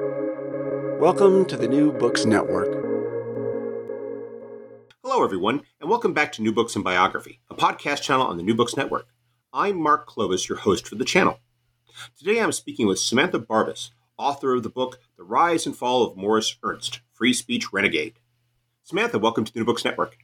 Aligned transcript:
Welcome 0.00 1.44
to 1.44 1.56
the 1.56 1.68
New 1.68 1.92
Books 1.92 2.24
Network. 2.24 2.66
Hello, 5.04 5.22
everyone, 5.22 5.62
and 5.80 5.88
welcome 5.88 6.12
back 6.12 6.32
to 6.32 6.42
New 6.42 6.52
Books 6.52 6.74
and 6.74 6.82
Biography, 6.82 7.38
a 7.48 7.54
podcast 7.54 8.02
channel 8.02 8.26
on 8.26 8.36
the 8.36 8.42
New 8.42 8.56
Books 8.56 8.76
Network. 8.76 9.06
I'm 9.52 9.80
Mark 9.80 10.08
Klobas, 10.08 10.48
your 10.48 10.58
host 10.58 10.88
for 10.88 10.96
the 10.96 11.04
channel. 11.04 11.38
Today 12.18 12.40
I'm 12.40 12.50
speaking 12.50 12.88
with 12.88 12.98
Samantha 12.98 13.38
Barbas, 13.38 13.90
author 14.18 14.54
of 14.54 14.64
the 14.64 14.68
book 14.68 14.98
The 15.16 15.22
Rise 15.22 15.64
and 15.64 15.76
Fall 15.76 16.02
of 16.04 16.16
Morris 16.16 16.56
Ernst, 16.64 16.98
Free 17.12 17.32
Speech 17.32 17.72
Renegade. 17.72 18.18
Samantha, 18.82 19.20
welcome 19.20 19.44
to 19.44 19.52
the 19.52 19.60
New 19.60 19.66
Books 19.66 19.84
Network. 19.84 20.16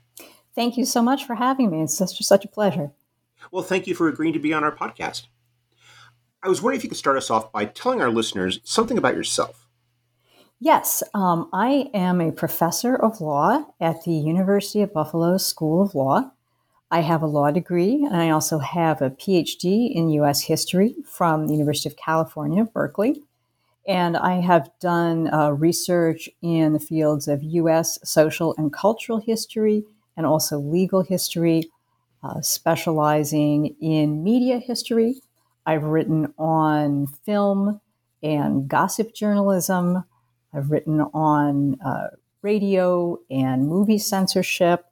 Thank 0.57 0.77
you 0.77 0.85
so 0.85 1.01
much 1.01 1.25
for 1.25 1.37
having 1.37 1.71
me. 1.71 1.83
It's 1.83 1.97
such, 1.97 2.19
such 2.25 2.45
a 2.45 2.49
pleasure. 2.49 2.91
Well, 3.53 3.63
thank 3.63 3.87
you 3.87 3.95
for 3.95 4.09
agreeing 4.09 4.33
to 4.33 4.41
be 4.41 4.53
on 4.53 4.65
our 4.65 4.75
podcast. 4.75 5.29
I 6.43 6.49
was 6.49 6.61
wondering 6.61 6.79
if 6.79 6.85
you 6.85 6.89
could 6.89 6.99
start 6.99 7.19
us 7.19 7.31
off 7.31 7.53
by 7.53 7.67
telling 7.67 8.01
our 8.01 8.11
listeners 8.11 8.61
something 8.65 8.99
about 8.99 9.15
yourself. 9.15 9.60
Yes, 10.63 11.03
um, 11.15 11.49
I 11.55 11.89
am 11.95 12.21
a 12.21 12.33
professor 12.33 12.95
of 12.95 13.23
law 13.23 13.65
at 13.81 14.05
the 14.05 14.13
University 14.13 14.83
of 14.83 14.93
Buffalo 14.93 15.39
School 15.39 15.81
of 15.81 15.95
Law. 15.95 16.33
I 16.91 17.01
have 17.01 17.23
a 17.23 17.27
law 17.27 17.51
degree, 17.51 18.05
and 18.05 18.15
I 18.15 18.29
also 18.29 18.59
have 18.59 19.01
a 19.01 19.09
PhD 19.09 19.91
in 19.91 20.11
U.S. 20.11 20.43
history 20.43 20.97
from 21.07 21.47
the 21.47 21.55
University 21.55 21.89
of 21.89 21.97
California, 21.97 22.65
Berkeley. 22.67 23.23
And 23.89 24.19
I 24.19 24.43
have 24.43 24.71
done 24.81 25.33
uh, 25.33 25.53
research 25.53 26.29
in 26.43 26.75
the 26.75 26.79
fields 26.79 27.27
of 27.27 27.43
U.S. 27.43 27.99
social 28.05 28.55
and 28.59 28.71
cultural 28.71 29.19
history 29.19 29.85
and 30.15 30.27
also 30.27 30.59
legal 30.59 31.01
history, 31.01 31.71
uh, 32.23 32.43
specializing 32.43 33.77
in 33.81 34.23
media 34.23 34.59
history. 34.59 35.23
I've 35.65 35.85
written 35.85 36.35
on 36.37 37.07
film 37.25 37.81
and 38.23 38.69
gossip 38.69 39.15
journalism. 39.15 40.05
I've 40.53 40.71
written 40.71 41.01
on 41.01 41.79
uh, 41.81 42.09
radio 42.43 43.19
and 43.31 43.69
movie 43.69 43.99
censorship, 43.99 44.87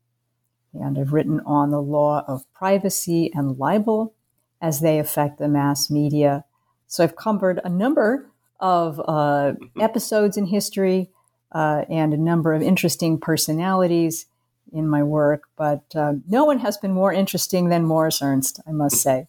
and 0.73 0.99
I've 0.99 1.13
written 1.13 1.41
on 1.47 1.71
the 1.71 1.83
law 1.83 2.25
of 2.29 2.45
privacy 2.53 3.31
and 3.35 3.59
libel 3.59 4.15
as 4.61 4.81
they 4.81 4.99
affect 4.99 5.39
the 5.39 5.49
mass 5.49 5.91
media. 5.91 6.45
So 6.87 7.05
I've 7.05 7.17
covered 7.17 7.61
a 7.65 7.69
number 7.69 8.31
of 8.61 9.01
uh, 9.01 9.03
mm-hmm. 9.03 9.81
episodes 9.81 10.37
in 10.37 10.47
history 10.47 11.11
uh, 11.53 11.85
and 11.89 12.13
a 12.13 12.19
number 12.19 12.53
of 12.53 12.63
interesting 12.63 13.19
personalities 13.19 14.27
in 14.73 14.89
my 14.89 15.03
work, 15.03 15.45
but 15.57 15.85
uh, 15.95 16.15
no 16.29 16.45
one 16.45 16.59
has 16.59 16.77
been 16.77 16.93
more 16.93 17.13
interesting 17.13 17.69
than 17.69 17.85
Morris 17.85 18.21
Ernst, 18.21 18.61
I 18.67 18.73
must 18.73 18.97
say. 18.97 19.29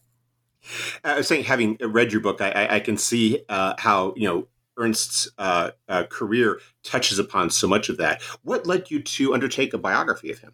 I 1.03 1.15
was 1.15 1.27
saying, 1.27 1.45
having 1.45 1.77
read 1.79 2.11
your 2.11 2.21
book, 2.21 2.41
I, 2.41 2.67
I 2.69 2.79
can 2.81 2.97
see 2.97 3.43
uh, 3.47 3.75
how 3.77 4.13
you 4.17 4.27
know 4.27 4.47
Ernst's 4.79 5.29
uh, 5.37 5.71
uh, 5.87 6.03
career 6.09 6.59
touches 6.83 7.19
upon 7.19 7.49
so 7.49 7.67
much 7.67 7.89
of 7.89 7.97
that. 7.97 8.21
What 8.43 8.65
led 8.65 8.89
you 8.89 9.01
to 9.01 9.33
undertake 9.33 9.73
a 9.73 9.77
biography 9.77 10.31
of 10.31 10.39
him? 10.39 10.53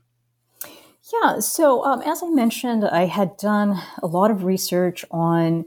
Yeah, 1.14 1.40
so 1.40 1.86
um, 1.86 2.02
as 2.02 2.24
I 2.24 2.30
mentioned, 2.30 2.84
I 2.84 3.06
had 3.06 3.38
done 3.38 3.80
a 4.02 4.08
lot 4.08 4.32
of 4.32 4.44
research 4.44 5.06
on 5.12 5.66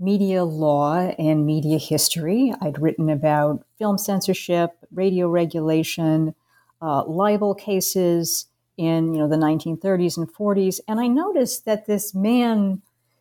media 0.00 0.44
law 0.44 0.96
and 1.18 1.44
media 1.44 1.78
history. 1.78 2.54
I'd 2.60 2.80
written 2.80 3.10
about 3.10 3.64
film 3.78 3.98
censorship, 3.98 4.70
radio 4.92 5.28
regulation, 5.28 6.34
uh, 6.80 7.04
libel 7.04 7.54
cases 7.54 8.46
in 8.76 9.12
you 9.12 9.20
know 9.20 9.28
the 9.28 9.36
1930s 9.36 10.16
and 10.16 10.32
40s, 10.32 10.80
and 10.88 11.00
I 11.00 11.08
noticed 11.08 11.64
that 11.64 11.86
this 11.86 12.14
man 12.14 12.80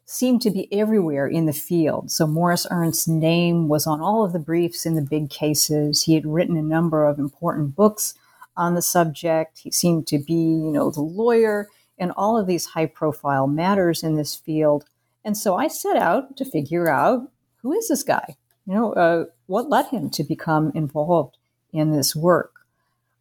seemed 0.10 0.42
to 0.42 0.50
be 0.50 0.72
everywhere 0.74 1.28
in 1.28 1.46
the 1.46 1.54
field. 1.54 2.10
So 2.10 2.26
Morris 2.26 2.66
Ernst's 2.72 3.10
name 3.10 3.68
was 3.68 3.86
on 3.86 4.00
all 4.00 4.24
of 4.24 4.32
the 4.32 4.40
briefs 4.40 4.86
in 4.86 4.96
the 4.96 5.02
big 5.02 5.30
cases. 5.30 6.04
He 6.04 6.16
had 6.16 6.26
written 6.26 6.56
a 6.56 6.62
number 6.62 7.06
of 7.06 7.20
important 7.20 7.76
books 7.76 8.14
on 8.56 8.74
the 8.74 8.82
subject. 8.82 9.60
He 9.60 9.70
seemed 9.70 10.08
to 10.08 10.18
be, 10.18 10.34
you 10.34 10.72
know, 10.72 10.90
the 10.90 11.02
lawyer 11.02 11.68
in 11.98 12.12
all 12.12 12.38
of 12.38 12.48
these 12.48 12.68
high 12.68 12.86
profile 12.86 13.48
matters 13.48 14.02
in 14.02 14.16
this 14.16 14.34
field. 14.34 14.86
And 15.26 15.38
so 15.38 15.58
I 15.58 15.68
set 15.68 15.98
out 15.98 16.38
to 16.38 16.46
figure 16.46 16.88
out 16.88 17.30
who 17.62 17.74
is 17.74 17.90
this 17.90 18.04
guy? 18.04 18.38
You 18.66 18.76
know, 18.76 18.94
uh, 18.94 19.26
what 19.48 19.70
led 19.70 19.88
him 19.88 20.10
to 20.12 20.24
become 20.24 20.72
involved 20.74 21.38
in 21.74 21.92
this 21.92 22.16
work? 22.16 22.54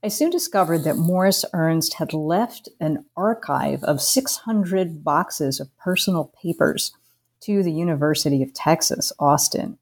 I 0.06 0.08
soon 0.08 0.30
discovered 0.30 0.84
that 0.84 0.96
Morris 0.96 1.44
Ernst 1.52 1.94
had 1.94 2.14
left 2.14 2.68
an 2.78 3.06
archive 3.16 3.82
of 3.82 4.00
600 4.00 5.02
boxes 5.02 5.58
of 5.58 5.76
personal 5.78 6.32
papers 6.40 6.92
to 7.40 7.64
the 7.64 7.72
University 7.72 8.40
of 8.40 8.54
Texas, 8.54 9.12
Austin. 9.18 9.78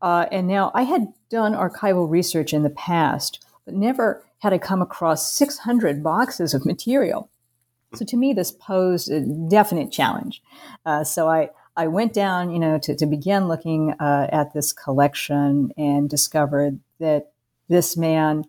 Uh, 0.00 0.24
and 0.32 0.48
now 0.48 0.70
I 0.72 0.84
had 0.84 1.12
done 1.28 1.52
archival 1.52 2.08
research 2.08 2.54
in 2.54 2.62
the 2.62 2.70
past, 2.70 3.44
but 3.66 3.74
never 3.74 4.24
had 4.38 4.54
I 4.54 4.58
come 4.58 4.80
across 4.80 5.30
600 5.32 6.02
boxes 6.02 6.54
of 6.54 6.64
material. 6.64 7.28
So 7.94 8.06
to 8.06 8.16
me, 8.16 8.32
this 8.32 8.52
posed 8.52 9.10
a 9.10 9.20
definite 9.20 9.92
challenge. 9.92 10.42
Uh, 10.86 11.04
so 11.04 11.28
I, 11.28 11.50
I 11.76 11.88
went 11.88 12.14
down, 12.14 12.52
you 12.52 12.58
know, 12.58 12.78
to, 12.78 12.96
to 12.96 13.04
begin 13.04 13.48
looking 13.48 13.92
uh, 14.00 14.30
at 14.32 14.54
this 14.54 14.72
collection 14.72 15.72
and 15.76 16.08
discovered 16.08 16.80
that 17.00 17.32
this 17.68 17.98
man 17.98 18.46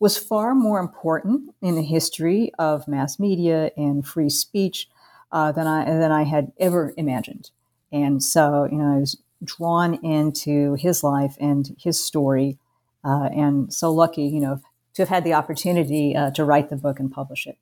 was 0.00 0.16
far 0.16 0.54
more 0.54 0.80
important 0.80 1.54
in 1.60 1.76
the 1.76 1.82
history 1.82 2.50
of 2.58 2.88
mass 2.88 3.20
media 3.20 3.70
and 3.76 4.04
free 4.04 4.30
speech 4.30 4.88
uh, 5.30 5.52
than 5.52 5.66
I 5.66 5.84
than 5.84 6.10
I 6.10 6.24
had 6.24 6.50
ever 6.58 6.92
imagined. 6.96 7.50
And 7.92 8.22
so, 8.22 8.66
you 8.70 8.78
know, 8.78 8.96
I 8.96 8.98
was 8.98 9.20
drawn 9.44 9.94
into 10.04 10.74
his 10.74 11.04
life 11.04 11.36
and 11.38 11.76
his 11.78 12.02
story, 12.02 12.58
uh, 13.04 13.28
and 13.34 13.72
so 13.72 13.92
lucky, 13.92 14.24
you 14.24 14.40
know, 14.40 14.60
to 14.94 15.02
have 15.02 15.08
had 15.08 15.24
the 15.24 15.34
opportunity 15.34 16.16
uh, 16.16 16.30
to 16.32 16.44
write 16.44 16.70
the 16.70 16.76
book 16.76 16.98
and 16.98 17.12
publish 17.12 17.46
it. 17.46 17.58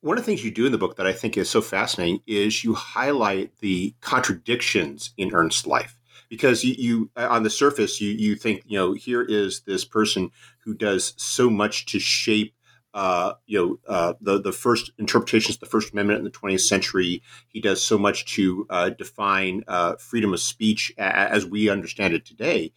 One 0.00 0.16
of 0.16 0.24
the 0.24 0.26
things 0.30 0.44
you 0.44 0.50
do 0.50 0.64
in 0.64 0.72
the 0.72 0.78
book 0.78 0.96
that 0.96 1.06
I 1.06 1.12
think 1.12 1.36
is 1.36 1.50
so 1.50 1.60
fascinating 1.60 2.22
is 2.26 2.64
you 2.64 2.72
highlight 2.72 3.58
the 3.58 3.94
contradictions 4.00 5.10
in 5.18 5.34
Ernst's 5.34 5.66
life 5.66 5.99
because 6.30 6.64
you, 6.64 6.74
you, 6.78 7.10
on 7.16 7.42
the 7.42 7.50
surface 7.50 8.00
you 8.00 8.10
you 8.12 8.36
think 8.36 8.62
you 8.66 8.78
know 8.78 8.94
here 8.94 9.22
is 9.22 9.60
this 9.66 9.84
person 9.84 10.30
who 10.64 10.72
does 10.72 11.12
so 11.18 11.50
much 11.50 11.84
to 11.86 11.98
shape 11.98 12.54
uh, 12.94 13.34
you 13.46 13.58
know 13.58 13.78
uh, 13.94 14.14
the 14.20 14.40
the 14.40 14.52
first 14.52 14.92
interpretations 14.98 15.56
of 15.56 15.60
the 15.60 15.66
First 15.66 15.92
Amendment 15.92 16.18
in 16.18 16.24
the 16.24 16.30
20th 16.30 16.62
century. 16.62 17.22
He 17.48 17.60
does 17.60 17.84
so 17.84 17.98
much 17.98 18.24
to 18.34 18.66
uh, 18.70 18.90
define 18.90 19.62
uh, 19.68 19.96
freedom 19.96 20.32
of 20.32 20.40
speech 20.40 20.92
a- 20.98 21.02
as 21.02 21.46
we 21.46 21.68
understand 21.68 22.14
it 22.14 22.24
today, 22.24 22.72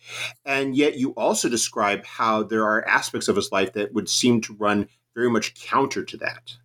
and 0.46 0.76
yet 0.76 0.98
you 0.98 1.12
also 1.12 1.50
describe 1.50 2.06
how 2.06 2.44
there 2.44 2.64
are 2.64 2.88
aspects 2.88 3.28
of 3.28 3.36
his 3.36 3.52
life 3.52 3.74
that 3.74 3.94
would 3.94 4.10
seem 4.10 4.42
to 4.42 4.54
run 4.54 4.88
very 5.16 5.30
much 5.30 5.56
counter 5.56 6.04
to 6.04 6.18
that. 6.18 6.58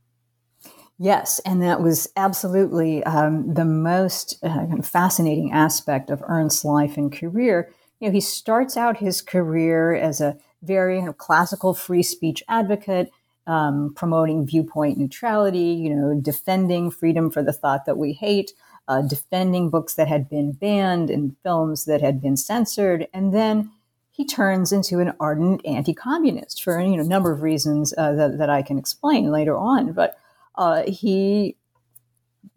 Yes, 0.99 1.39
and 1.45 1.63
that 1.63 1.81
was 1.81 2.09
absolutely 2.17 3.05
um, 3.05 3.55
the 3.55 3.65
most 3.65 4.37
uh, 4.43 4.67
fascinating 4.83 5.53
aspect 5.53 6.11
of 6.11 6.23
Ernst's 6.27 6.65
life 6.65 6.97
and 6.97 7.13
career. 7.13 7.71
You 8.01 8.09
know, 8.09 8.13
he 8.13 8.21
starts 8.21 8.77
out 8.77 8.97
his 8.97 9.23
career 9.23 9.95
as 9.95 10.21
a 10.21 10.37
very 10.63 11.01
classical 11.17 11.73
free 11.73 12.03
speech 12.03 12.43
advocate, 12.49 13.13
um, 13.47 13.95
promoting 13.95 14.45
viewpoint 14.45 14.99
neutrality, 14.99 15.73
you 15.73 15.95
know, 15.95 16.21
defending 16.21 16.91
freedom 16.91 17.31
for 17.31 17.45
the 17.45 17.53
thought 17.53 17.85
that 17.87 17.97
we 17.97 18.13
hate, 18.13 18.53
uh, 18.89 19.03
defending 19.03 19.71
books 19.71 19.95
that 19.95 20.09
had 20.09 20.29
been 20.29 20.51
banned 20.51 21.11
and 21.11 21.37
films 21.45 21.85
that 21.85 22.01
had 22.01 22.21
been 22.21 22.37
censored, 22.37 23.07
and 23.15 23.33
then 23.33 23.71
he 24.11 24.25
turns 24.25 24.73
into 24.73 24.99
an 24.99 25.13
ardent 25.21 25.65
anti-communist 25.65 26.61
for 26.61 26.81
you 26.81 26.97
know, 26.97 27.05
a 27.05 27.07
number 27.07 27.31
of 27.31 27.43
reasons 27.43 27.95
uh, 27.97 28.13
that, 28.15 28.39
that 28.39 28.51
I 28.51 28.63
can 28.63 28.79
explain 28.79 29.31
later 29.31 29.57
on, 29.57 29.93
but 29.93 30.19
uh, 30.59 30.83
he 30.87 31.57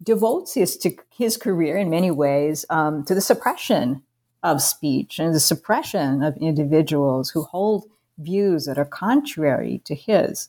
devotes 0.02 0.54
his 0.54 0.76
to 0.78 0.94
his 1.10 1.36
career 1.36 1.78
in 1.78 1.88
many 1.88 2.10
ways 2.10 2.66
um, 2.68 3.04
to 3.04 3.14
the 3.14 3.20
suppression 3.20 4.02
of 4.42 4.60
speech 4.60 5.18
and 5.18 5.34
the 5.34 5.40
suppression 5.40 6.22
of 6.22 6.36
individuals 6.38 7.30
who 7.30 7.42
hold 7.44 7.84
views 8.18 8.66
that 8.66 8.78
are 8.78 8.84
contrary 8.84 9.80
to 9.84 9.94
his. 9.94 10.48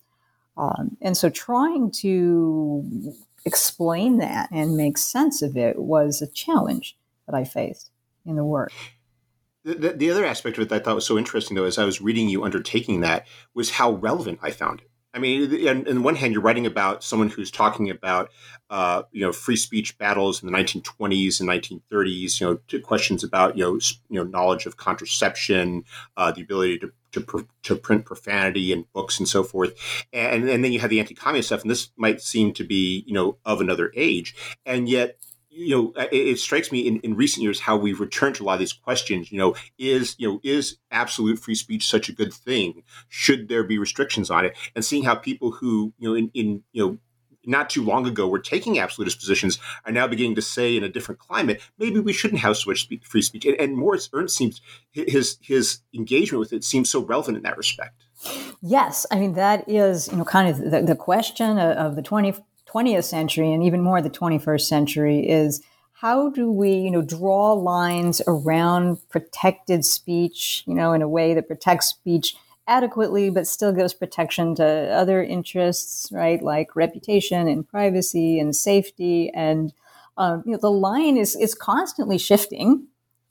Um, 0.57 0.97
and 1.01 1.15
so, 1.15 1.29
trying 1.29 1.91
to 1.91 3.13
explain 3.45 4.17
that 4.17 4.49
and 4.51 4.75
make 4.75 4.97
sense 4.97 5.41
of 5.41 5.55
it 5.55 5.77
was 5.77 6.21
a 6.21 6.27
challenge 6.27 6.97
that 7.27 7.35
I 7.35 7.43
faced 7.43 7.91
in 8.25 8.35
the 8.35 8.43
work. 8.43 8.71
The, 9.63 9.93
the, 9.93 10.11
other 10.11 10.25
aspect 10.25 10.57
of 10.57 10.63
it 10.63 10.69
that 10.69 10.81
I 10.81 10.83
thought 10.83 10.95
was 10.95 11.05
so 11.05 11.17
interesting, 11.17 11.55
though, 11.55 11.63
as 11.63 11.77
I 11.77 11.85
was 11.85 12.01
reading 12.01 12.27
you 12.27 12.43
undertaking 12.43 12.99
that, 12.99 13.25
was 13.53 13.71
how 13.71 13.93
relevant 13.93 14.39
I 14.41 14.51
found 14.51 14.81
it. 14.81 14.89
I 15.13 15.19
mean, 15.19 15.67
on, 15.67 15.87
on 15.87 16.03
one 16.03 16.15
hand, 16.15 16.33
you're 16.33 16.41
writing 16.41 16.65
about 16.65 17.03
someone 17.03 17.29
who's 17.29 17.51
talking 17.51 17.89
about, 17.89 18.31
uh, 18.69 19.03
you 19.11 19.21
know, 19.21 19.31
free 19.31 19.55
speech 19.55 19.97
battles 19.99 20.41
in 20.41 20.51
the 20.51 20.57
1920s 20.57 21.39
and 21.39 21.47
1930s. 21.47 22.41
You 22.41 22.59
know, 22.71 22.79
questions 22.79 23.23
about 23.23 23.55
you 23.55 23.63
know, 23.63 23.79
you 24.09 24.23
know, 24.23 24.23
knowledge 24.23 24.65
of 24.65 24.77
contraception, 24.77 25.83
uh, 26.17 26.31
the 26.31 26.41
ability 26.41 26.79
to 26.79 26.91
to, 27.11 27.47
to 27.61 27.75
print 27.75 28.05
profanity 28.05 28.71
in 28.71 28.85
books 28.91 29.19
and 29.19 29.27
so 29.27 29.43
forth, 29.43 29.75
and 30.11 30.49
and 30.49 30.63
then 30.63 30.71
you 30.71 30.79
have 30.79 30.89
the 30.89 30.99
anti-communist 30.99 31.49
stuff, 31.49 31.61
and 31.61 31.69
this 31.69 31.91
might 31.95 32.21
seem 32.21 32.53
to 32.53 32.63
be 32.63 33.03
you 33.05 33.13
know 33.13 33.37
of 33.45 33.61
another 33.61 33.91
age, 33.95 34.35
and 34.65 34.89
yet 34.89 35.17
you 35.55 35.75
know, 35.75 35.93
uh, 35.95 36.07
it, 36.11 36.27
it 36.27 36.39
strikes 36.39 36.71
me 36.71 36.79
in, 36.79 36.99
in 37.01 37.15
recent 37.15 37.43
years 37.43 37.59
how 37.59 37.77
we've 37.77 37.99
returned 37.99 38.35
to 38.35 38.43
a 38.43 38.45
lot 38.45 38.53
of 38.53 38.59
these 38.59 38.73
questions. 38.73 39.31
You 39.31 39.39
know, 39.39 39.55
is 39.77 40.15
you 40.17 40.27
know 40.27 40.39
is 40.43 40.77
absolute 40.91 41.39
free 41.39 41.55
speech 41.55 41.87
such 41.87 42.09
a 42.09 42.13
good 42.13 42.33
thing? 42.33 42.83
Should 43.09 43.47
there 43.47 43.63
be 43.63 43.77
restrictions 43.77 44.29
on 44.29 44.45
it? 44.45 44.57
And 44.75 44.83
seeing 44.83 45.03
how 45.03 45.15
people 45.15 45.51
who 45.51 45.93
you 45.97 46.09
know 46.09 46.15
in, 46.15 46.31
in 46.33 46.63
you 46.71 46.85
know 46.85 46.97
not 47.45 47.69
too 47.69 47.83
long 47.83 48.07
ago 48.07 48.27
were 48.27 48.39
taking 48.39 48.79
absolutist 48.79 49.19
positions 49.19 49.59
are 49.85 49.91
now 49.91 50.07
beginning 50.07 50.35
to 50.35 50.41
say 50.41 50.77
in 50.77 50.83
a 50.83 50.89
different 50.89 51.19
climate, 51.19 51.61
maybe 51.77 51.99
we 51.99 52.13
shouldn't 52.13 52.41
have 52.41 52.55
so 52.57 52.69
much 52.69 52.87
free 53.03 53.21
speech. 53.21 53.45
And, 53.45 53.59
and 53.59 53.75
Morris 53.77 54.09
Ernst 54.13 54.35
seems 54.35 54.61
his 54.91 55.37
his 55.41 55.79
engagement 55.93 56.39
with 56.39 56.53
it 56.53 56.63
seems 56.63 56.89
so 56.89 57.03
relevant 57.03 57.37
in 57.37 57.43
that 57.43 57.57
respect. 57.57 58.03
Yes, 58.61 59.05
I 59.11 59.19
mean 59.19 59.33
that 59.33 59.67
is 59.69 60.07
you 60.09 60.17
know 60.17 60.25
kind 60.25 60.49
of 60.49 60.71
the, 60.71 60.81
the 60.81 60.95
question 60.95 61.57
of 61.59 61.95
the 61.95 62.01
20, 62.01 62.33
20th 62.73 63.03
century 63.03 63.51
and 63.51 63.63
even 63.63 63.81
more 63.81 64.01
the 64.01 64.09
21st 64.09 64.61
century 64.61 65.29
is 65.29 65.61
how 65.93 66.29
do 66.29 66.51
we 66.51 66.73
you 66.73 66.91
know 66.91 67.01
draw 67.01 67.53
lines 67.53 68.21
around 68.27 68.97
protected 69.09 69.85
speech 69.85 70.63
you 70.65 70.73
know 70.73 70.93
in 70.93 71.01
a 71.01 71.07
way 71.07 71.33
that 71.33 71.47
protects 71.47 71.87
speech 71.87 72.35
adequately, 72.67 73.29
but 73.29 73.47
still 73.47 73.73
gives 73.73 73.93
protection 73.93 74.55
to 74.55 74.65
other 74.65 75.23
interests, 75.23 76.11
right? 76.11 76.41
Like 76.41 76.75
reputation 76.75 77.47
and 77.47 77.67
privacy 77.67 78.39
and 78.39 78.55
safety. 78.55 79.29
And 79.33 79.73
um, 80.17 80.43
you 80.45 80.53
know, 80.53 80.59
the 80.59 80.71
line 80.71 81.17
is 81.17 81.35
is 81.35 81.55
constantly 81.55 82.17
shifting 82.17 82.87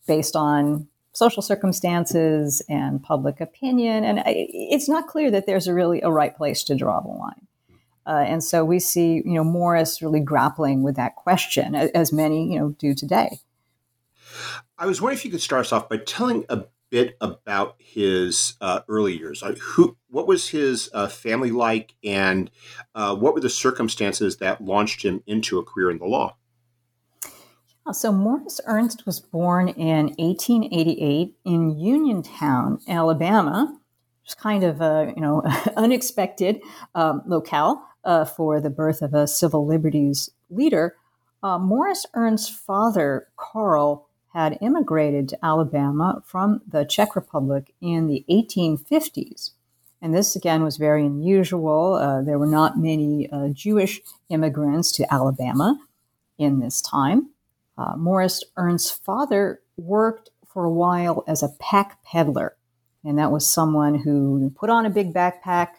based 0.06 0.36
on 0.36 0.88
social 1.12 1.42
circumstances 1.42 2.62
and 2.68 3.02
public 3.02 3.40
opinion. 3.40 4.04
And 4.04 4.20
I, 4.20 4.48
it's 4.48 4.88
not 4.88 5.06
clear 5.06 5.30
that 5.30 5.46
there's 5.46 5.66
a 5.66 5.74
really 5.74 6.00
a 6.02 6.10
right 6.10 6.36
place 6.36 6.64
to 6.64 6.74
draw 6.74 7.00
the 7.00 7.08
line. 7.08 7.46
Uh, 8.06 8.24
and 8.26 8.42
so 8.42 8.64
we 8.64 8.78
see, 8.78 9.22
you 9.24 9.34
know, 9.34 9.44
Morris 9.44 10.02
really 10.02 10.20
grappling 10.20 10.82
with 10.82 10.96
that 10.96 11.16
question, 11.16 11.74
as 11.74 12.12
many, 12.12 12.52
you 12.52 12.58
know, 12.58 12.70
do 12.78 12.94
today. 12.94 13.40
I 14.78 14.86
was 14.86 15.00
wondering 15.00 15.18
if 15.18 15.24
you 15.24 15.30
could 15.30 15.40
start 15.40 15.66
us 15.66 15.72
off 15.72 15.88
by 15.88 15.98
telling 15.98 16.44
a 16.48 16.64
bit 16.92 17.16
about 17.20 17.76
his 17.78 18.54
uh, 18.60 18.80
early 18.88 19.16
years. 19.16 19.42
Uh, 19.42 19.54
who, 19.60 19.96
what 20.08 20.26
was 20.26 20.50
his 20.50 20.90
uh, 20.92 21.08
family 21.08 21.50
like, 21.50 21.94
and 22.04 22.50
uh, 22.94 23.16
what 23.16 23.34
were 23.34 23.40
the 23.40 23.48
circumstances 23.48 24.36
that 24.36 24.62
launched 24.62 25.02
him 25.02 25.22
into 25.26 25.58
a 25.58 25.64
career 25.64 25.90
in 25.90 25.98
the 25.98 26.04
law? 26.04 26.36
Yeah, 27.86 27.92
so 27.92 28.12
Morris 28.12 28.60
Ernst 28.66 29.06
was 29.06 29.20
born 29.20 29.68
in 29.68 30.14
1888 30.18 31.34
in 31.44 31.78
Uniontown, 31.78 32.78
Alabama. 32.86 33.78
It's 34.24 34.34
kind 34.34 34.62
of 34.62 34.80
a 34.80 35.12
you 35.16 35.22
know 35.22 35.42
unexpected 35.76 36.60
um, 36.94 37.22
locale 37.26 37.82
uh, 38.04 38.24
for 38.24 38.60
the 38.60 38.70
birth 38.70 39.02
of 39.02 39.14
a 39.14 39.26
civil 39.26 39.66
liberties 39.66 40.30
leader. 40.50 40.96
Uh, 41.42 41.58
Morris 41.58 42.06
Ernst's 42.14 42.48
father, 42.48 43.28
Carl, 43.36 44.06
had 44.32 44.58
immigrated 44.60 45.28
to 45.28 45.44
Alabama 45.44 46.22
from 46.24 46.62
the 46.66 46.84
Czech 46.84 47.14
Republic 47.14 47.74
in 47.80 48.06
the 48.06 48.24
1850s. 48.30 49.50
And 50.00 50.14
this, 50.14 50.34
again, 50.34 50.62
was 50.62 50.78
very 50.78 51.06
unusual. 51.06 51.94
Uh, 51.94 52.22
there 52.22 52.38
were 52.38 52.46
not 52.46 52.78
many 52.78 53.30
uh, 53.30 53.48
Jewish 53.48 54.00
immigrants 54.30 54.90
to 54.92 55.14
Alabama 55.14 55.78
in 56.38 56.60
this 56.60 56.80
time. 56.80 57.30
Uh, 57.78 57.96
Morris 57.96 58.42
Ernst's 58.56 58.90
father 58.90 59.60
worked 59.76 60.30
for 60.46 60.64
a 60.64 60.70
while 60.70 61.24
as 61.26 61.42
a 61.42 61.54
pack 61.60 62.02
peddler. 62.04 62.56
And 63.04 63.18
that 63.18 63.32
was 63.32 63.46
someone 63.46 63.96
who 63.96 64.50
put 64.56 64.70
on 64.70 64.86
a 64.86 64.90
big 64.90 65.12
backpack, 65.12 65.74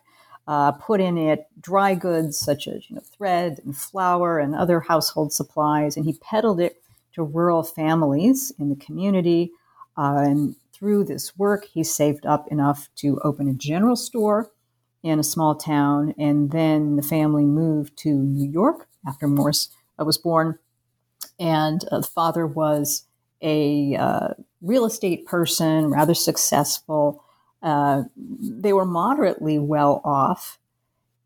uh, 0.47 0.71
put 0.73 0.99
in 0.99 1.17
it 1.17 1.47
dry 1.59 1.95
goods 1.95 2.37
such 2.37 2.67
as 2.67 2.89
you 2.89 2.95
know, 2.95 3.01
thread 3.01 3.59
and 3.63 3.77
flour 3.77 4.39
and 4.39 4.55
other 4.55 4.81
household 4.81 5.31
supplies, 5.31 5.95
and 5.95 6.05
he 6.05 6.13
peddled 6.13 6.59
it 6.59 6.81
to 7.13 7.23
rural 7.23 7.63
families 7.63 8.51
in 8.59 8.69
the 8.69 8.75
community. 8.75 9.51
Uh, 9.97 10.17
and 10.17 10.55
through 10.73 11.05
this 11.05 11.37
work, 11.37 11.65
he 11.65 11.83
saved 11.83 12.25
up 12.25 12.47
enough 12.51 12.89
to 12.95 13.19
open 13.23 13.47
a 13.47 13.53
general 13.53 13.95
store 13.95 14.51
in 15.03 15.19
a 15.19 15.23
small 15.23 15.55
town. 15.55 16.13
And 16.17 16.51
then 16.51 16.95
the 16.95 17.03
family 17.03 17.45
moved 17.45 17.97
to 17.99 18.09
New 18.09 18.49
York 18.49 18.87
after 19.07 19.27
Morris 19.27 19.69
uh, 19.99 20.05
was 20.05 20.17
born. 20.17 20.57
And 21.39 21.85
uh, 21.91 21.99
the 21.99 22.07
father 22.07 22.47
was 22.47 23.05
a 23.41 23.95
uh, 23.95 24.29
real 24.61 24.85
estate 24.85 25.25
person, 25.25 25.89
rather 25.89 26.13
successful. 26.13 27.23
Uh, 27.63 28.03
they 28.17 28.73
were 28.73 28.85
moderately 28.85 29.57
well 29.57 30.01
off. 30.03 30.59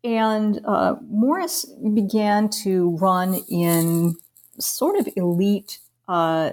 And 0.04 0.60
uh, 0.64 0.94
Morris 1.08 1.66
began 1.92 2.48
to 2.62 2.96
run 2.96 3.42
in 3.50 4.14
sort 4.60 4.96
of 4.96 5.08
elite 5.16 5.80
uh, 6.06 6.52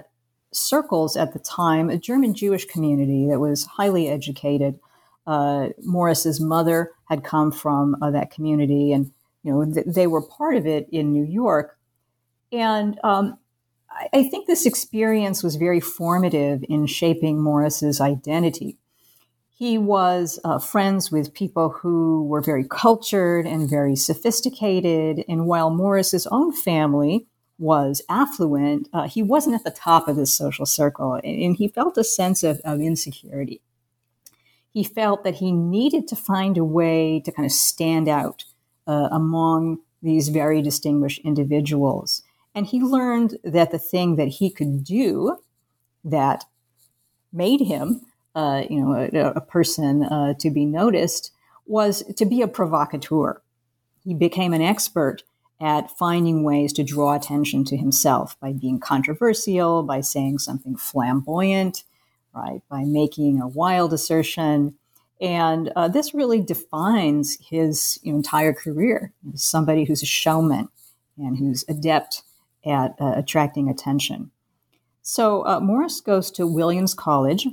circles 0.52 1.16
at 1.16 1.32
the 1.32 1.38
time, 1.38 1.88
a 1.88 1.98
German 1.98 2.34
Jewish 2.34 2.64
community 2.66 3.28
that 3.28 3.38
was 3.38 3.64
highly 3.64 4.08
educated. 4.08 4.78
Uh, 5.26 5.68
Morris's 5.82 6.40
mother 6.40 6.92
had 7.08 7.24
come 7.24 7.52
from 7.52 7.96
uh, 8.02 8.10
that 8.10 8.30
community, 8.30 8.92
and 8.92 9.12
you 9.42 9.52
know 9.52 9.72
th- 9.72 9.86
they 9.86 10.06
were 10.06 10.22
part 10.22 10.56
of 10.56 10.66
it 10.66 10.88
in 10.90 11.12
New 11.12 11.24
York. 11.24 11.78
And 12.52 12.98
um, 13.04 13.38
I-, 13.90 14.08
I 14.12 14.28
think 14.28 14.46
this 14.46 14.66
experience 14.66 15.42
was 15.42 15.56
very 15.56 15.80
formative 15.80 16.64
in 16.68 16.86
shaping 16.86 17.40
Morris's 17.40 18.00
identity. 18.00 18.78
He 19.58 19.78
was 19.78 20.38
uh, 20.44 20.58
friends 20.58 21.10
with 21.10 21.32
people 21.32 21.70
who 21.70 22.26
were 22.26 22.42
very 22.42 22.66
cultured 22.68 23.46
and 23.46 23.66
very 23.66 23.96
sophisticated. 23.96 25.24
And 25.30 25.46
while 25.46 25.70
Morris's 25.70 26.26
own 26.26 26.52
family 26.52 27.26
was 27.58 28.02
affluent, 28.10 28.86
uh, 28.92 29.08
he 29.08 29.22
wasn't 29.22 29.54
at 29.54 29.64
the 29.64 29.70
top 29.70 30.08
of 30.08 30.18
his 30.18 30.34
social 30.34 30.66
circle, 30.66 31.14
and, 31.14 31.42
and 31.42 31.56
he 31.56 31.68
felt 31.68 31.96
a 31.96 32.04
sense 32.04 32.42
of, 32.42 32.60
of, 32.66 32.82
insecurity. 32.82 33.62
He 34.74 34.84
felt 34.84 35.24
that 35.24 35.36
he 35.36 35.52
needed 35.52 36.06
to 36.08 36.16
find 36.16 36.58
a 36.58 36.64
way 36.64 37.22
to 37.24 37.32
kind 37.32 37.46
of 37.46 37.52
stand 37.52 38.08
out 38.08 38.44
uh, 38.86 39.08
among 39.10 39.78
these 40.02 40.28
very 40.28 40.60
distinguished 40.60 41.22
individuals. 41.24 42.22
And 42.54 42.66
he 42.66 42.82
learned 42.82 43.38
that 43.42 43.70
the 43.70 43.78
thing 43.78 44.16
that 44.16 44.28
he 44.28 44.50
could 44.50 44.84
do 44.84 45.38
that 46.04 46.44
made 47.32 47.62
him, 47.62 48.02
uh, 48.36 48.62
you 48.68 48.80
know, 48.80 48.92
a, 48.92 49.30
a 49.30 49.40
person 49.40 50.04
uh, 50.04 50.34
to 50.34 50.50
be 50.50 50.66
noticed 50.66 51.32
was 51.66 52.04
to 52.16 52.26
be 52.26 52.42
a 52.42 52.48
provocateur. 52.48 53.40
He 54.04 54.14
became 54.14 54.52
an 54.52 54.62
expert 54.62 55.22
at 55.60 55.90
finding 55.90 56.44
ways 56.44 56.72
to 56.74 56.84
draw 56.84 57.14
attention 57.14 57.64
to 57.64 57.76
himself 57.76 58.38
by 58.38 58.52
being 58.52 58.78
controversial, 58.78 59.82
by 59.82 60.02
saying 60.02 60.38
something 60.38 60.76
flamboyant, 60.76 61.84
right, 62.34 62.60
by 62.68 62.84
making 62.84 63.40
a 63.40 63.48
wild 63.48 63.94
assertion. 63.94 64.74
And 65.18 65.72
uh, 65.74 65.88
this 65.88 66.12
really 66.12 66.42
defines 66.42 67.38
his 67.40 67.98
entire 68.04 68.52
career. 68.52 69.14
Somebody 69.34 69.84
who's 69.84 70.02
a 70.02 70.06
showman 70.06 70.68
and 71.16 71.38
who's 71.38 71.64
adept 71.68 72.22
at 72.66 72.94
uh, 73.00 73.14
attracting 73.16 73.70
attention. 73.70 74.30
So 75.00 75.46
uh, 75.46 75.60
Morris 75.60 76.00
goes 76.02 76.30
to 76.32 76.46
Williams 76.46 76.92
College. 76.92 77.48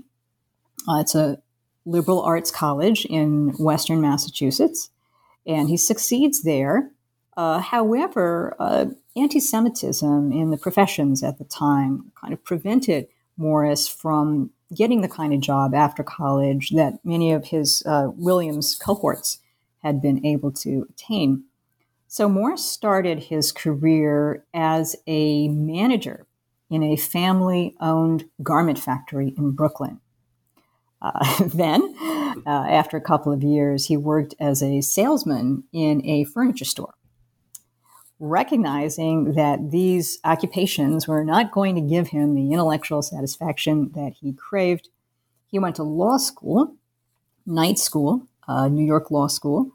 Uh, 0.88 1.00
it's 1.00 1.16
a 1.16 1.38
liberal 1.86 2.22
arts 2.22 2.52
college 2.52 3.06
in 3.06 3.50
Western 3.60 4.02
Massachusetts. 4.02 4.90
And 5.46 5.68
he 5.70 5.75
succeeds 5.75 6.44
there 6.44 6.92
uh, 7.36 7.60
however, 7.60 8.56
uh, 8.60 8.86
anti 9.16 9.40
Semitism 9.40 10.32
in 10.32 10.52
the 10.52 10.58
professions 10.58 11.24
at 11.24 11.38
the 11.38 11.46
time 11.46 12.12
kind 12.20 12.34
of 12.34 12.44
prevented 12.44 13.08
Morris 13.38 13.88
from 13.88 14.52
getting 14.75 15.02
the 15.02 15.08
kind 15.08 15.34
of 15.34 15.40
job 15.40 15.74
after 15.74 16.04
college 16.04 16.72
that 16.72 17.00
many 17.04 17.32
of 17.32 17.46
his 17.46 17.84
uh, 17.86 18.10
Williams 18.16 18.75
cohorts 18.75 19.40
had 19.82 20.02
been 20.02 20.25
able 20.25 20.52
to 20.52 20.88
attain. 20.90 21.44
So 22.08 22.30
Morris 22.30 22.63
started 22.63 23.24
his 23.24 23.52
career 23.52 24.46
as 24.54 24.96
a 25.08 25.48
manager 25.48 26.25
in 26.70 26.84
a 26.84 26.96
family 26.96 27.75
owned 27.82 28.25
garment 28.42 28.80
factory 28.80 29.34
in 29.38 29.52
Brooklyn. 29.52 30.00
Uh, 31.03 31.43
then, 31.53 31.93
uh, 32.48 32.50
after 32.50 32.98
a 32.98 33.01
couple 33.01 33.31
of 33.31 33.43
years, 33.43 33.88
he 33.88 33.98
worked 33.98 34.33
as 34.39 34.63
a 34.63 34.81
salesman 34.81 35.63
in 35.72 36.05
a 36.05 36.24
furniture 36.24 36.65
store 36.65 36.95
recognizing 38.19 39.33
that 39.33 39.72
these 39.72 40.17
occupations 40.24 41.10
were 41.10 41.25
not 41.25 41.51
going 41.51 41.75
to 41.75 41.81
give 41.81 42.07
him 42.07 42.36
the 42.36 42.53
intellectual 42.53 43.01
satisfaction 43.01 43.91
that 43.95 44.13
he 44.22 44.31
craved. 44.31 44.88
He 45.48 45.60
went 45.60 45.75
to 45.75 45.83
law 45.83 46.15
school, 46.17 46.74
night 47.45 47.77
school, 47.77 48.25
uh, 48.48 48.69
New 48.69 48.86
York 48.86 49.12
Law 49.12 49.27
School, 49.27 49.72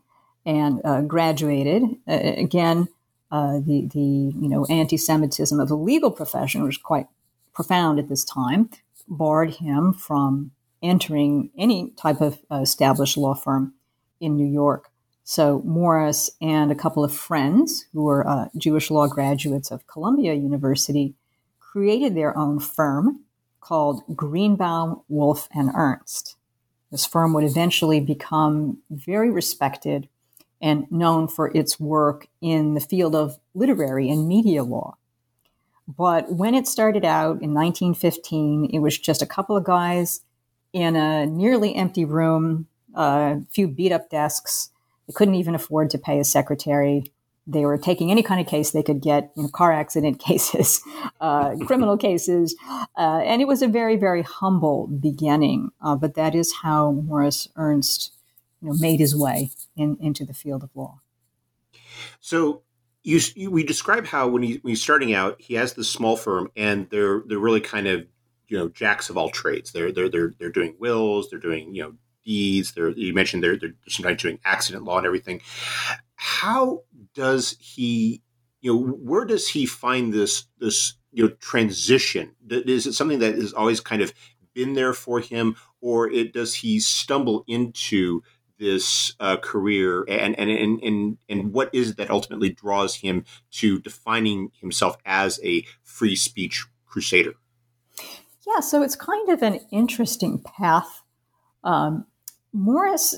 and 0.47 0.81
uh, 0.83 1.03
graduated. 1.03 1.83
Uh, 2.09 2.21
again, 2.39 2.89
the 3.31 3.89
the 3.93 4.01
you 4.01 4.49
know 4.49 4.65
anti-Semitism 4.71 5.61
of 5.61 5.69
the 5.69 5.77
legal 5.77 6.11
profession 6.11 6.63
was 6.63 6.79
quite 6.79 7.07
profound 7.53 7.99
at 7.99 8.09
this 8.09 8.25
time, 8.25 8.71
barred 9.09 9.57
him 9.57 9.93
from 9.93 10.53
entering 10.83 11.51
any 11.59 11.91
type 11.97 12.21
of 12.21 12.39
uh, 12.51 12.57
established 12.57 13.17
law 13.17 13.35
firm 13.35 13.75
in 14.21 14.37
New 14.37 14.47
York. 14.47 14.91
So 15.25 15.61
Morris 15.65 16.31
and 16.41 16.73
a 16.73 16.75
couple 16.75 17.05
of 17.05 17.15
friends 17.15 17.87
who 17.93 18.05
were 18.05 18.27
uh, 18.27 18.49
Jewish 18.57 18.91
law 18.91 19.07
graduates 19.07 19.71
of 19.71 19.87
Columbia 19.87 20.35
University 20.35 21.15
created 21.61 22.15
their 22.15 22.37
own 22.37 22.61
firm 22.61 23.21
called 23.61 24.03
Greenbaum, 24.17 25.03
Wolff 25.09 25.49
and 25.55 25.71
Ernst. 25.75 26.37
This 26.91 27.05
firm 27.05 27.35
would 27.35 27.45
eventually 27.45 28.01
become 28.01 28.79
very 28.91 29.31
respected 29.31 30.09
and 30.61 30.91
known 30.91 31.29
for 31.29 31.55
its 31.55 31.79
work 31.79 32.29
in 32.41 32.75
the 32.75 32.81
field 32.81 33.15
of 33.15 33.39
literary 33.55 34.09
and 34.09 34.27
media 34.27 34.65
law. 34.65 34.97
But 35.87 36.33
when 36.33 36.55
it 36.55 36.67
started 36.67 37.05
out 37.05 37.43
in 37.43 37.55
1915, 37.55 38.71
it 38.73 38.79
was 38.81 38.99
just 38.99 39.23
a 39.23 39.27
couple 39.27 39.57
of 39.57 39.65
guys 39.65 40.23
in 40.73 40.97
a 40.97 41.27
nearly 41.27 41.75
empty 41.75 42.05
room, 42.05 42.67
a 42.95 43.41
few 43.51 43.69
beat 43.69 43.93
up 43.93 44.11
desks. 44.11 44.71
They 45.07 45.13
couldn't 45.13 45.35
even 45.35 45.55
afford 45.55 45.91
to 45.91 45.99
pay 45.99 46.19
a 46.19 46.25
secretary. 46.25 47.13
They 47.47 47.65
were 47.65 47.79
taking 47.79 48.11
any 48.11 48.23
kind 48.23 48.41
of 48.41 48.47
case 48.47 48.71
they 48.71 48.83
could 48.83 49.01
get, 49.01 49.31
you 49.35 49.45
know, 49.45 49.49
car 49.49 49.73
accident 49.73 50.19
cases, 50.25 50.83
uh, 51.21 51.57
criminal 51.67 51.97
cases, 51.97 52.55
uh, 52.97 53.23
and 53.25 53.41
it 53.41 53.49
was 53.49 53.63
a 53.63 53.69
very, 53.69 53.97
very 53.97 54.23
humble 54.23 54.87
beginning. 54.87 55.71
Uh, 55.81 55.97
but 55.97 56.15
that 56.15 56.35
is 56.35 56.57
how 56.63 56.93
Morris 56.93 57.49
Ernst, 57.57 58.13
you 58.61 58.69
know, 58.69 58.75
made 58.79 59.01
his 59.01 59.17
way 59.17 59.51
in, 59.77 59.97
into 60.01 60.27
the 60.27 60.35
field 60.35 60.63
of 60.63 60.71
law. 60.75 61.01
So 62.21 62.63
you, 63.03 63.21
you, 63.35 63.51
we 63.51 63.65
describe 63.65 64.07
how 64.07 64.29
when, 64.29 64.43
he, 64.43 64.55
when 64.57 64.73
he's 64.73 64.83
starting 64.83 65.15
out, 65.15 65.41
he 65.41 65.55
has 65.55 65.73
this 65.73 65.89
small 65.89 66.17
firm, 66.17 66.51
and 66.57 66.89
they're 66.91 67.23
they're 67.27 67.39
really 67.39 67.61
kind 67.61 67.87
of 67.87 68.07
you 68.49 68.59
know 68.59 68.69
jacks 68.69 69.11
of 69.11 69.17
all 69.17 69.31
trades. 69.31 69.73
They're 69.73 69.93
they're 69.93 70.09
they're 70.09 70.35
they're 70.39 70.51
doing 70.51 70.75
wills, 70.79 71.31
they're 71.31 71.39
doing 71.39 71.75
you 71.75 71.83
know 71.83 71.95
deeds. 72.25 72.73
They're 72.73 72.91
you 72.91 73.15
mentioned 73.15 73.43
they're 73.43 73.57
they're 73.57 73.75
sometimes 73.89 74.23
doing 74.23 74.41
accident 74.45 74.85
law 74.85 74.99
and 74.99 75.07
everything. 75.07 75.41
How 76.17 76.83
does 77.15 77.57
he 77.61 78.23
you 78.61 78.73
know 78.73 78.81
where 78.81 79.25
does 79.25 79.49
he 79.49 79.67
find 79.67 80.13
this 80.13 80.45
this 80.59 80.95
you 81.13 81.25
know 81.25 81.31
transition? 81.41 82.35
Is 82.51 82.87
it 82.87 82.95
something 82.95 83.21
that 83.21 83.35
has 83.37 83.53
always 83.53 83.81
kind 83.81 84.03
of 84.03 84.13
been 84.55 84.75
there 84.75 84.95
for 84.95 85.21
him, 85.21 85.57
or 85.81 86.11
it 86.11 86.33
does 86.33 86.55
he 86.55 86.81
stumble 86.81 87.45
into 87.47 88.23
this 88.59 89.15
uh, 89.21 89.37
career 89.37 90.05
and, 90.09 90.37
and 90.39 90.51
and 90.51 90.83
and 90.83 91.19
and 91.29 91.53
what 91.53 91.71
is 91.73 91.91
it 91.91 91.97
that 91.97 92.11
ultimately 92.11 92.51
draws 92.51 92.97
him 92.97 93.25
to 93.53 93.79
defining 93.81 94.51
himself 94.61 94.97
as 95.05 95.39
a 95.45 95.65
free 95.83 96.17
speech 96.17 96.67
crusader? 96.87 97.35
Yeah, 98.49 98.61
so 98.61 98.83
it's 98.83 98.97
kind 98.97 99.29
of 99.29 99.43
an 99.43 99.61
interesting 99.71 100.39
path. 100.39 101.03
Um, 101.65 102.07
Morris 102.53 103.15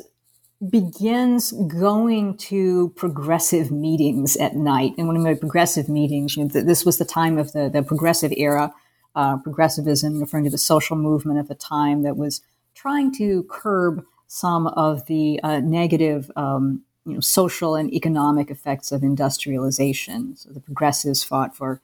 begins 0.68 1.52
going 1.52 2.36
to 2.36 2.90
progressive 2.96 3.70
meetings 3.70 4.36
at 4.36 4.56
night. 4.56 4.92
And 4.98 5.06
when 5.06 5.16
I 5.16 5.20
mean 5.20 5.38
progressive 5.38 5.88
meetings, 5.88 6.36
you 6.36 6.44
know, 6.44 6.48
this 6.48 6.84
was 6.84 6.98
the 6.98 7.04
time 7.04 7.38
of 7.38 7.52
the, 7.52 7.70
the 7.70 7.82
progressive 7.82 8.32
era, 8.36 8.74
uh, 9.14 9.38
progressivism, 9.38 10.20
referring 10.20 10.44
to 10.44 10.50
the 10.50 10.58
social 10.58 10.96
movement 10.96 11.38
of 11.38 11.48
the 11.48 11.54
time 11.54 12.02
that 12.02 12.16
was 12.16 12.42
trying 12.74 13.12
to 13.14 13.44
curb 13.44 14.04
some 14.26 14.66
of 14.68 15.06
the 15.06 15.40
uh, 15.42 15.60
negative 15.60 16.30
um, 16.36 16.82
you 17.06 17.14
know, 17.14 17.20
social 17.20 17.74
and 17.74 17.92
economic 17.92 18.50
effects 18.50 18.92
of 18.92 19.02
industrialization. 19.02 20.36
So 20.36 20.50
the 20.50 20.60
progressives 20.60 21.22
fought 21.22 21.56
for 21.56 21.80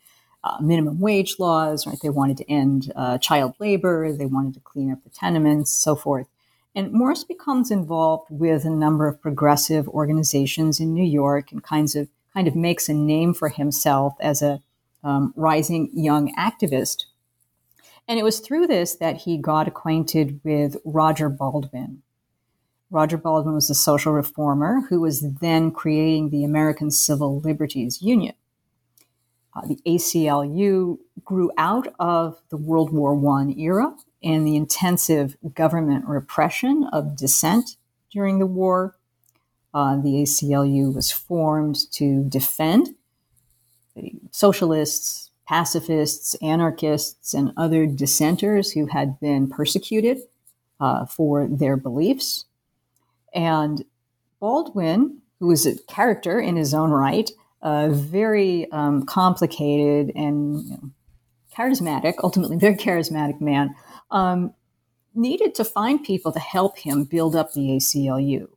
uh, 0.47 0.59
minimum 0.61 1.01
wage 1.01 1.37
laws, 1.41 1.87
right? 1.87 1.99
They 2.01 2.09
wanted 2.09 2.37
to 2.37 2.51
end 2.51 2.93
uh, 2.95 3.19
child 3.19 3.55
labor, 3.59 4.13
they 4.13 4.27
wanted 4.27 4.55
to 4.55 4.61
clean 4.61 4.93
up 4.93 5.03
the 5.03 5.11
tenements, 5.11 5.73
so 5.73 5.97
forth. 5.97 6.29
And 6.75 6.93
Morris 6.93 7.25
becomes 7.25 7.71
involved 7.71 8.29
with 8.31 8.65
a 8.65 8.71
number 8.71 9.09
of 9.09 9.21
progressive 9.21 9.89
organizations 9.89 10.79
in 10.79 10.95
New 10.95 11.05
York 11.05 11.51
and 11.51 11.63
kinds 11.63 11.97
of 11.97 12.09
kind 12.33 12.47
of 12.47 12.55
makes 12.55 12.89
a 12.89 12.95
name 12.95 13.33
for 13.35 13.49
himself 13.49 14.15
as 14.21 14.43
a 14.43 14.61
um, 15.03 15.33
rising 15.37 15.91
young 15.95 16.33
activist. 16.37 17.07
And 18.07 18.19
it 18.19 18.23
was 18.23 18.39
through 18.39 18.67
this 18.67 18.95
that 18.97 19.23
he 19.23 19.39
got 19.39 19.67
acquainted 19.67 20.41
with 20.45 20.77
Roger 20.85 21.29
Baldwin. 21.29 22.03
Roger 22.91 23.17
Baldwin 23.17 23.55
was 23.55 23.71
a 23.71 23.75
social 23.75 24.13
reformer 24.13 24.83
who 24.91 25.01
was 25.01 25.23
then 25.41 25.73
creating 25.73 26.31
the 26.31 26.45
American 26.45 26.91
Civil 26.91 27.41
Liberties 27.41 28.01
Union. 28.01 28.35
Uh, 29.57 29.67
the 29.67 29.79
ACLU 29.87 30.99
grew 31.25 31.51
out 31.57 31.89
of 31.99 32.41
the 32.51 32.59
World 32.59 32.93
War 32.93 33.15
I 33.41 33.55
era 33.57 33.97
and 34.23 34.47
the 34.47 34.57
intensive 34.57 35.37
government 35.55 36.05
repression 36.07 36.85
of 36.93 37.17
dissent 37.17 37.77
during 38.11 38.39
the 38.39 38.47
war. 38.47 38.97
Uh, 39.73 39.97
the 39.97 40.23
ACLU 40.23 40.95
was 40.95 41.11
formed 41.11 41.91
to 41.93 42.25
defend 42.25 42.95
socialists, 44.31 45.31
pacifists, 45.49 46.35
anarchists, 46.37 47.33
and 47.33 47.53
other 47.57 47.87
dissenters 47.87 48.73
who 48.73 48.87
had 48.87 49.19
been 49.21 49.49
persecuted 49.49 50.19
uh, 50.81 51.07
for 51.07 51.47
their 51.47 51.77
beliefs. 51.77 52.45
And 53.33 53.85
Baldwin, 54.39 55.23
who 55.41 55.47
was 55.47 55.65
a 55.65 55.79
character 55.85 56.39
in 56.41 56.57
his 56.57 56.75
own 56.75 56.91
right, 56.91 57.31
a 57.63 57.91
very 57.91 58.71
um, 58.71 59.05
complicated 59.05 60.13
and 60.15 60.65
you 60.65 60.71
know, 60.71 60.91
charismatic, 61.57 62.15
ultimately 62.23 62.57
very 62.57 62.77
charismatic 62.77 63.41
man, 63.41 63.75
um, 64.11 64.53
needed 65.15 65.55
to 65.55 65.65
find 65.65 66.05
people 66.05 66.33
to 66.33 66.39
help 66.39 66.79
him 66.79 67.05
build 67.05 67.35
up 67.35 67.53
the 67.53 67.69
ACLU. 67.69 68.49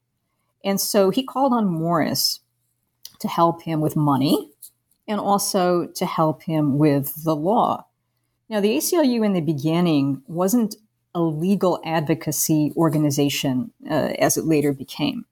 And 0.63 0.79
so 0.79 1.09
he 1.09 1.23
called 1.23 1.53
on 1.53 1.67
Morris 1.67 2.41
to 3.19 3.27
help 3.27 3.63
him 3.63 3.81
with 3.81 3.95
money 3.95 4.51
and 5.07 5.19
also 5.19 5.87
to 5.87 6.05
help 6.05 6.43
him 6.43 6.77
with 6.77 7.23
the 7.23 7.35
law. 7.35 7.85
Now, 8.49 8.59
the 8.59 8.75
ACLU 8.77 9.25
in 9.25 9.33
the 9.33 9.41
beginning 9.41 10.21
wasn't 10.27 10.75
a 11.15 11.21
legal 11.21 11.79
advocacy 11.83 12.71
organization 12.75 13.71
uh, 13.89 14.13
as 14.19 14.37
it 14.37 14.45
later 14.45 14.73
became 14.73 15.25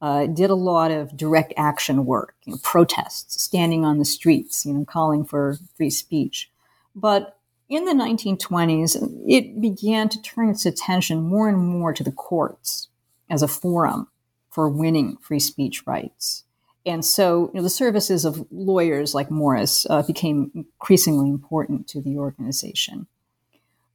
uh, 0.00 0.26
did 0.26 0.50
a 0.50 0.54
lot 0.54 0.90
of 0.90 1.16
direct 1.16 1.52
action 1.56 2.06
work, 2.06 2.34
you 2.44 2.52
know, 2.52 2.58
protests, 2.62 3.42
standing 3.42 3.84
on 3.84 3.98
the 3.98 4.04
streets, 4.04 4.64
you 4.64 4.72
know, 4.72 4.84
calling 4.84 5.24
for 5.24 5.56
free 5.76 5.90
speech. 5.90 6.50
But 6.94 7.36
in 7.68 7.84
the 7.84 7.92
1920s, 7.92 8.96
it 9.26 9.60
began 9.60 10.08
to 10.08 10.22
turn 10.22 10.50
its 10.50 10.64
attention 10.64 11.22
more 11.22 11.48
and 11.48 11.58
more 11.58 11.92
to 11.92 12.04
the 12.04 12.12
courts 12.12 12.88
as 13.28 13.42
a 13.42 13.48
forum 13.48 14.08
for 14.50 14.68
winning 14.68 15.16
free 15.18 15.40
speech 15.40 15.86
rights. 15.86 16.44
And 16.86 17.04
so 17.04 17.50
you 17.52 17.58
know, 17.58 17.62
the 17.62 17.70
services 17.70 18.24
of 18.24 18.46
lawyers 18.50 19.14
like 19.14 19.30
Morris 19.30 19.86
uh, 19.90 20.02
became 20.02 20.50
increasingly 20.54 21.28
important 21.28 21.86
to 21.88 22.00
the 22.00 22.16
organization. 22.16 23.06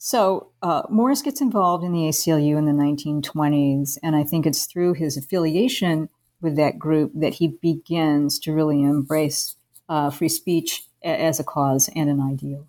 So 0.06 0.50
uh, 0.62 0.82
Morris 0.90 1.22
gets 1.22 1.40
involved 1.40 1.86
in 1.86 1.94
the 1.94 2.10
ACLU 2.10 2.58
in 2.58 2.66
the 2.66 2.74
1920s, 2.74 3.98
and 4.04 4.18
I 4.18 4.26
think 4.26 4.46
it's 4.46 4.66
through 4.66 4.96
his 4.96 5.16
affiliation 5.16 6.10
with 6.42 6.58
that 6.58 6.78
group 6.78 7.14
that 7.16 7.36
he 7.36 7.58
begins 7.62 8.38
to 8.40 8.52
really 8.52 8.84
embrace 8.84 9.56
uh, 9.88 10.10
free 10.10 10.28
speech 10.28 10.84
as 11.06 11.40
a 11.40 11.44
cause 11.46 11.90
and 11.96 12.10
an 12.10 12.20
ideal. 12.20 12.68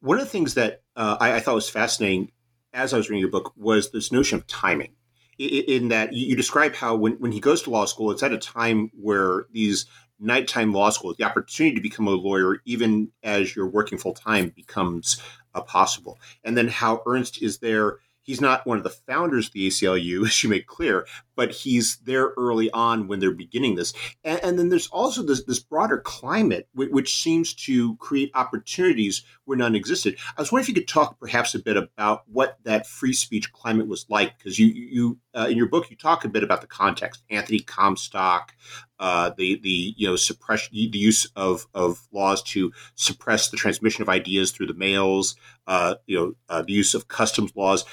One 0.00 0.16
of 0.16 0.24
the 0.24 0.30
things 0.30 0.54
that 0.54 0.80
uh, 0.96 1.18
I, 1.20 1.34
I, 1.34 1.40
thought 1.40 1.54
was 1.54 1.68
fascinating 1.68 2.32
as 2.72 2.94
I 2.94 2.96
was 2.96 3.10
reading 3.10 3.20
your 3.20 3.30
book 3.30 3.52
was 3.54 3.90
this 3.90 4.10
notion 4.10 4.38
of 4.38 4.46
timing. 4.46 4.94
In, 5.38 5.88
that 5.88 6.14
you, 6.14 6.34
describe 6.34 6.74
how 6.74 6.94
when, 6.94 7.14
when 7.14 7.32
he 7.32 7.40
goes 7.40 7.62
to 7.62 7.70
law 7.70 7.84
school, 7.84 8.10
it's 8.10 8.22
at 8.22 8.32
a 8.32 8.38
time 8.38 8.90
where 8.98 9.46
these 9.52 9.84
nighttime 10.18 10.72
law 10.72 10.90
schools, 10.90 11.16
the 11.18 11.24
opportunity 11.24 11.74
to 11.74 11.82
become 11.82 12.06
a 12.06 12.10
lawyer, 12.10 12.60
even 12.66 13.10
as 13.22 13.56
you're 13.56 13.68
working 13.68 13.98
full 13.98 14.14
time, 14.14 14.50
becomes 14.54 15.20
possible. 15.66 16.18
And 16.44 16.56
then 16.56 16.68
how 16.68 17.02
Ernst 17.06 17.42
is 17.42 17.58
there. 17.58 17.98
He's 18.22 18.40
not 18.40 18.66
one 18.66 18.78
of 18.78 18.84
the 18.84 18.90
founders 18.90 19.46
of 19.48 19.52
the 19.52 19.68
ACLU, 19.68 20.26
as 20.26 20.42
you 20.42 20.50
make 20.50 20.66
clear, 20.66 21.06
but 21.36 21.52
he's 21.52 21.96
there 21.98 22.32
early 22.36 22.70
on 22.72 23.08
when 23.08 23.18
they're 23.20 23.30
beginning 23.32 23.74
this. 23.74 23.92
And, 24.24 24.40
and 24.42 24.58
then 24.58 24.68
there's 24.68 24.88
also 24.88 25.22
this, 25.22 25.44
this 25.44 25.58
broader 25.58 25.98
climate, 25.98 26.68
which, 26.74 26.90
which, 26.90 27.20
seems 27.20 27.52
to 27.54 27.96
create 27.96 28.30
opportunities 28.34 29.24
where 29.44 29.58
none 29.58 29.74
existed. 29.74 30.16
I 30.36 30.40
was 30.40 30.52
wondering 30.52 30.64
if 30.64 30.68
you 30.68 30.74
could 30.74 30.88
talk 30.88 31.18
perhaps 31.18 31.54
a 31.54 31.58
bit 31.58 31.76
about 31.76 32.22
what 32.26 32.58
that 32.64 32.86
free 32.86 33.12
speech 33.12 33.52
climate 33.52 33.88
was 33.88 34.06
like, 34.08 34.38
because 34.38 34.58
you, 34.58 34.66
you 34.66 35.18
uh, 35.34 35.46
in 35.50 35.56
your 35.56 35.68
book 35.68 35.90
you 35.90 35.96
talk 35.96 36.24
a 36.24 36.28
bit 36.28 36.42
about 36.42 36.60
the 36.60 36.66
context. 36.66 37.22
Anthony 37.30 37.60
Comstock, 37.60 38.54
uh, 38.98 39.30
the 39.36 39.60
the 39.62 39.94
you 39.96 40.08
know 40.08 40.16
suppression, 40.16 40.70
the 40.72 40.98
use 40.98 41.26
of 41.36 41.66
of 41.74 42.06
laws 42.12 42.42
to 42.42 42.72
suppress 42.94 43.50
the 43.50 43.56
transmission 43.56 44.02
of 44.02 44.08
ideas 44.08 44.50
through 44.50 44.66
the 44.66 44.74
mails, 44.74 45.36
uh, 45.70 45.94
you 46.06 46.18
know, 46.18 46.34
uh, 46.48 46.62
the 46.62 46.72
use 46.72 46.94
of 46.94 47.06
customs 47.06 47.52
laws. 47.54 47.84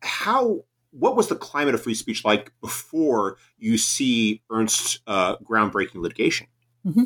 How 0.00 0.64
what 0.90 1.16
was 1.16 1.28
the 1.28 1.36
climate 1.36 1.74
of 1.74 1.82
free 1.82 1.94
speech 1.94 2.24
like 2.24 2.50
before 2.62 3.36
you 3.58 3.76
see 3.76 4.42
Ernst's 4.50 5.00
uh, 5.06 5.36
groundbreaking 5.36 5.96
litigation? 5.96 6.46
Mm-hmm. 6.84 7.04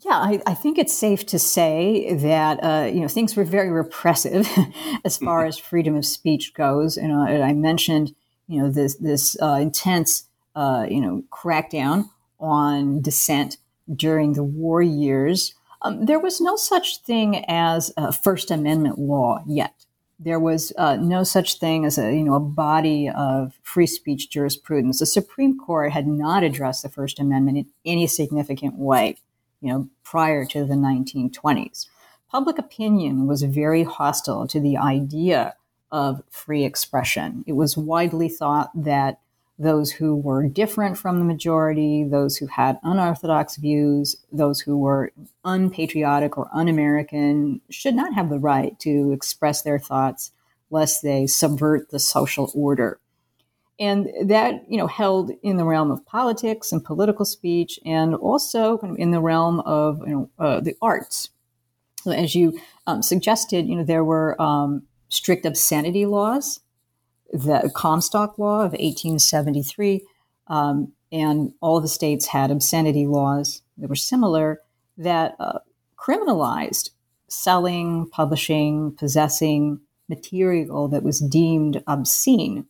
Yeah, 0.00 0.14
I, 0.14 0.40
I, 0.46 0.54
think 0.54 0.78
it's 0.78 0.96
safe 0.96 1.24
to 1.26 1.38
say 1.38 2.14
that 2.14 2.58
uh, 2.62 2.86
you 2.86 3.00
know 3.00 3.08
things 3.08 3.36
were 3.36 3.44
very 3.44 3.70
repressive 3.70 4.48
as 5.04 5.16
far 5.16 5.40
mm-hmm. 5.40 5.48
as 5.48 5.58
freedom 5.58 5.94
of 5.94 6.04
speech 6.04 6.52
goes. 6.54 6.96
You 6.96 7.06
know, 7.06 7.20
I 7.20 7.52
mentioned 7.52 8.14
you 8.48 8.60
know 8.60 8.70
this 8.70 8.96
this 8.96 9.40
uh, 9.40 9.58
intense 9.60 10.28
uh, 10.56 10.86
you 10.90 11.00
know 11.00 11.22
crackdown 11.30 12.10
on 12.40 13.00
dissent 13.02 13.58
during 13.94 14.32
the 14.32 14.44
war 14.44 14.82
years. 14.82 15.54
Um, 15.82 16.06
there 16.06 16.18
was 16.18 16.40
no 16.40 16.56
such 16.56 16.98
thing 17.02 17.44
as 17.46 17.92
a 17.96 18.12
First 18.12 18.50
Amendment 18.50 18.98
law 18.98 19.42
yet. 19.46 19.84
There 20.18 20.40
was 20.40 20.72
uh, 20.76 20.96
no 20.96 21.22
such 21.22 21.60
thing 21.60 21.84
as 21.84 21.96
a 21.98 22.12
you 22.12 22.24
know 22.24 22.34
a 22.34 22.40
body 22.40 23.08
of 23.08 23.58
free 23.62 23.86
speech 23.86 24.30
jurisprudence. 24.30 24.98
The 24.98 25.06
Supreme 25.06 25.56
Court 25.56 25.92
had 25.92 26.08
not 26.08 26.42
addressed 26.42 26.82
the 26.82 26.88
First 26.88 27.20
Amendment 27.20 27.58
in 27.58 27.66
any 27.84 28.06
significant 28.08 28.74
way, 28.74 29.16
you 29.60 29.72
know, 29.72 29.88
prior 30.02 30.44
to 30.46 30.64
the 30.64 30.74
1920s. 30.74 31.86
Public 32.30 32.58
opinion 32.58 33.26
was 33.26 33.42
very 33.42 33.84
hostile 33.84 34.46
to 34.48 34.60
the 34.60 34.76
idea 34.76 35.54
of 35.90 36.22
free 36.28 36.64
expression. 36.64 37.44
It 37.46 37.52
was 37.52 37.76
widely 37.76 38.28
thought 38.28 38.70
that 38.74 39.20
those 39.58 39.90
who 39.90 40.14
were 40.14 40.48
different 40.48 40.96
from 40.96 41.18
the 41.18 41.24
majority, 41.24 42.04
those 42.04 42.36
who 42.36 42.46
had 42.46 42.78
unorthodox 42.84 43.56
views, 43.56 44.16
those 44.30 44.60
who 44.60 44.78
were 44.78 45.12
unpatriotic 45.44 46.38
or 46.38 46.48
un 46.52 46.68
American 46.68 47.60
should 47.68 47.94
not 47.94 48.14
have 48.14 48.30
the 48.30 48.38
right 48.38 48.78
to 48.78 49.10
express 49.12 49.62
their 49.62 49.78
thoughts 49.78 50.30
lest 50.70 51.02
they 51.02 51.26
subvert 51.26 51.90
the 51.90 51.98
social 51.98 52.52
order. 52.54 53.00
And 53.80 54.08
that, 54.24 54.64
you 54.68 54.76
know, 54.76 54.86
held 54.86 55.30
in 55.42 55.56
the 55.56 55.64
realm 55.64 55.90
of 55.90 56.04
politics 56.04 56.72
and 56.72 56.84
political 56.84 57.24
speech, 57.24 57.78
and 57.84 58.14
also 58.14 58.78
in 58.96 59.12
the 59.12 59.20
realm 59.20 59.60
of 59.60 60.00
you 60.00 60.14
know, 60.14 60.30
uh, 60.38 60.60
the 60.60 60.76
arts. 60.82 61.30
As 62.06 62.34
you 62.34 62.60
um, 62.86 63.02
suggested, 63.02 63.66
you 63.66 63.76
know, 63.76 63.84
there 63.84 64.04
were 64.04 64.40
um, 64.40 64.82
strict 65.08 65.46
obscenity 65.46 66.06
laws 66.06 66.60
the 67.32 67.70
Comstock 67.74 68.38
Law 68.38 68.60
of 68.60 68.72
1873, 68.72 70.02
um, 70.48 70.92
and 71.12 71.52
all 71.60 71.80
the 71.80 71.88
states 71.88 72.26
had 72.26 72.50
obscenity 72.50 73.06
laws 73.06 73.62
that 73.76 73.88
were 73.88 73.96
similar 73.96 74.60
that 74.96 75.36
uh, 75.38 75.58
criminalized 75.96 76.90
selling, 77.28 78.08
publishing, 78.10 78.92
possessing 78.96 79.80
material 80.08 80.88
that 80.88 81.02
was 81.02 81.20
deemed 81.20 81.82
obscene. 81.86 82.66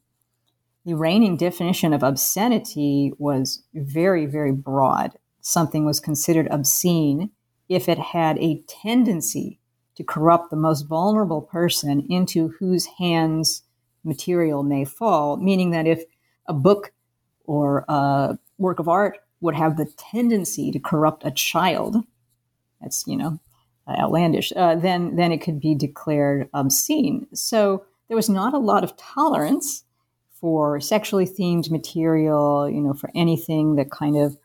The 0.84 0.94
reigning 0.94 1.36
definition 1.36 1.92
of 1.92 2.02
obscenity 2.02 3.12
was 3.18 3.62
very, 3.74 4.26
very 4.26 4.52
broad. 4.52 5.12
Something 5.40 5.84
was 5.84 6.00
considered 6.00 6.48
obscene 6.50 7.30
if 7.68 7.88
it 7.88 7.98
had 7.98 8.38
a 8.38 8.62
tendency 8.66 9.60
to 9.94 10.04
corrupt 10.04 10.50
the 10.50 10.56
most 10.56 10.82
vulnerable 10.82 11.42
person 11.42 12.06
into 12.08 12.48
whose 12.58 12.86
hands 12.98 13.62
material 14.08 14.62
may 14.62 14.84
fall, 14.84 15.36
meaning 15.36 15.70
that 15.70 15.86
if 15.86 16.02
a 16.46 16.52
book 16.52 16.92
or 17.44 17.84
a 17.88 18.38
work 18.58 18.80
of 18.80 18.88
art 18.88 19.18
would 19.40 19.54
have 19.54 19.76
the 19.76 19.86
tendency 19.96 20.72
to 20.72 20.80
corrupt 20.80 21.24
a 21.24 21.30
child, 21.30 21.96
that's, 22.80 23.06
you 23.06 23.16
know, 23.16 23.38
outlandish, 23.88 24.52
uh, 24.56 24.74
then, 24.74 25.16
then 25.16 25.30
it 25.30 25.38
could 25.38 25.60
be 25.60 25.74
declared 25.74 26.48
obscene. 26.52 27.26
So 27.32 27.84
there 28.08 28.16
was 28.16 28.28
not 28.28 28.54
a 28.54 28.58
lot 28.58 28.84
of 28.84 28.96
tolerance 28.96 29.84
for 30.40 30.80
sexually 30.80 31.26
themed 31.26 31.70
material, 31.70 32.68
you 32.68 32.80
know, 32.80 32.94
for 32.94 33.10
anything 33.14 33.76
that 33.76 33.90
kind 33.90 34.16
of 34.16 34.36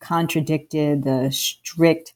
contradicted 0.00 1.04
the 1.04 1.30
strict 1.30 2.14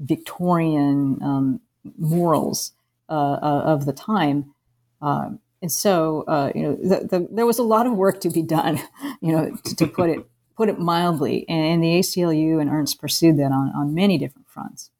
Victorian 0.00 1.18
um, 1.22 1.60
morals 1.98 2.72
uh, 3.08 3.38
uh 3.42 3.62
of 3.64 3.86
the 3.86 3.92
time. 3.92 4.54
Um, 5.02 5.40
and 5.62 5.70
so, 5.70 6.22
uh, 6.22 6.50
you 6.54 6.62
know, 6.62 6.74
the, 6.76 7.06
the, 7.06 7.28
there 7.30 7.46
was 7.46 7.58
a 7.58 7.62
lot 7.62 7.86
of 7.86 7.92
work 7.92 8.20
to 8.20 8.30
be 8.30 8.42
done, 8.42 8.80
you 9.20 9.32
know, 9.32 9.54
to, 9.64 9.76
to 9.76 9.86
put 9.86 10.10
it 10.10 10.26
put 10.56 10.68
it 10.68 10.78
mildly. 10.78 11.46
And, 11.48 11.64
and, 11.64 11.82
the 11.82 12.00
ACLU 12.00 12.60
and 12.60 12.68
Ernst 12.68 13.00
pursued 13.00 13.38
that 13.38 13.50
on, 13.50 13.72
on 13.74 13.94
many 13.94 14.18
different 14.18 14.46
fronts. 14.46 14.90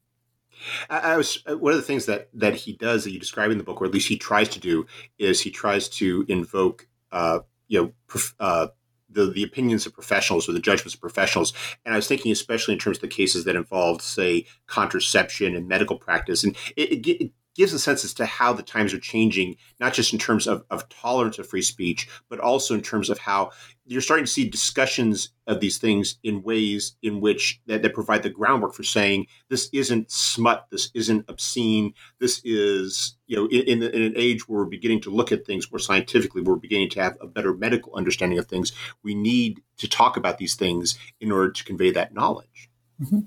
I, 0.89 1.17
was 1.17 1.43
uh, 1.47 1.55
one 1.57 1.73
of 1.73 1.77
the 1.77 1.83
things 1.83 2.05
that 2.05 2.29
that 2.33 2.55
he 2.55 2.73
does 2.73 3.03
that 3.03 3.11
you 3.11 3.19
describe 3.19 3.51
in 3.51 3.57
the 3.57 3.63
book, 3.63 3.81
or 3.81 3.85
at 3.85 3.93
least 3.93 4.07
he 4.07 4.17
tries 4.17 4.49
to 4.49 4.59
do, 4.59 4.85
is 5.17 5.41
he 5.41 5.51
tries 5.51 5.89
to 5.89 6.25
invoke, 6.27 6.87
uh, 7.11 7.39
you 7.67 7.81
know, 7.81 7.93
prof, 8.07 8.35
uh, 8.39 8.67
the 9.09 9.31
the 9.31 9.43
opinions 9.43 9.85
of 9.85 9.93
professionals 9.93 10.47
or 10.47 10.53
the 10.53 10.59
judgments 10.59 10.93
of 10.93 11.01
professionals. 11.01 11.53
And 11.85 11.93
I 11.93 11.97
was 11.97 12.07
thinking, 12.07 12.31
especially 12.31 12.75
in 12.75 12.79
terms 12.79 12.97
of 12.97 13.01
the 13.01 13.07
cases 13.07 13.45
that 13.45 13.55
involved, 13.55 14.01
say, 14.01 14.45
contraception 14.67 15.55
and 15.55 15.67
medical 15.67 15.97
practice, 15.97 16.43
and 16.43 16.55
it, 16.75 17.07
it, 17.07 17.31
gives 17.55 17.73
a 17.73 17.79
sense 17.79 18.03
as 18.03 18.13
to 18.13 18.25
how 18.25 18.53
the 18.53 18.63
times 18.63 18.93
are 18.93 18.99
changing, 18.99 19.55
not 19.79 19.93
just 19.93 20.13
in 20.13 20.19
terms 20.19 20.47
of, 20.47 20.63
of 20.69 20.87
tolerance 20.89 21.37
of 21.37 21.47
free 21.47 21.61
speech, 21.61 22.07
but 22.29 22.39
also 22.39 22.73
in 22.73 22.81
terms 22.81 23.09
of 23.09 23.19
how 23.19 23.51
you're 23.85 24.01
starting 24.01 24.25
to 24.25 24.31
see 24.31 24.47
discussions 24.47 25.29
of 25.47 25.59
these 25.59 25.77
things 25.77 26.17
in 26.23 26.43
ways 26.43 26.95
in 27.01 27.19
which 27.19 27.59
that, 27.65 27.81
that 27.81 27.93
provide 27.93 28.23
the 28.23 28.29
groundwork 28.29 28.73
for 28.73 28.83
saying 28.83 29.27
this 29.49 29.69
isn't 29.73 30.09
smut, 30.09 30.67
this 30.71 30.89
isn't 30.93 31.25
obscene, 31.27 31.93
this 32.19 32.41
is, 32.45 33.17
you 33.27 33.35
know, 33.35 33.47
in, 33.47 33.61
in, 33.61 33.83
in 33.83 34.01
an 34.01 34.13
age 34.15 34.47
where 34.47 34.59
we're 34.59 34.65
beginning 34.65 35.01
to 35.01 35.09
look 35.09 35.31
at 35.31 35.45
things 35.45 35.69
more 35.71 35.79
scientifically, 35.79 36.41
we're 36.41 36.55
beginning 36.55 36.89
to 36.89 37.01
have 37.01 37.17
a 37.21 37.27
better 37.27 37.53
medical 37.53 37.93
understanding 37.95 38.39
of 38.39 38.47
things. 38.47 38.71
We 39.03 39.13
need 39.13 39.61
to 39.77 39.89
talk 39.89 40.15
about 40.15 40.37
these 40.37 40.55
things 40.55 40.97
in 41.19 41.31
order 41.31 41.51
to 41.51 41.63
convey 41.65 41.91
that 41.91 42.13
knowledge. 42.13 42.69
Mm-hmm. 43.01 43.19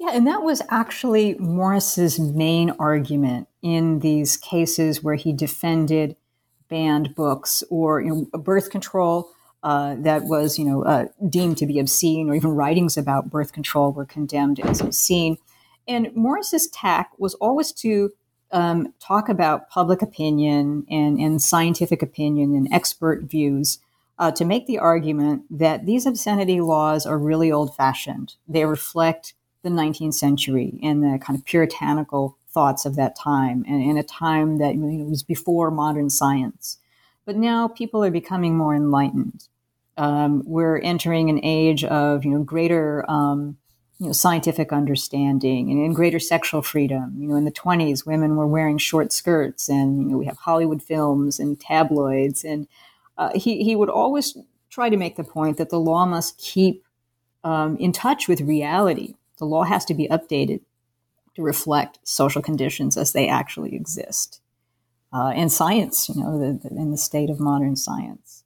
Yeah, 0.00 0.12
and 0.14 0.26
that 0.26 0.42
was 0.42 0.62
actually 0.70 1.34
Morris's 1.34 2.18
main 2.18 2.70
argument 2.78 3.48
in 3.60 3.98
these 3.98 4.38
cases 4.38 5.04
where 5.04 5.14
he 5.14 5.34
defended 5.34 6.16
banned 6.70 7.14
books 7.14 7.62
or 7.68 8.00
you 8.00 8.28
know, 8.32 8.38
birth 8.38 8.70
control 8.70 9.30
uh, 9.62 9.96
that 9.98 10.24
was 10.24 10.58
you 10.58 10.64
know 10.64 10.82
uh, 10.84 11.04
deemed 11.28 11.58
to 11.58 11.66
be 11.66 11.78
obscene, 11.78 12.30
or 12.30 12.34
even 12.34 12.52
writings 12.52 12.96
about 12.96 13.28
birth 13.28 13.52
control 13.52 13.92
were 13.92 14.06
condemned 14.06 14.58
as 14.60 14.80
obscene. 14.80 15.36
And 15.86 16.10
Morris's 16.16 16.68
tack 16.68 17.10
was 17.18 17.34
always 17.34 17.70
to 17.72 18.10
um, 18.52 18.94
talk 19.00 19.28
about 19.28 19.68
public 19.68 20.00
opinion 20.00 20.86
and, 20.88 21.18
and 21.18 21.42
scientific 21.42 22.00
opinion 22.00 22.54
and 22.54 22.72
expert 22.72 23.24
views 23.24 23.80
uh, 24.18 24.30
to 24.30 24.46
make 24.46 24.66
the 24.66 24.78
argument 24.78 25.42
that 25.50 25.84
these 25.84 26.06
obscenity 26.06 26.62
laws 26.62 27.04
are 27.04 27.18
really 27.18 27.52
old 27.52 27.76
fashioned. 27.76 28.36
They 28.48 28.64
reflect 28.64 29.34
the 29.62 29.70
19th 29.70 30.14
century 30.14 30.78
and 30.82 31.02
the 31.02 31.18
kind 31.18 31.38
of 31.38 31.44
puritanical 31.44 32.36
thoughts 32.50 32.84
of 32.84 32.96
that 32.96 33.16
time 33.16 33.64
and 33.68 33.82
in 33.82 33.96
a 33.96 34.02
time 34.02 34.58
that 34.58 34.74
you 34.74 34.80
know, 34.80 35.04
was 35.04 35.22
before 35.22 35.70
modern 35.70 36.10
science. 36.10 36.78
But 37.24 37.36
now 37.36 37.68
people 37.68 38.02
are 38.02 38.10
becoming 38.10 38.56
more 38.56 38.74
enlightened. 38.74 39.46
Um, 39.96 40.42
we're 40.46 40.78
entering 40.78 41.30
an 41.30 41.40
age 41.42 41.84
of 41.84 42.24
you 42.24 42.30
know 42.32 42.42
greater 42.42 43.08
um, 43.08 43.58
you 43.98 44.06
know 44.06 44.12
scientific 44.12 44.72
understanding 44.72 45.70
and, 45.70 45.84
and, 45.84 45.94
greater 45.94 46.18
sexual 46.18 46.62
freedom. 46.62 47.14
You 47.18 47.28
know, 47.28 47.36
in 47.36 47.44
the 47.44 47.52
20s, 47.52 48.06
women 48.06 48.36
were 48.36 48.46
wearing 48.46 48.78
short 48.78 49.12
skirts, 49.12 49.68
and 49.68 50.02
you 50.02 50.08
know 50.08 50.16
we 50.16 50.26
have 50.26 50.38
Hollywood 50.38 50.82
films 50.82 51.38
and 51.38 51.60
tabloids. 51.60 52.44
And 52.44 52.66
uh, 53.18 53.30
he 53.34 53.62
he 53.62 53.76
would 53.76 53.90
always 53.90 54.36
try 54.70 54.88
to 54.88 54.96
make 54.96 55.16
the 55.16 55.24
point 55.24 55.58
that 55.58 55.68
the 55.68 55.80
law 55.80 56.06
must 56.06 56.38
keep 56.38 56.84
um, 57.44 57.76
in 57.76 57.92
touch 57.92 58.26
with 58.26 58.40
reality 58.40 59.14
the 59.40 59.46
law 59.46 59.64
has 59.64 59.84
to 59.86 59.94
be 59.94 60.06
updated 60.08 60.60
to 61.34 61.42
reflect 61.42 61.98
social 62.04 62.42
conditions 62.42 62.96
as 62.96 63.12
they 63.12 63.26
actually 63.28 63.74
exist. 63.74 64.40
Uh, 65.12 65.32
and 65.34 65.50
science, 65.50 66.08
you 66.08 66.22
know, 66.22 66.38
the, 66.38 66.68
the, 66.68 66.76
in 66.76 66.92
the 66.92 66.96
state 66.96 67.30
of 67.30 67.40
modern 67.40 67.74
science. 67.74 68.44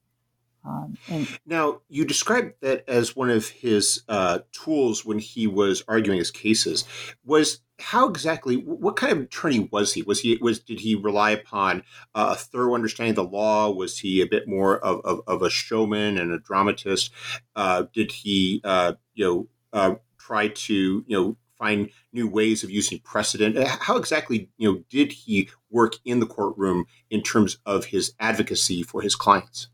Um, 0.65 0.97
and, 1.11 1.29
now, 1.45 1.81
you 1.91 2.07
described 2.07 2.55
that 2.63 2.89
as 2.89 3.15
one 3.15 3.29
of 3.29 3.49
his 3.49 4.03
uh, 4.09 4.39
tools 4.53 5.05
when 5.05 5.19
he 5.19 5.47
was 5.47 5.85
arguing 5.89 6.19
his 6.19 6.31
cases. 6.31 6.85
Was 7.27 7.61
how 7.81 8.09
exactly? 8.09 8.57
What 8.57 8.97
kind 8.97 9.13
of 9.13 9.19
attorney 9.25 9.69
was 9.71 9.93
he? 9.93 10.03
Was 10.03 10.21
he 10.21 10.39
was 10.41 10.61
did 10.61 10.81
he 10.81 10.95
rely 10.95 11.33
upon 11.33 11.83
uh, 12.15 12.31
a 12.33 12.37
thorough 12.37 12.75
understanding 12.75 13.11
of 13.11 13.17
the 13.17 13.37
law? 13.37 13.71
Was 13.71 13.99
he 13.99 14.23
a 14.23 14.27
bit 14.27 14.49
more 14.49 14.79
of, 14.79 15.01
of, 15.05 15.21
of 15.27 15.43
a 15.43 15.51
showman 15.51 16.17
and 16.17 16.33
a 16.33 16.39
dramatist? 16.39 17.11
Uh, 17.55 17.85
did 17.93 18.11
he, 18.11 18.63
uh, 18.65 18.95
you 19.13 19.25
know, 19.25 19.49
uh, 19.75 19.95
try 20.25 20.49
to 20.49 21.05
you 21.07 21.17
know 21.17 21.37
find 21.59 21.91
new 22.13 22.29
ways 22.29 22.65
of 22.65 22.71
using 22.71 22.99
precedent. 23.01 23.57
How 23.67 23.97
exactly 23.97 24.49
you 24.57 24.73
know 24.73 24.83
did 24.91 25.13
he 25.13 25.51
work 25.71 25.95
in 26.05 26.21
the 26.21 26.27
courtroom 26.27 26.87
in 27.11 27.23
terms 27.23 27.59
of 27.67 27.87
his 27.87 28.13
advocacy 28.21 28.83
for 28.83 29.03
his 29.03 29.15
clients? 29.15 29.69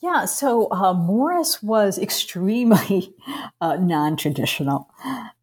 Yeah 0.00 0.24
so 0.24 0.70
uh, 0.72 0.94
morris 0.94 1.62
was 1.62 1.98
extremely 1.98 3.14
uh, 3.60 3.76
non-traditional 3.76 4.88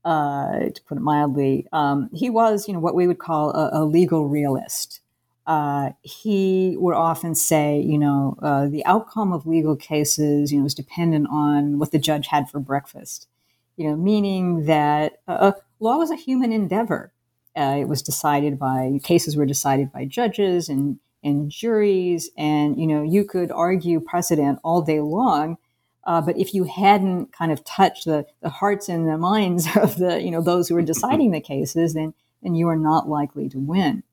uh, 0.03 0.59
to 0.73 0.81
put 0.87 0.97
it 0.97 1.01
mildly. 1.01 1.67
Um, 1.71 2.09
he 2.13 2.29
was 2.29 2.67
you 2.67 2.73
know 2.73 2.79
what 2.79 2.95
we 2.95 3.07
would 3.07 3.19
call 3.19 3.51
a, 3.51 3.81
a 3.81 3.83
legal 3.85 4.27
realist. 4.27 5.01
Uh, 5.45 5.91
he 6.01 6.75
would 6.77 6.93
often 6.93 7.33
say, 7.33 7.79
you 7.79 7.97
know, 7.97 8.35
uh, 8.41 8.67
the 8.67 8.83
outcome 8.85 9.31
of 9.31 9.47
legal 9.47 9.77
cases, 9.77 10.51
you 10.51 10.59
know, 10.59 10.65
is 10.65 10.73
dependent 10.73 11.25
on 11.31 11.79
what 11.79 11.91
the 11.93 11.97
judge 11.97 12.27
had 12.27 12.49
for 12.49 12.59
breakfast 12.59 13.29
you 13.77 13.87
know, 13.87 13.95
meaning 13.95 14.65
that 14.65 15.21
uh, 15.27 15.53
law 15.79 15.97
was 15.97 16.11
a 16.11 16.15
human 16.15 16.51
endeavor. 16.51 17.13
Uh, 17.55 17.77
it 17.79 17.87
was 17.87 18.01
decided 18.01 18.59
by 18.59 18.99
cases 19.03 19.35
were 19.35 19.45
decided 19.45 19.91
by 19.91 20.05
judges 20.05 20.69
and 20.69 20.99
and 21.23 21.49
juries, 21.49 22.29
and 22.37 22.79
you 22.79 22.87
know, 22.87 23.01
you 23.01 23.23
could 23.23 23.51
argue 23.51 23.99
precedent 23.99 24.59
all 24.63 24.81
day 24.81 24.99
long. 24.99 25.57
Uh, 26.03 26.21
but 26.21 26.37
if 26.37 26.53
you 26.53 26.63
hadn't 26.63 27.33
kind 27.33 27.51
of 27.51 27.63
touched 27.65 28.05
the, 28.05 28.25
the 28.41 28.49
hearts 28.49 28.87
and 28.87 29.07
the 29.07 29.17
minds 29.17 29.67
of 29.75 29.97
the 29.97 30.21
you 30.21 30.31
know 30.31 30.41
those 30.41 30.67
who 30.67 30.75
were 30.75 30.81
deciding 30.81 31.31
the 31.31 31.41
cases, 31.41 31.93
then 31.93 32.13
then 32.43 32.55
you 32.55 32.67
are 32.67 32.77
not 32.77 33.07
likely 33.09 33.49
to 33.49 33.59
win. 33.59 34.03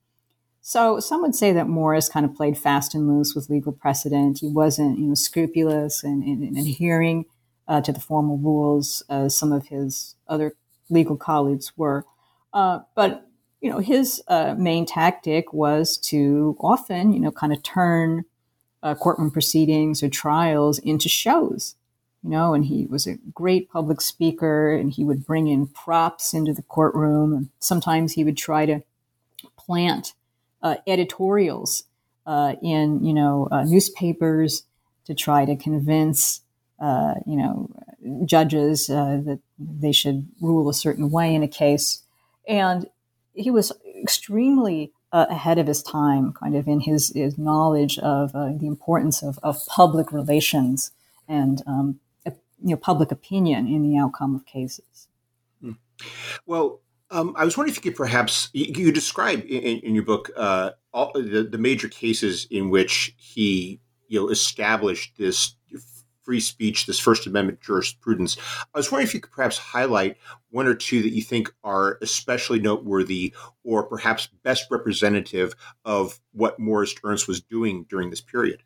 So 0.61 0.99
some 0.99 1.21
would 1.21 1.35
say 1.35 1.53
that 1.53 1.67
Morris 1.67 2.09
kind 2.09 2.25
of 2.25 2.33
played 2.33 2.57
fast 2.57 2.95
and 2.95 3.07
loose 3.07 3.35
with 3.35 3.51
legal 3.51 3.71
precedent. 3.71 4.39
He 4.39 4.47
wasn't 4.47 4.97
you 4.99 5.07
know 5.07 5.13
scrupulous 5.13 6.03
and, 6.03 6.23
and, 6.23 6.57
adhering 6.57 7.25
uh, 7.67 7.81
to 7.81 7.91
the 7.91 7.99
formal 7.99 8.37
rules 8.37 9.03
as 9.09 9.37
some 9.37 9.51
of 9.51 9.67
his 9.67 10.15
other 10.27 10.53
legal 10.89 11.17
colleagues 11.17 11.73
were. 11.77 12.05
Uh, 12.53 12.79
but 12.95 13.27
you 13.61 13.69
know 13.69 13.79
his 13.79 14.21
uh, 14.27 14.55
main 14.57 14.85
tactic 14.85 15.53
was 15.53 15.97
to 15.97 16.55
often 16.59 17.13
you 17.13 17.19
know 17.19 17.31
kind 17.31 17.51
of 17.51 17.63
turn 17.63 18.25
uh, 18.83 18.93
courtroom 18.95 19.31
proceedings 19.31 20.03
or 20.03 20.09
trials 20.09 20.77
into 20.79 21.09
shows 21.09 21.75
you 22.25 22.31
know, 22.31 22.55
and 22.55 22.65
he 22.65 22.87
was 22.87 23.05
a 23.05 23.19
great 23.35 23.69
public 23.69 24.01
speaker 24.01 24.73
and 24.73 24.91
he 24.91 25.03
would 25.03 25.27
bring 25.27 25.47
in 25.47 25.67
props 25.67 26.33
into 26.33 26.53
the 26.53 26.63
courtroom. 26.63 27.33
And 27.33 27.49
sometimes 27.59 28.13
he 28.13 28.23
would 28.23 28.35
try 28.35 28.65
to 28.65 28.81
plant 29.57 30.15
uh, 30.63 30.77
editorials 30.87 31.83
uh, 32.25 32.55
in, 32.63 33.05
you 33.05 33.13
know, 33.13 33.47
uh, 33.51 33.63
newspapers 33.63 34.63
to 35.05 35.13
try 35.13 35.45
to 35.45 35.55
convince, 35.55 36.41
uh, 36.79 37.15
you 37.25 37.35
know, 37.35 37.69
judges 38.25 38.89
uh, 38.89 39.21
that 39.25 39.39
they 39.57 39.91
should 39.91 40.27
rule 40.41 40.69
a 40.69 40.73
certain 40.73 41.09
way 41.09 41.33
in 41.33 41.43
a 41.43 41.47
case. 41.47 42.03
And 42.47 42.87
he 43.33 43.51
was 43.51 43.71
extremely 44.01 44.91
uh, 45.11 45.25
ahead 45.29 45.57
of 45.57 45.67
his 45.67 45.81
time, 45.81 46.33
kind 46.33 46.55
of 46.55 46.67
in 46.67 46.81
his, 46.81 47.13
his 47.15 47.37
knowledge 47.37 47.97
of 47.99 48.33
the 48.33 48.67
importance 48.67 49.23
of, 49.23 49.39
of 49.41 49.65
public 49.67 50.11
relations 50.11 50.91
and 51.27 51.63
um, 51.65 51.99
you 52.65 52.71
know 52.71 52.77
public 52.77 53.11
opinion 53.11 53.67
in 53.67 53.83
the 53.83 53.97
outcome 53.97 54.35
of 54.35 54.45
cases. 54.45 55.07
Hmm. 55.61 55.73
Well, 56.45 56.81
um, 57.11 57.35
I 57.37 57.45
was 57.45 57.57
wondering 57.57 57.71
if 57.71 57.77
you 57.77 57.91
could 57.91 57.97
perhaps 57.97 58.49
you, 58.53 58.85
you 58.85 58.91
describe 58.91 59.41
in, 59.41 59.79
in, 59.79 59.95
your 59.95 60.03
book 60.03 60.31
uh, 60.35 60.71
all 60.93 61.11
the, 61.13 61.47
the 61.49 61.57
major 61.57 61.87
cases 61.87 62.47
in 62.49 62.69
which 62.69 63.13
he 63.17 63.79
you 64.07 64.19
know 64.19 64.29
established 64.29 65.17
this 65.17 65.55
free 66.25 66.39
speech, 66.39 66.85
this 66.85 66.99
First 66.99 67.27
Amendment 67.27 67.61
jurisprudence. 67.61 68.35
I 68.73 68.79
was 68.79 68.91
wondering 68.91 69.07
if 69.07 69.13
you 69.13 69.21
could 69.21 69.31
perhaps 69.31 69.57
highlight 69.57 70.17
one 70.49 70.67
or 70.67 70.75
two 70.75 71.01
that 71.03 71.13
you 71.13 71.21
think 71.21 71.53
are 71.63 71.97
especially 72.01 72.59
noteworthy 72.59 73.33
or 73.63 73.83
perhaps 73.83 74.27
best 74.43 74.69
representative 74.71 75.53
of 75.85 76.19
what 76.33 76.59
Morris 76.59 76.95
Ernst 77.03 77.27
was 77.27 77.41
doing 77.41 77.85
during 77.89 78.09
this 78.09 78.21
period. 78.21 78.63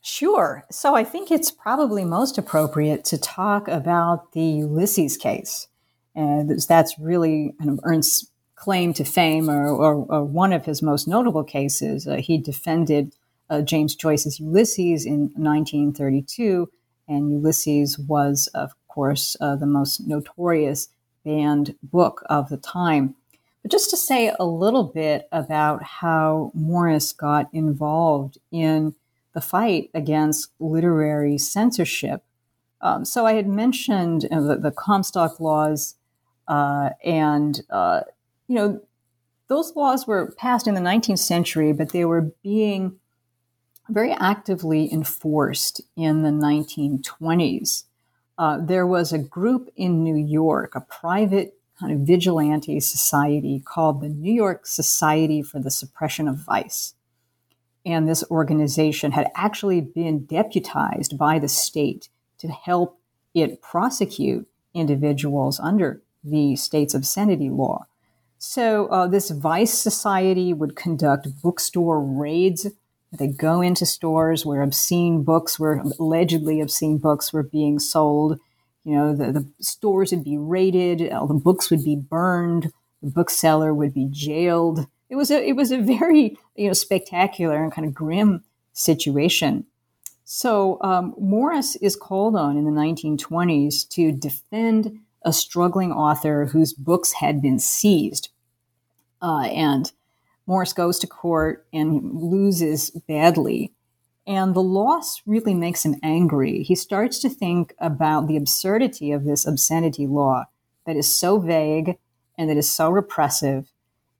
Sure. 0.00 0.64
So 0.70 0.94
I 0.94 1.04
think 1.04 1.30
it's 1.30 1.50
probably 1.50 2.04
most 2.04 2.38
appropriate 2.38 3.04
to 3.06 3.18
talk 3.18 3.68
about 3.68 4.32
the 4.32 4.40
Ulysses 4.40 5.16
case. 5.16 5.68
And 6.14 6.50
that's 6.68 6.98
really 6.98 7.54
kind 7.58 7.70
of 7.70 7.80
Ernst's 7.82 8.30
claim 8.54 8.92
to 8.94 9.04
fame, 9.04 9.48
or, 9.48 9.68
or, 9.68 9.94
or 10.08 10.24
one 10.24 10.52
of 10.52 10.64
his 10.64 10.82
most 10.82 11.06
notable 11.06 11.44
cases. 11.44 12.08
Uh, 12.08 12.16
he 12.16 12.38
defended 12.38 13.14
uh, 13.50 13.62
James 13.62 13.94
Joyce's 13.94 14.40
Ulysses 14.40 15.06
in 15.06 15.30
1932, 15.34 16.70
and 17.08 17.30
Ulysses 17.30 17.98
was, 17.98 18.48
of 18.48 18.72
course, 18.88 19.36
uh, 19.40 19.56
the 19.56 19.66
most 19.66 20.06
notorious 20.06 20.88
banned 21.24 21.74
book 21.82 22.22
of 22.28 22.48
the 22.48 22.56
time. 22.56 23.14
But 23.62 23.70
just 23.70 23.90
to 23.90 23.96
say 23.96 24.32
a 24.38 24.44
little 24.44 24.84
bit 24.84 25.28
about 25.32 25.82
how 25.82 26.52
Morris 26.54 27.12
got 27.12 27.48
involved 27.52 28.38
in 28.50 28.94
the 29.34 29.40
fight 29.40 29.90
against 29.94 30.50
literary 30.58 31.38
censorship. 31.38 32.22
Um, 32.80 33.04
so 33.04 33.26
I 33.26 33.34
had 33.34 33.46
mentioned 33.46 34.24
you 34.24 34.30
know, 34.30 34.46
the, 34.46 34.56
the, 34.56 34.70
Comstock 34.70 35.40
laws, 35.40 35.96
uh, 36.46 36.90
and 37.04 37.60
uh, 37.70 38.00
you 38.46 38.54
know 38.54 38.80
those 39.48 39.74
laws 39.74 40.06
were 40.06 40.32
passed 40.38 40.66
in 40.66 40.74
the 40.74 40.80
19th 40.80 41.18
century, 41.18 41.72
but 41.72 41.92
they 41.92 42.04
were 42.04 42.32
being 42.42 42.98
very 43.88 44.12
actively 44.12 44.92
enforced 44.92 45.80
in 45.96 46.22
the 46.22 46.30
1920s. 46.30 47.84
Uh, 48.36 48.58
there 48.60 48.86
was 48.86 49.12
a 49.12 49.18
group 49.18 49.68
in 49.76 50.02
New 50.04 50.16
York, 50.16 50.74
a 50.74 50.80
private 50.80 51.54
kind 51.80 51.92
of 51.92 52.00
vigilante 52.00 52.80
society 52.80 53.62
called 53.64 54.00
the 54.00 54.08
New 54.08 54.32
York 54.32 54.66
Society 54.66 55.42
for 55.42 55.60
the 55.60 55.70
Suppression 55.70 56.28
of 56.28 56.36
Vice 56.36 56.94
and 57.88 58.06
this 58.06 58.22
organization 58.30 59.12
had 59.12 59.30
actually 59.34 59.80
been 59.80 60.26
deputized 60.26 61.16
by 61.16 61.38
the 61.38 61.48
state 61.48 62.10
to 62.38 62.48
help 62.48 63.00
it 63.34 63.62
prosecute 63.62 64.46
individuals 64.74 65.58
under 65.58 66.02
the 66.22 66.54
state's 66.54 66.94
obscenity 66.94 67.48
law. 67.48 67.86
So, 68.36 68.86
uh, 68.88 69.06
this 69.06 69.30
Vice 69.30 69.72
Society 69.72 70.52
would 70.52 70.76
conduct 70.76 71.40
bookstore 71.42 72.00
raids. 72.00 72.66
They'd 73.12 73.38
go 73.38 73.60
into 73.60 73.86
stores 73.86 74.44
where 74.44 74.62
obscene 74.62 75.22
books 75.22 75.58
were 75.58 75.82
allegedly 75.98 76.60
obscene 76.60 76.98
books 76.98 77.32
were 77.32 77.42
being 77.42 77.78
sold. 77.78 78.38
You 78.84 78.94
know, 78.94 79.14
the, 79.14 79.32
the 79.32 79.48
stores 79.60 80.12
would 80.12 80.24
be 80.24 80.38
raided, 80.38 81.12
all 81.12 81.26
the 81.26 81.34
books 81.34 81.70
would 81.70 81.84
be 81.84 81.96
burned, 81.96 82.72
the 83.02 83.10
bookseller 83.10 83.74
would 83.74 83.94
be 83.94 84.08
jailed 84.10 84.86
it 85.08 85.16
was 85.16 85.30
a 85.30 85.46
it 85.46 85.56
was 85.56 85.72
a 85.72 85.78
very 85.78 86.38
you 86.56 86.66
know 86.66 86.72
spectacular 86.72 87.62
and 87.62 87.72
kind 87.72 87.86
of 87.86 87.94
grim 87.94 88.44
situation. 88.72 89.66
So 90.24 90.78
um, 90.82 91.14
Morris 91.18 91.76
is 91.76 91.96
called 91.96 92.36
on 92.36 92.58
in 92.58 92.64
the 92.64 92.70
1920s 92.70 93.88
to 93.90 94.12
defend 94.12 95.00
a 95.22 95.32
struggling 95.32 95.90
author 95.90 96.46
whose 96.46 96.74
books 96.74 97.12
had 97.14 97.40
been 97.40 97.58
seized, 97.58 98.28
uh, 99.22 99.48
and 99.50 99.90
Morris 100.48 100.72
goes 100.72 100.98
to 100.98 101.06
court 101.06 101.64
and 101.72 102.20
loses 102.20 102.90
badly. 103.06 103.72
And 104.26 104.54
the 104.54 104.62
loss 104.62 105.22
really 105.24 105.54
makes 105.54 105.84
him 105.84 105.94
angry. 106.02 106.64
He 106.64 106.74
starts 106.74 107.20
to 107.20 107.30
think 107.30 107.72
about 107.78 108.26
the 108.26 108.36
absurdity 108.36 109.12
of 109.12 109.24
this 109.24 109.46
obscenity 109.46 110.08
law 110.08 110.46
that 110.86 110.96
is 110.96 111.14
so 111.14 111.38
vague 111.38 111.98
and 112.36 112.50
that 112.50 112.56
is 112.56 112.68
so 112.68 112.90
repressive 112.90 113.70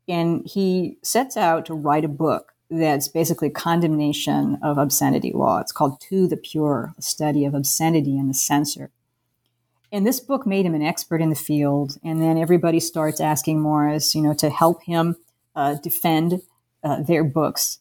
and 0.09 0.47
he 0.47 0.97
sets 1.03 1.37
out 1.37 1.67
to 1.67 1.75
write 1.75 2.05
a 2.05 2.09
book 2.09 2.55
that's 2.71 3.09
basically 3.09 3.51
condemnation 3.51 4.59
of 4.63 4.79
obscenity 4.79 5.33
law. 5.33 5.59
It's 5.59 5.73
called 5.73 6.01
To 6.03 6.27
the 6.27 6.37
Pure, 6.37 6.95
a 6.99 7.03
study 7.03 7.45
of 7.45 7.55
obscenity 7.55 8.19
and 8.19 8.29
the 8.29 8.35
censor. 8.35 8.91
And 9.91 10.07
this 10.07 10.21
book 10.21 10.47
made 10.47 10.67
him 10.67 10.75
an 10.75 10.83
expert 10.83 11.23
in 11.23 11.31
the 11.31 11.35
field. 11.35 11.97
And 12.05 12.21
then 12.21 12.37
everybody 12.37 12.81
starts 12.81 13.21
asking 13.21 13.61
Morris, 13.61 14.15
you 14.15 14.23
know, 14.23 14.35
to 14.35 14.51
help 14.51 14.83
him 14.83 15.17
uh, 15.59 15.75
defend 15.75 16.41
uh, 16.85 17.03
their 17.03 17.25
books. 17.25 17.81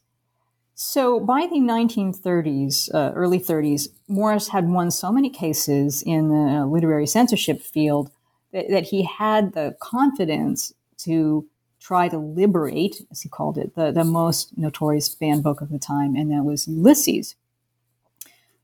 So 0.73 1.19
by 1.19 1.45
the 1.45 1.59
1930s, 1.59 2.93
uh, 2.93 3.11
early 3.13 3.39
30s, 3.39 3.89
Morris 4.07 4.47
had 4.47 4.67
won 4.67 4.89
so 4.89 5.11
many 5.11 5.29
cases 5.29 6.01
in 6.01 6.29
the 6.29 6.65
literary 6.65 7.05
censorship 7.05 7.61
field 7.61 8.09
that, 8.51 8.69
that 8.69 8.83
he 8.85 9.03
had 9.03 9.53
the 9.53 9.75
confidence 9.79 10.73
to 10.99 11.47
try 11.79 12.07
to 12.09 12.17
liberate, 12.17 13.03
as 13.11 13.21
he 13.21 13.29
called 13.29 13.59
it, 13.59 13.75
the, 13.75 13.91
the 13.91 14.03
most 14.03 14.57
notorious 14.57 15.07
banned 15.13 15.43
book 15.43 15.61
of 15.61 15.69
the 15.69 15.79
time, 15.79 16.15
and 16.15 16.31
that 16.31 16.43
was 16.43 16.67
Ulysses. 16.67 17.35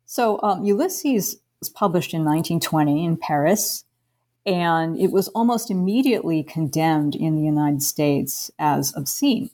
So 0.08 0.40
um, 0.42 0.66
Ulysses 0.66 1.38
was 1.60 1.70
published 1.70 2.14
in 2.14 2.22
1920 2.22 3.06
in 3.06 3.18
Paris, 3.18 3.86
and 4.46 5.00
it 5.00 5.12
was 5.12 5.28
almost 5.30 5.72
immediately 5.72 6.44
condemned 6.44 7.16
in 7.16 7.36
the 7.36 7.44
United 7.44 7.82
States 7.82 8.52
as 8.60 8.94
obscene. 8.96 9.50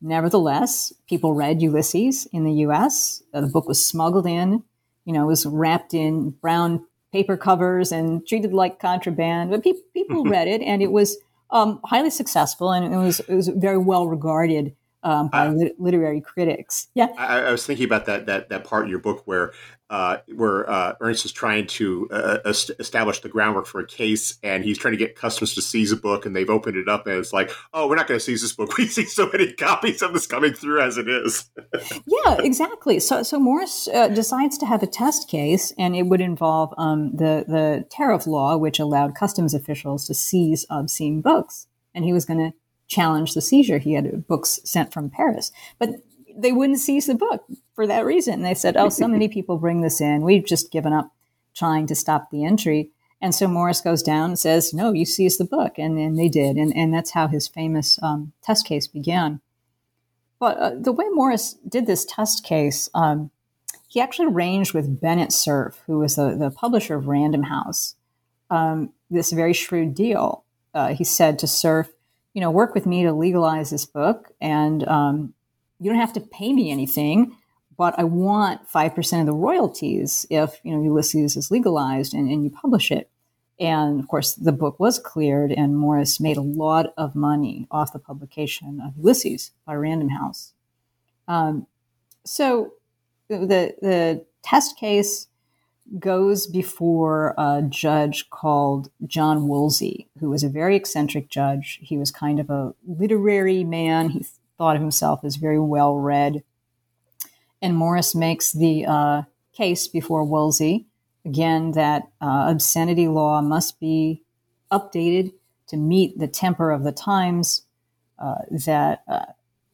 Nevertheless, 0.00 0.92
people 1.08 1.34
read 1.34 1.60
Ulysses 1.60 2.26
in 2.32 2.44
the 2.44 2.52
U.S. 2.64 3.22
The 3.32 3.42
book 3.42 3.68
was 3.68 3.86
smuggled 3.86 4.26
in, 4.26 4.62
you 5.04 5.12
know, 5.12 5.24
it 5.24 5.26
was 5.26 5.44
wrapped 5.44 5.92
in 5.92 6.30
brown 6.30 6.86
paper 7.12 7.36
covers 7.36 7.92
and 7.92 8.26
treated 8.26 8.52
like 8.52 8.78
contraband, 8.78 9.50
but 9.50 9.62
pe- 9.62 9.74
people 9.92 10.24
read 10.36 10.48
it, 10.48 10.62
and 10.62 10.82
it 10.82 10.92
was 10.92 11.18
um, 11.50 11.80
highly 11.84 12.10
successful, 12.10 12.70
and 12.70 12.94
it 12.94 12.96
was 12.96 13.20
it 13.20 13.34
was 13.34 13.48
very 13.48 13.78
well 13.78 14.06
regarded 14.06 14.74
um, 15.02 15.28
by 15.28 15.48
lit- 15.48 15.80
literary 15.80 16.20
critics. 16.20 16.88
Yeah, 16.94 17.08
I, 17.16 17.40
I, 17.40 17.50
was 17.50 17.64
thinking 17.66 17.86
about 17.86 18.06
that 18.06 18.26
that 18.26 18.48
that 18.50 18.64
part 18.64 18.84
in 18.84 18.90
your 18.90 18.98
book 18.98 19.22
where 19.26 19.52
uh, 19.90 20.18
where 20.36 20.70
uh, 20.70 20.94
Ernst 21.00 21.24
is 21.24 21.32
trying 21.32 21.66
to 21.66 22.08
uh, 22.12 22.38
establish 22.78 23.20
the 23.20 23.28
groundwork 23.28 23.66
for 23.66 23.80
a 23.80 23.86
case, 23.86 24.38
and 24.42 24.64
he's 24.64 24.78
trying 24.78 24.92
to 24.92 24.98
get 24.98 25.16
customers 25.16 25.52
to 25.54 25.62
seize 25.62 25.90
a 25.90 25.96
book, 25.96 26.24
and 26.24 26.34
they've 26.34 26.48
opened 26.48 26.76
it 26.76 26.88
up, 26.88 27.06
and 27.06 27.16
it's 27.16 27.32
like, 27.32 27.50
oh, 27.74 27.88
we're 27.88 27.96
not 27.96 28.06
going 28.06 28.18
to 28.18 28.24
seize 28.24 28.40
this 28.40 28.52
book. 28.52 28.70
We 28.80 28.86
see 28.86 29.04
so 29.04 29.28
many 29.30 29.52
copies 29.52 30.00
of 30.00 30.14
this 30.14 30.26
coming 30.26 30.54
through 30.54 30.80
as 30.80 30.96
it 30.96 31.06
is. 31.06 31.50
yeah, 32.06 32.38
exactly. 32.38 32.98
So, 32.98 33.22
so 33.22 33.38
Morris 33.38 33.88
uh, 33.88 34.08
decides 34.08 34.56
to 34.58 34.66
have 34.66 34.82
a 34.82 34.86
test 34.86 35.28
case, 35.28 35.72
and 35.76 35.94
it 35.94 36.04
would 36.04 36.20
involve 36.20 36.72
um, 36.78 37.16
the 37.16 37.44
the 37.46 37.84
tariff 37.90 38.26
law, 38.26 38.56
which 38.56 38.78
allowed 38.78 39.14
customs 39.14 39.54
officials 39.54 40.06
to 40.06 40.14
seize 40.14 40.64
obscene 40.70 41.20
books, 41.20 41.66
and 41.94 42.04
he 42.04 42.12
was 42.12 42.24
going 42.24 42.38
to 42.38 42.52
challenge 42.90 43.32
the 43.32 43.40
seizure. 43.40 43.78
He 43.78 43.94
had 43.94 44.26
books 44.26 44.60
sent 44.64 44.92
from 44.92 45.08
Paris, 45.08 45.50
but 45.78 45.90
they 46.36 46.52
wouldn't 46.52 46.80
seize 46.80 47.06
the 47.06 47.14
book 47.14 47.44
for 47.74 47.86
that 47.86 48.04
reason. 48.04 48.42
They 48.42 48.54
said, 48.54 48.76
"Oh, 48.76 48.90
so 48.90 49.08
many 49.08 49.28
people 49.28 49.56
bring 49.56 49.80
this 49.80 50.00
in. 50.00 50.22
We've 50.22 50.44
just 50.44 50.70
given 50.70 50.92
up 50.92 51.12
trying 51.54 51.86
to 51.86 51.94
stop 51.94 52.30
the 52.30 52.44
entry." 52.44 52.90
And 53.22 53.34
so 53.34 53.46
Morris 53.46 53.80
goes 53.80 54.02
down 54.02 54.30
and 54.30 54.38
says, 54.38 54.74
"No, 54.74 54.92
you 54.92 55.06
seize 55.06 55.38
the 55.38 55.44
book," 55.44 55.78
and 55.78 55.98
and 55.98 56.18
they 56.18 56.28
did, 56.28 56.56
and 56.56 56.76
and 56.76 56.92
that's 56.92 57.12
how 57.12 57.28
his 57.28 57.48
famous 57.48 57.98
um, 58.02 58.32
test 58.42 58.66
case 58.66 58.86
began. 58.86 59.40
But 60.38 60.56
uh, 60.56 60.72
the 60.78 60.92
way 60.92 61.04
Morris 61.10 61.56
did 61.68 61.86
this 61.86 62.04
test 62.04 62.44
case, 62.44 62.88
um, 62.94 63.30
he 63.88 64.00
actually 64.00 64.28
arranged 64.28 64.72
with 64.72 65.00
Bennett 65.00 65.32
Cerf, 65.32 65.82
who 65.86 65.98
was 65.98 66.16
the, 66.16 66.34
the 66.34 66.50
publisher 66.50 66.94
of 66.96 67.08
Random 67.08 67.44
House, 67.44 67.94
um, 68.48 68.92
this 69.10 69.32
very 69.32 69.52
shrewd 69.52 69.94
deal. 69.94 70.44
Uh, 70.72 70.94
he 70.94 71.04
said 71.04 71.38
to 71.38 71.46
Cerf, 71.46 71.88
you 72.34 72.40
know, 72.40 72.50
work 72.50 72.74
with 72.74 72.86
me 72.86 73.02
to 73.02 73.12
legalize 73.12 73.70
this 73.70 73.86
book, 73.86 74.32
and 74.40 74.86
um, 74.86 75.34
you 75.80 75.90
don't 75.90 76.00
have 76.00 76.12
to 76.14 76.20
pay 76.20 76.52
me 76.52 76.70
anything, 76.70 77.36
but 77.76 77.98
I 77.98 78.04
want 78.04 78.68
five 78.68 78.94
percent 78.94 79.20
of 79.20 79.26
the 79.26 79.38
royalties 79.38 80.26
if 80.30 80.60
you 80.62 80.72
know 80.72 80.82
Ulysses 80.82 81.36
is 81.36 81.50
legalized 81.50 82.14
and, 82.14 82.30
and 82.30 82.44
you 82.44 82.50
publish 82.50 82.90
it. 82.90 83.10
And 83.58 84.00
of 84.00 84.08
course, 84.08 84.34
the 84.34 84.52
book 84.52 84.80
was 84.80 84.98
cleared, 84.98 85.52
and 85.52 85.76
Morris 85.76 86.20
made 86.20 86.36
a 86.36 86.42
lot 86.42 86.94
of 86.96 87.14
money 87.14 87.66
off 87.70 87.92
the 87.92 87.98
publication 87.98 88.80
of 88.80 88.96
Ulysses 88.96 89.50
by 89.66 89.74
Random 89.74 90.10
House. 90.10 90.52
Um, 91.28 91.66
so 92.24 92.74
the 93.28 93.74
the 93.80 94.24
test 94.42 94.78
case 94.78 95.26
goes 95.98 96.46
before 96.46 97.34
a 97.36 97.62
judge 97.68 98.30
called 98.30 98.90
John 99.06 99.48
Woolsey, 99.48 100.08
who 100.18 100.30
was 100.30 100.44
a 100.44 100.48
very 100.48 100.76
eccentric 100.76 101.28
judge. 101.28 101.78
He 101.82 101.98
was 101.98 102.10
kind 102.10 102.38
of 102.38 102.50
a 102.50 102.74
literary 102.86 103.64
man. 103.64 104.10
He 104.10 104.26
thought 104.56 104.76
of 104.76 104.82
himself 104.82 105.24
as 105.24 105.36
very 105.36 105.58
well 105.58 105.96
read. 105.96 106.42
And 107.62 107.76
Morris 107.76 108.14
makes 108.14 108.52
the 108.52 108.86
uh, 108.86 109.22
case 109.52 109.88
before 109.88 110.24
Woolsey 110.24 110.86
again 111.24 111.72
that 111.72 112.08
uh, 112.20 112.46
obscenity 112.48 113.08
law 113.08 113.40
must 113.40 113.80
be 113.80 114.22
updated 114.70 115.32
to 115.66 115.76
meet 115.76 116.18
the 116.18 116.28
temper 116.28 116.70
of 116.70 116.84
the 116.84 116.92
times. 116.92 117.62
Uh, 118.18 118.42
that 118.50 119.02
uh, 119.08 119.24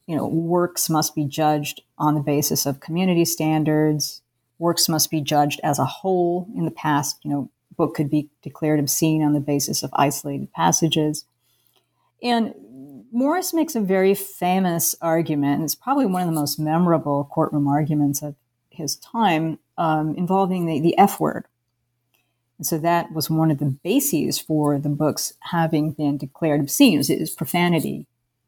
you 0.07 0.15
know, 0.15 0.25
works 0.25 0.89
must 0.89 1.13
be 1.13 1.25
judged 1.25 1.81
on 1.97 2.15
the 2.15 2.21
basis 2.21 2.65
of 2.65 2.79
community 2.79 3.25
standards. 3.25 4.21
Works 4.59 4.89
must 4.89 5.11
be 5.11 5.21
judged 5.21 5.59
as 5.63 5.79
a 5.79 5.85
whole. 5.85 6.47
In 6.55 6.65
the 6.65 6.71
past, 6.71 7.19
you 7.23 7.29
know, 7.29 7.49
book 7.75 7.95
could 7.95 8.09
be 8.09 8.29
declared 8.41 8.79
obscene 8.79 9.23
on 9.23 9.33
the 9.33 9.39
basis 9.39 9.83
of 9.83 9.91
isolated 9.93 10.51
passages. 10.51 11.25
And 12.21 12.53
Morris 13.11 13.53
makes 13.53 13.75
a 13.75 13.81
very 13.81 14.15
famous 14.15 14.95
argument, 15.01 15.55
and 15.55 15.63
it's 15.63 15.75
probably 15.75 16.05
one 16.05 16.23
of 16.23 16.27
the 16.27 16.33
most 16.33 16.59
memorable 16.59 17.29
courtroom 17.31 17.67
arguments 17.67 18.21
of 18.21 18.35
his 18.69 18.95
time, 18.97 19.59
um, 19.77 20.15
involving 20.15 20.65
the, 20.65 20.79
the 20.79 20.97
F 20.97 21.19
word. 21.19 21.45
And 22.57 22.65
so 22.65 22.77
that 22.79 23.11
was 23.11 23.29
one 23.29 23.51
of 23.51 23.59
the 23.59 23.65
bases 23.83 24.39
for 24.39 24.79
the 24.79 24.89
books 24.89 25.33
having 25.51 25.91
been 25.91 26.17
declared 26.17 26.59
obscene. 26.59 26.97
Was 26.97 27.35
profanity 27.35 28.07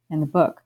in 0.10 0.19
the 0.19 0.26
book. 0.26 0.63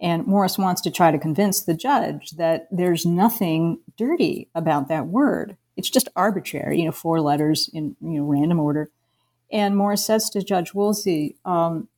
And 0.00 0.26
Morris 0.26 0.58
wants 0.58 0.80
to 0.82 0.90
try 0.90 1.10
to 1.10 1.18
convince 1.18 1.60
the 1.60 1.74
judge 1.74 2.32
that 2.32 2.68
there's 2.70 3.04
nothing 3.04 3.80
dirty 3.96 4.48
about 4.54 4.88
that 4.88 5.08
word. 5.08 5.56
It's 5.76 5.90
just 5.90 6.08
arbitrary, 6.14 6.78
you 6.78 6.84
know, 6.84 6.92
four 6.92 7.20
letters 7.20 7.68
in 7.72 7.96
you 8.00 8.20
know 8.20 8.24
random 8.24 8.60
order. 8.60 8.90
And 9.50 9.76
Morris 9.76 10.04
says 10.04 10.28
to 10.30 10.42
Judge 10.42 10.74
Woolsey, 10.74 11.36
um, 11.44 11.88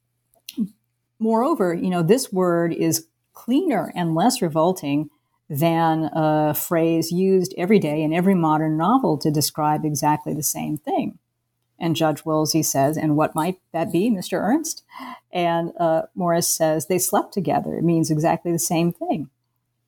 moreover, 1.18 1.74
you 1.74 1.90
know, 1.90 2.02
this 2.02 2.32
word 2.32 2.72
is 2.72 3.06
cleaner 3.32 3.92
and 3.94 4.14
less 4.14 4.40
revolting 4.40 5.10
than 5.48 6.10
a 6.12 6.54
phrase 6.54 7.10
used 7.10 7.52
every 7.58 7.80
day 7.80 8.02
in 8.02 8.12
every 8.12 8.34
modern 8.34 8.76
novel 8.76 9.18
to 9.18 9.30
describe 9.30 9.84
exactly 9.84 10.32
the 10.32 10.42
same 10.42 10.78
thing. 10.78 11.18
And 11.80 11.96
Judge 11.96 12.24
Woolsey 12.26 12.62
says, 12.62 12.98
and 12.98 13.16
what 13.16 13.34
might 13.34 13.58
that 13.72 13.90
be, 13.90 14.10
Mr. 14.10 14.34
Ernst? 14.34 14.84
And 15.32 15.72
uh, 15.80 16.02
Morris 16.14 16.54
says, 16.54 16.86
they 16.86 16.98
slept 16.98 17.32
together. 17.32 17.74
It 17.74 17.84
means 17.84 18.10
exactly 18.10 18.52
the 18.52 18.58
same 18.58 18.92
thing. 18.92 19.30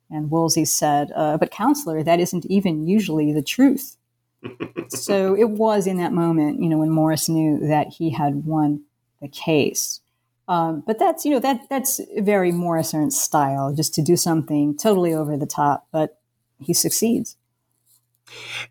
And 0.09 0.31
Woolsey 0.31 0.65
said, 0.65 1.11
uh, 1.15 1.37
but 1.37 1.51
counselor, 1.51 2.01
that 2.03 2.19
isn't 2.19 2.45
even 2.47 2.87
usually 2.87 3.31
the 3.31 3.43
truth. 3.43 3.97
so 4.89 5.35
it 5.35 5.51
was 5.51 5.87
in 5.87 5.97
that 5.97 6.11
moment, 6.11 6.61
you 6.61 6.67
know, 6.67 6.79
when 6.79 6.89
Morris 6.89 7.29
knew 7.29 7.59
that 7.67 7.87
he 7.87 8.09
had 8.09 8.45
won 8.45 8.81
the 9.21 9.27
case. 9.27 10.01
Um, 10.47 10.83
but 10.85 10.99
that's, 10.99 11.23
you 11.25 11.31
know, 11.31 11.39
that 11.39 11.69
that's 11.69 12.01
very 12.17 12.51
Morris 12.51 12.93
Ernst 12.93 13.21
style, 13.21 13.73
just 13.73 13.93
to 13.95 14.01
do 14.01 14.17
something 14.17 14.75
totally 14.75 15.13
over 15.13 15.37
the 15.37 15.45
top, 15.45 15.87
but 15.91 16.19
he 16.59 16.73
succeeds. 16.73 17.37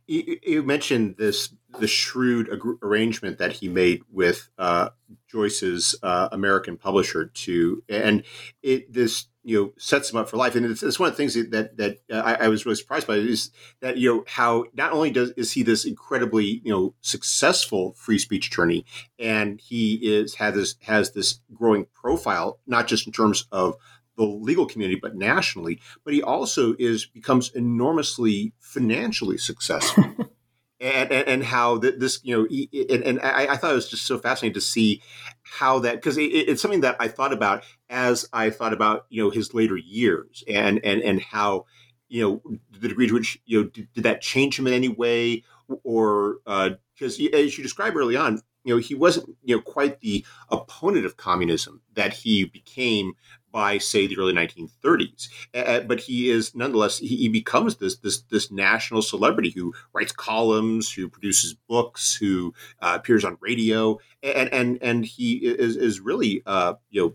You, 0.07 0.39
you 0.43 0.63
mentioned 0.63 1.17
this 1.19 1.55
the 1.79 1.87
shrewd 1.87 2.49
ag- 2.53 2.79
arrangement 2.83 3.39
that 3.39 3.53
he 3.53 3.69
made 3.69 4.03
with 4.11 4.49
uh, 4.59 4.91
Joyce's 5.29 5.95
uh, 6.03 6.29
American 6.33 6.77
publisher 6.77 7.27
to, 7.27 7.83
and 7.89 8.23
it 8.63 8.93
this 8.93 9.27
you 9.45 9.61
know 9.61 9.73
sets 9.77 10.11
him 10.11 10.17
up 10.17 10.29
for 10.29 10.37
life. 10.37 10.55
And 10.55 10.67
it's, 10.67 10.83
it's 10.83 10.99
one 10.99 11.09
of 11.09 11.15
the 11.15 11.17
things 11.17 11.35
that 11.51 11.77
that 11.77 11.99
uh, 12.11 12.21
I, 12.21 12.45
I, 12.45 12.49
was 12.49 12.65
really 12.65 12.77
surprised 12.77 13.07
by 13.07 13.15
is 13.17 13.51
that 13.81 13.97
you 13.97 14.15
know 14.15 14.25
how 14.27 14.65
not 14.75 14.93
only 14.93 15.11
does 15.11 15.31
is 15.31 15.53
he 15.53 15.63
this 15.63 15.85
incredibly 15.85 16.61
you 16.65 16.73
know 16.73 16.95
successful 17.01 17.95
free 17.95 18.19
speech 18.19 18.49
attorney, 18.49 18.85
and 19.19 19.61
he 19.61 19.95
is 19.95 20.35
has 20.37 20.55
this 20.55 20.75
has 20.83 21.13
this 21.13 21.41
growing 21.53 21.87
profile 21.95 22.59
not 22.67 22.87
just 22.87 23.07
in 23.07 23.13
terms 23.13 23.47
of 23.53 23.77
the 24.17 24.25
legal 24.25 24.67
community, 24.67 24.99
but 25.01 25.17
nationally. 25.17 25.81
But 26.05 26.15
he 26.15 26.23
also 26.23 26.75
is 26.79 27.07
becomes 27.07 27.51
enormously 27.55 28.53
financially 28.61 29.39
successful. 29.39 30.05
and, 30.83 31.13
and, 31.13 31.29
and, 31.29 31.45
how 31.45 31.79
this, 31.79 32.19
you 32.25 32.37
know, 32.37 32.47
and, 32.91 33.05
and 33.05 33.21
I, 33.21 33.53
I, 33.53 33.57
thought 33.57 33.71
it 33.71 33.77
was 33.77 33.89
just 33.89 34.05
so 34.05 34.19
fascinating 34.19 34.55
to 34.55 34.61
see 34.61 35.01
how 35.43 35.79
that, 35.79 35.95
because 35.95 36.19
it, 36.19 36.25
it's 36.25 36.61
something 36.61 36.81
that 36.81 36.97
I 36.99 37.09
thought 37.09 37.33
about 37.33 37.65
as 37.89 38.29
I 38.33 38.51
thought 38.51 38.73
about, 38.73 39.07
you 39.09 39.23
know, 39.23 39.31
his 39.31 39.55
later 39.55 39.77
years 39.77 40.43
and, 40.49 40.81
and, 40.85 41.01
and 41.01 41.21
how, 41.21 41.67
you 42.09 42.23
know, 42.23 42.59
the 42.79 42.89
degree 42.89 43.07
to 43.07 43.15
which, 43.15 43.39
you 43.47 43.63
know, 43.63 43.69
did, 43.69 43.89
did 43.95 44.05
that 44.05 44.21
change 44.21 44.59
him 44.59 44.67
in 44.67 44.73
any 44.73 44.89
way? 44.89 45.45
Or, 45.85 46.39
because 46.45 47.21
uh, 47.21 47.37
as 47.37 47.57
you 47.57 47.63
described 47.63 47.97
early 47.97 48.17
on, 48.17 48.41
you 48.65 48.75
know, 48.75 48.81
he 48.81 48.95
wasn't, 48.95 49.29
you 49.43 49.57
know, 49.57 49.63
quite 49.63 50.01
the 50.01 50.25
opponent 50.51 51.07
of 51.07 51.17
communism 51.17 51.81
that 51.95 52.13
he 52.13 52.45
became 52.45 53.13
by 53.53 53.79
say 53.79 54.07
the 54.07 54.19
early 54.19 54.33
1930s 54.33 55.29
uh, 55.55 55.81
but 55.81 56.01
he 56.01 56.31
is 56.31 56.55
nonetheless 56.55 56.99
he, 56.99 57.17
he, 57.17 57.29
becomes 57.29 57.77
this 57.77 57.97
this 57.97 58.23
this 58.23 58.51
national 58.51 59.03
celebrity 59.03 59.51
who 59.51 59.73
writes 59.93 60.13
columns 60.13 60.91
who 60.91 61.09
produces 61.09 61.55
books 61.69 62.15
who 62.15 62.55
uh, 62.81 62.93
appears 62.99 63.25
on 63.25 63.37
radio. 63.41 63.99
And 64.23 64.53
and 64.53 64.79
and 64.83 65.05
he 65.05 65.37
is 65.39 65.77
is 65.77 66.01
really 66.01 66.43
uh, 66.47 66.75
you 66.91 67.03
know 67.03 67.15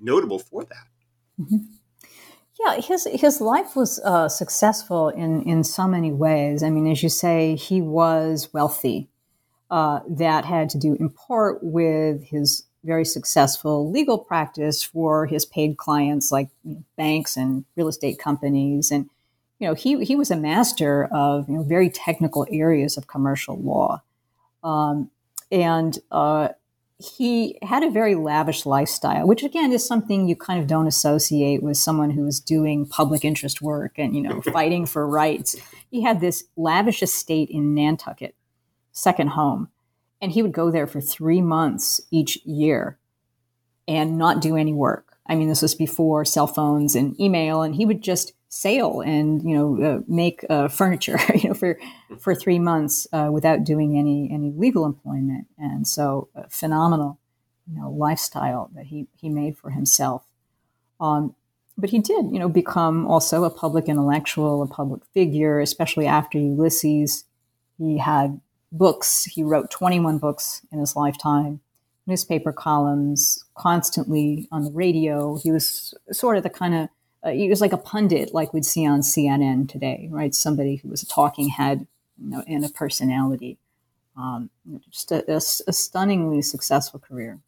notable 0.00 0.38
for 0.38 0.64
that. 0.64 0.86
Mm-hmm. 1.40 1.56
yeah 2.60 2.80
his 2.80 3.06
his 3.12 3.40
life 3.40 3.76
was 3.76 4.00
uh, 4.04 4.28
successful 4.28 5.08
in 5.10 5.42
in 5.42 5.64
so 5.64 5.86
many 5.86 6.12
ways. 6.12 6.62
I 6.62 6.70
mean 6.70 6.86
as 6.86 7.02
you 7.02 7.08
say 7.08 7.56
he 7.56 7.80
was 7.82 8.48
wealthy 8.52 9.08
uh, 9.70 10.00
that 10.08 10.44
had 10.44 10.70
to 10.70 10.78
do 10.78 10.96
in 10.98 11.10
part 11.10 11.58
with 11.62 12.24
his 12.24 12.65
very 12.86 13.04
successful 13.04 13.90
legal 13.90 14.18
practice 14.18 14.82
for 14.82 15.26
his 15.26 15.44
paid 15.44 15.76
clients 15.76 16.30
like 16.30 16.48
you 16.64 16.74
know, 16.74 16.84
banks 16.96 17.36
and 17.36 17.64
real 17.76 17.88
estate 17.88 18.18
companies. 18.18 18.90
And 18.90 19.10
you 19.58 19.66
know 19.66 19.74
he, 19.74 20.04
he 20.04 20.16
was 20.16 20.30
a 20.30 20.36
master 20.36 21.06
of 21.06 21.48
you 21.48 21.56
know 21.56 21.62
very 21.62 21.90
technical 21.90 22.46
areas 22.50 22.96
of 22.96 23.06
commercial 23.06 23.58
law. 23.58 24.02
Um, 24.62 25.10
and 25.50 25.98
uh, 26.10 26.48
he 26.98 27.58
had 27.62 27.82
a 27.82 27.90
very 27.90 28.14
lavish 28.14 28.64
lifestyle 28.64 29.26
which 29.26 29.42
again 29.42 29.70
is 29.70 29.86
something 29.86 30.26
you 30.26 30.34
kind 30.34 30.58
of 30.58 30.66
don't 30.66 30.86
associate 30.86 31.62
with 31.62 31.76
someone 31.76 32.10
who's 32.10 32.40
doing 32.40 32.86
public 32.86 33.22
interest 33.24 33.60
work 33.60 33.98
and 33.98 34.14
you 34.14 34.22
know 34.22 34.40
fighting 34.52 34.86
for 34.86 35.06
rights. 35.06 35.56
He 35.90 36.02
had 36.02 36.20
this 36.20 36.44
lavish 36.56 37.02
estate 37.02 37.50
in 37.50 37.74
nantucket 37.74 38.34
second 38.92 39.28
home 39.28 39.68
and 40.20 40.32
he 40.32 40.42
would 40.42 40.52
go 40.52 40.70
there 40.70 40.86
for 40.86 41.00
three 41.00 41.40
months 41.40 42.00
each 42.10 42.36
year 42.44 42.98
and 43.86 44.18
not 44.18 44.40
do 44.40 44.56
any 44.56 44.72
work. 44.72 45.16
I 45.26 45.34
mean, 45.34 45.48
this 45.48 45.62
was 45.62 45.74
before 45.74 46.24
cell 46.24 46.46
phones 46.46 46.94
and 46.94 47.18
email, 47.20 47.62
and 47.62 47.74
he 47.74 47.86
would 47.86 48.02
just 48.02 48.32
sail 48.48 49.00
and 49.00 49.42
you 49.42 49.54
know 49.54 49.84
uh, 49.84 50.00
make 50.06 50.44
uh, 50.48 50.68
furniture, 50.80 51.18
you 51.34 51.48
know, 51.48 51.54
for 51.54 51.78
for 52.18 52.34
three 52.34 52.58
months 52.58 53.06
uh, 53.12 53.28
without 53.32 53.64
doing 53.64 53.98
any 53.98 54.30
any 54.32 54.50
legal 54.52 54.84
employment. 54.84 55.46
And 55.58 55.86
so, 55.86 56.28
phenomenal, 56.48 57.18
you 57.70 57.80
know, 57.80 57.90
lifestyle 57.90 58.70
that 58.74 58.86
he 58.86 59.08
he 59.16 59.28
made 59.28 59.56
for 59.58 59.70
himself. 59.70 60.24
Um, 61.00 61.34
but 61.78 61.90
he 61.90 61.98
did, 61.98 62.32
you 62.32 62.38
know, 62.38 62.48
become 62.48 63.06
also 63.06 63.44
a 63.44 63.50
public 63.50 63.86
intellectual, 63.86 64.62
a 64.62 64.66
public 64.66 65.04
figure, 65.12 65.60
especially 65.60 66.06
after 66.06 66.38
Ulysses. 66.38 67.24
He 67.76 67.98
had 67.98 68.40
books. 68.72 69.24
He 69.24 69.42
wrote 69.42 69.70
21 69.70 70.18
books 70.18 70.62
in 70.72 70.78
his 70.78 70.96
lifetime, 70.96 71.60
newspaper 72.06 72.52
columns, 72.52 73.44
constantly 73.54 74.48
on 74.52 74.64
the 74.64 74.70
radio. 74.70 75.38
He 75.38 75.50
was 75.50 75.94
sort 76.12 76.36
of 76.36 76.42
the 76.42 76.50
kind 76.50 76.74
of 76.74 76.88
uh, 77.22 77.30
he 77.30 77.48
was 77.48 77.60
like 77.60 77.72
a 77.72 77.78
pundit, 77.78 78.32
like 78.32 78.52
we'd 78.52 78.64
see 78.64 78.86
on 78.86 79.00
CNN 79.00 79.68
today, 79.68 80.08
right? 80.12 80.34
Somebody 80.34 80.76
who 80.76 80.88
was 80.88 81.02
a 81.02 81.06
talking 81.06 81.48
head 81.48 81.86
you 82.18 82.30
know, 82.30 82.44
and 82.46 82.64
a 82.64 82.68
personality. 82.68 83.58
Um, 84.16 84.48
just 84.88 85.12
a, 85.12 85.30
a, 85.30 85.36
a, 85.36 85.72
stunningly 85.72 86.40
successful 86.40 86.98
career. 86.98 87.38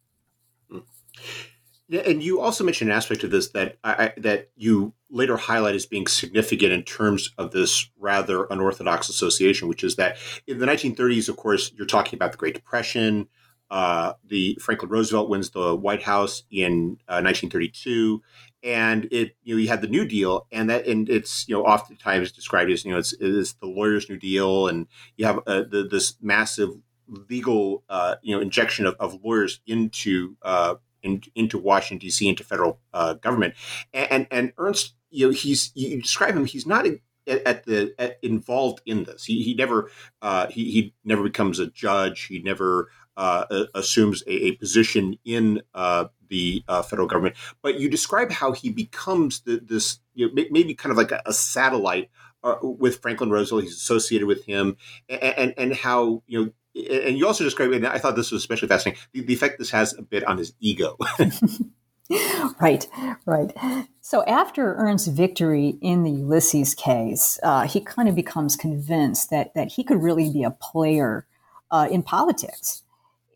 Yeah, 1.87 2.01
and 2.01 2.21
you 2.21 2.41
also 2.41 2.63
mentioned 2.63 2.91
an 2.91 2.97
aspect 2.97 3.23
of 3.23 3.31
this 3.31 3.47
that 3.49 3.77
I, 3.83 4.13
that 4.17 4.49
you 4.55 4.93
later 5.09 5.37
highlight 5.37 5.75
as 5.75 5.85
being 5.85 6.07
significant 6.07 6.71
in 6.71 6.83
terms 6.83 7.31
of 7.37 7.51
this 7.51 7.89
rather 7.97 8.45
unorthodox 8.45 9.09
association, 9.09 9.67
which 9.67 9.83
is 9.83 9.95
that 9.95 10.17
in 10.47 10.59
the 10.59 10.65
1930s, 10.65 11.29
of 11.29 11.37
course, 11.37 11.71
you're 11.75 11.87
talking 11.87 12.17
about 12.17 12.31
the 12.31 12.37
Great 12.37 12.53
Depression. 12.53 13.27
Uh, 13.71 14.13
the 14.25 14.57
Franklin 14.59 14.89
Roosevelt 14.89 15.29
wins 15.29 15.51
the 15.51 15.75
White 15.75 16.01
House 16.01 16.43
in 16.49 16.97
uh, 17.07 17.21
1932, 17.21 18.21
and 18.63 19.07
it 19.11 19.35
you 19.43 19.53
know 19.53 19.61
you 19.61 19.67
had 19.67 19.81
the 19.81 19.87
New 19.87 20.05
Deal, 20.05 20.47
and 20.51 20.69
that 20.71 20.87
and 20.87 21.07
it's 21.07 21.47
you 21.47 21.55
know 21.55 21.63
oftentimes 21.63 22.31
described 22.31 22.71
as 22.71 22.83
you 22.83 22.91
know 22.91 22.97
it's, 22.97 23.13
it's 23.19 23.53
the 23.53 23.67
lawyers' 23.67 24.09
New 24.09 24.17
Deal, 24.17 24.67
and 24.67 24.87
you 25.17 25.25
have 25.25 25.39
uh, 25.45 25.63
the, 25.69 25.87
this 25.89 26.15
massive 26.19 26.71
legal 27.29 27.83
uh, 27.89 28.15
you 28.23 28.35
know 28.35 28.41
injection 28.41 28.87
of, 28.87 28.95
of 28.99 29.19
lawyers 29.23 29.61
into 29.67 30.35
uh, 30.41 30.75
in, 31.03 31.21
into 31.35 31.57
Washington 31.57 32.05
D.C. 32.05 32.27
into 32.27 32.43
federal 32.43 32.79
uh, 32.93 33.13
government, 33.15 33.53
and, 33.93 34.27
and, 34.31 34.53
Ernst 34.57 34.95
you 35.09 35.27
know 35.27 35.33
he's 35.33 35.71
you 35.75 36.01
describe 36.01 36.35
him 36.35 36.45
he's 36.45 36.67
not 36.67 36.85
at 37.27 37.65
the 37.65 37.93
at, 37.97 38.17
involved 38.21 38.81
in 38.85 39.03
this. 39.03 39.25
He, 39.25 39.43
he 39.43 39.53
never 39.53 39.89
uh, 40.21 40.47
he, 40.47 40.71
he 40.71 40.93
never 41.03 41.23
becomes 41.23 41.59
a 41.59 41.67
judge. 41.67 42.25
He 42.25 42.39
never 42.39 42.89
uh, 43.17 43.65
assumes 43.75 44.23
a, 44.27 44.47
a, 44.47 44.51
position 44.55 45.17
in 45.25 45.61
uh, 45.73 46.05
the 46.29 46.63
uh, 46.67 46.81
federal 46.81 47.07
government. 47.07 47.35
But 47.61 47.79
you 47.79 47.89
describe 47.89 48.31
how 48.31 48.53
he 48.53 48.69
becomes 48.69 49.41
the, 49.41 49.59
this 49.61 49.99
you 50.13 50.27
know, 50.27 50.43
maybe 50.49 50.73
kind 50.73 50.91
of 50.91 50.97
like 50.97 51.11
a, 51.11 51.21
a 51.25 51.33
satellite 51.33 52.09
uh, 52.43 52.55
with 52.61 53.01
Franklin 53.01 53.29
Roosevelt. 53.29 53.63
He's 53.63 53.75
associated 53.75 54.25
with 54.25 54.45
him, 54.45 54.77
and, 55.09 55.21
and, 55.21 55.53
and 55.57 55.73
how 55.73 56.23
you 56.27 56.45
know. 56.45 56.51
And 56.75 57.17
you 57.17 57.25
also 57.25 57.43
describe, 57.43 57.71
and 57.71 57.87
I 57.87 57.97
thought 57.97 58.15
this 58.15 58.31
was 58.31 58.41
especially 58.41 58.67
fascinating, 58.67 59.01
the, 59.11 59.21
the 59.21 59.33
effect 59.33 59.59
this 59.59 59.71
has 59.71 59.97
a 59.97 60.01
bit 60.01 60.23
on 60.25 60.37
his 60.37 60.53
ego. 60.59 60.97
right, 62.61 62.87
right. 63.25 63.51
So 64.01 64.23
after 64.25 64.75
Ernst's 64.75 65.07
victory 65.07 65.77
in 65.81 66.03
the 66.03 66.11
Ulysses 66.11 66.75
case, 66.75 67.39
uh, 67.43 67.67
he 67.67 67.81
kind 67.81 68.07
of 68.07 68.15
becomes 68.15 68.55
convinced 68.55 69.29
that 69.29 69.53
that 69.55 69.73
he 69.73 69.83
could 69.83 70.01
really 70.01 70.31
be 70.31 70.43
a 70.43 70.51
player 70.51 71.25
uh, 71.71 71.87
in 71.89 72.03
politics. 72.03 72.83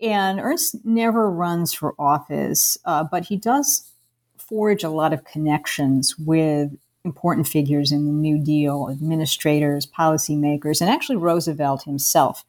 And 0.02 0.39
Ernst 0.39 0.84
never 0.84 1.30
runs 1.30 1.74
for 1.74 1.96
office, 1.98 2.78
uh, 2.86 3.04
but 3.04 3.26
he 3.26 3.38
does 3.38 3.89
forge 4.38 4.84
a 4.84 4.89
lot 4.89 5.13
of 5.13 5.24
connections 5.24 6.17
with 6.17 6.72
important 7.06 7.48
figures 7.48 7.91
in 7.91 8.06
the 8.06 8.12
New 8.12 8.38
Deal, 8.43 8.89
administrators, 8.91 9.86
policymakers, 9.86 10.82
and 10.82 10.89
actually 10.89 11.17
Roosevelt 11.17 11.84
himself. 11.84 12.46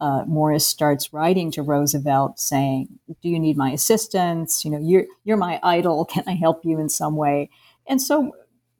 Uh, 0.00 0.24
Morris 0.26 0.66
starts 0.66 1.12
writing 1.12 1.50
to 1.52 1.62
Roosevelt 1.62 2.38
saying, 2.38 2.88
"Do 3.22 3.28
you 3.28 3.38
need 3.38 3.56
my 3.56 3.70
assistance? 3.70 4.64
You 4.64 4.70
know, 4.72 4.80
you're 4.80 5.06
you're 5.24 5.36
my 5.36 5.60
idol. 5.62 6.04
Can 6.12 6.24
I 6.26 6.34
help 6.34 6.64
you 6.64 6.78
in 6.78 6.88
some 6.88 7.16
way?" 7.16 7.50
And 7.86 8.00
so 8.00 8.32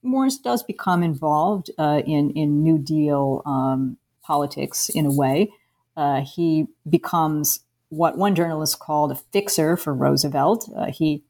Morris 0.02 0.38
does 0.38 0.62
become 0.62 1.02
involved 1.02 1.70
uh, 1.78 2.02
in 2.06 2.30
in 2.30 2.62
New 2.62 2.78
Deal 2.78 3.42
um, 3.46 3.96
politics 4.22 4.88
in 4.88 5.06
a 5.06 5.12
way. 5.12 5.50
Uh, 5.96 6.22
he 6.22 6.66
becomes 6.88 7.60
what 7.88 8.18
one 8.18 8.34
journalist 8.34 8.80
called 8.80 9.12
a 9.12 9.14
fixer 9.14 9.76
for 9.76 9.94
Roosevelt. 9.94 10.68
Uh, 10.76 10.90
he 10.90 11.22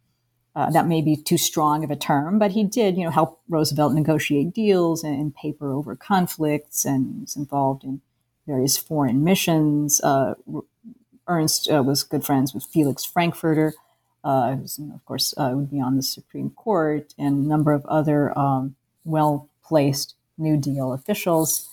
uh, 0.57 0.71
that 0.71 0.87
may 0.87 1.03
be 1.03 1.17
too 1.17 1.37
strong 1.37 1.83
of 1.83 1.91
a 1.91 1.97
term, 1.97 2.39
but 2.39 2.53
he 2.53 2.63
did, 2.63 2.97
you 2.97 3.05
know, 3.05 3.11
help 3.11 3.41
Roosevelt 3.49 3.93
negotiate 3.93 4.55
deals 4.55 5.03
and, 5.03 5.21
and 5.21 5.35
paper 5.35 5.73
over 5.73 5.97
conflicts, 5.97 6.85
and 6.85 7.23
was 7.23 7.37
involved 7.37 7.83
in 7.83 8.01
various 8.47 8.77
foreign 8.77 9.25
missions. 9.25 10.01
Uh, 10.01 10.35
Ernst 11.27 11.71
uh, 11.71 11.83
was 11.83 12.03
good 12.03 12.25
friends 12.25 12.53
with 12.53 12.65
Felix 12.65 13.05
Frankfurter, 13.05 13.75
uh, 14.23 14.57
who, 14.57 14.93
of 14.95 15.05
course, 15.05 15.35
uh, 15.37 15.53
would 15.55 15.71
be 15.71 15.81
on 15.81 15.97
the 15.97 16.03
Supreme 16.03 16.51
Court, 16.51 17.15
and 17.19 17.45
a 17.45 17.49
number 17.49 17.73
of 17.73 17.85
other 17.87 18.37
um, 18.39 18.77
well-placed 19.05 20.15
New 20.37 20.57
Deal 20.57 20.93
officials. 20.93 21.69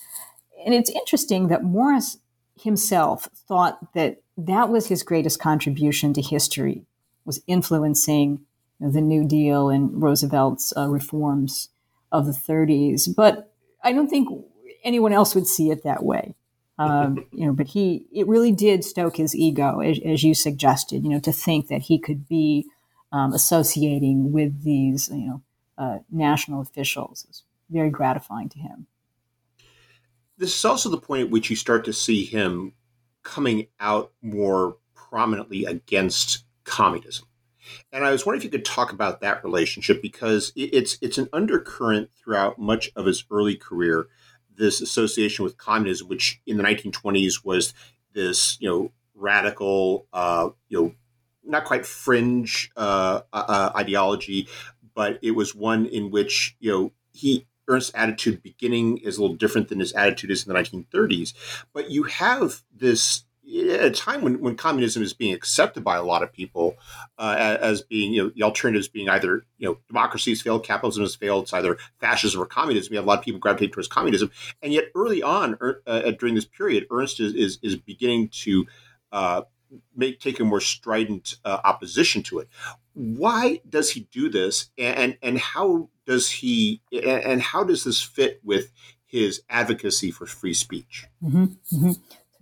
And 0.66 0.74
it's 0.74 0.90
interesting 0.90 1.48
that 1.48 1.64
Morris 1.64 2.18
himself 2.60 3.28
thought 3.48 3.94
that 3.94 4.22
that 4.38 4.70
was 4.70 4.88
his 4.88 5.04
greatest 5.04 5.40
contribution 5.40 6.14
to 6.14 6.22
history, 6.22 6.86
was 7.26 7.42
influencing 7.48 8.42
you 8.80 8.86
know, 8.88 8.92
the 8.92 9.02
New 9.02 9.28
Deal 9.28 9.70
and 9.70 10.02
Roosevelt's 10.02 10.74
uh, 10.78 10.88
reforms 10.88 11.70
of 12.12 12.26
the 12.26 12.32
30s. 12.32 13.14
But 13.16 13.52
I 13.84 13.92
don't 13.92 14.10
think 14.10 14.30
anyone 14.84 15.14
else 15.14 15.36
would 15.36 15.48
see 15.48 15.72
it 15.72 15.84
that 15.84 16.04
way. 16.04 16.36
Um, 16.89 17.26
you 17.32 17.46
know, 17.46 17.54
but 17.54 17.67
he 17.67 18.06
it 18.12 18.28
really 18.28 18.52
did 18.52 18.84
stoke 18.84 19.17
his 19.17 19.36
ego, 19.36 19.80
as, 19.80 20.00
as, 20.06 20.24
you 20.24 20.34
suggested. 20.34 21.04
You 21.04 21.10
know, 21.10 21.20
to 21.20 21.32
think 21.32 21.67
that 21.67 21.84
he 21.84 22.00
could 22.00 22.28
be 22.28 22.65
um, 23.12 23.34
associating 23.34 24.32
with 24.32 24.63
these, 24.63 25.10
you 25.10 25.28
know, 25.28 25.41
uh, 25.78 26.00
national 26.12 26.62
officials 26.62 27.26
was 27.28 27.44
very 27.70 27.89
gratifying 27.89 28.50
to 28.50 28.60
him. 28.60 28.88
This 30.38 30.58
is 30.58 30.65
also 30.65 30.89
the 30.89 30.98
point 30.98 31.26
at 31.26 31.30
which 31.30 31.50
you 31.50 31.56
start 31.56 31.86
to 31.86 31.94
see 31.94 32.26
him 32.26 32.74
coming 33.24 33.67
out 33.80 34.12
more 34.22 34.78
prominently 34.96 35.65
against 35.65 36.46
communism. 36.63 37.28
And 37.91 38.04
I 38.04 38.12
was 38.12 38.26
wondering 38.26 38.39
if 38.39 38.44
you 38.46 38.50
could 38.50 38.65
talk 38.65 38.91
about 38.91 39.22
that 39.22 39.44
relationship 39.44 40.02
because 40.02 40.52
it's 40.56 40.98
it's 41.02 41.17
an 41.17 41.30
undercurrent 41.32 42.10
throughout 42.13 42.60
much 42.60 42.91
of 42.96 43.06
his 43.06 43.24
early 43.30 43.56
career. 43.56 44.08
This 44.62 44.82
association 44.82 45.43
with 45.43 45.58
communism, 45.58 46.08
which 46.08 46.39
in 46.45 46.58
the 46.58 46.63
1920s 46.63 47.43
was 47.43 47.74
this 48.13 48.58
you 48.62 48.69
know 48.69 48.91
radical, 49.15 50.06
uh, 50.13 50.50
you 50.69 50.80
know, 50.80 50.95
not 51.43 51.65
quite 51.65 51.86
fringe 51.86 52.71
uh, 52.78 53.21
uh, 53.34 53.43
uh 53.47 53.71
ideology, 53.76 54.47
but 54.93 55.19
it 55.21 55.32
was 55.32 55.56
one 55.56 55.86
in 55.86 56.12
which 56.12 56.56
you 56.60 56.71
know 56.71 56.91
he 57.12 57.47
Ernst's 57.67 57.91
attitude 57.95 58.43
beginning 58.43 58.97
is 58.97 59.17
a 59.17 59.21
little 59.21 59.36
different 59.36 59.69
than 59.69 59.80
his 59.80 59.93
attitude 59.93 60.32
is 60.32 60.45
in 60.45 60.54
the 60.54 60.60
1930s. 60.60 61.34
But 61.74 61.89
you 61.89 62.04
have 62.04 62.62
this 62.76 63.24
at 63.52 63.86
a 63.86 63.92
time 63.92 64.22
when, 64.22 64.40
when 64.40 64.56
communism 64.56 65.04
is 65.04 65.14
being 65.14 65.34
accepted 65.34 65.84
by 65.84 65.98
a 65.98 66.04
lot 66.04 66.24
of 66.24 66.32
people 66.32 66.76
uh, 67.18 67.58
as 67.62 67.82
being, 67.82 68.14
you 68.14 68.24
know, 68.24 68.32
the 68.34 68.44
alternatives 68.44 68.88
being 68.88 69.10
either, 69.10 69.46
you 69.58 69.68
know, 69.68 69.78
democracy 69.88 70.32
has 70.32 70.42
failed, 70.42 70.66
capitalism 70.66 71.04
has 71.04 71.16
failed, 71.16 71.44
it's 71.44 71.54
either 71.54 71.78
fascism 72.00 72.42
or 72.42 72.46
communism. 72.46 72.92
We 72.92 72.96
have 72.98 73.06
a 73.06 73.08
lot 73.08 73.20
of 73.20 73.26
people 73.26 73.40
gravitate 73.40 73.74
towards 73.74 73.88
communism. 73.88 74.32
And 74.62 74.72
yet 74.74 74.86
early 74.96 75.22
on 75.22 75.58
er, 75.62 75.82
uh, 75.86 76.12
during 76.12 76.36
this 76.36 76.46
period, 76.46 76.88
Ernst 76.92 77.20
is, 77.20 77.34
is, 77.34 77.60
is 77.62 77.76
beginning 77.76 78.30
to 78.44 78.66
uh, 79.12 79.42
make 79.96 80.20
take 80.20 80.40
a 80.40 80.44
more 80.44 80.62
strident 80.62 81.36
uh, 81.46 81.60
opposition 81.64 82.24
to 82.24 82.40
it. 82.40 82.50
Why 82.94 83.62
does 83.68 83.92
he 83.92 84.02
do 84.12 84.30
this, 84.30 84.70
and 84.78 85.18
and 85.22 85.38
how 85.38 85.90
does 86.06 86.30
he 86.30 86.82
and 86.92 87.42
how 87.42 87.64
does 87.64 87.84
this 87.84 88.02
fit 88.02 88.42
with 88.44 88.72
his 89.06 89.44
advocacy 89.50 90.12
for 90.12 90.26
free 90.26 90.54
speech? 90.54 91.06
Mm-hmm, 91.24 91.44
mm-hmm. 91.44 91.92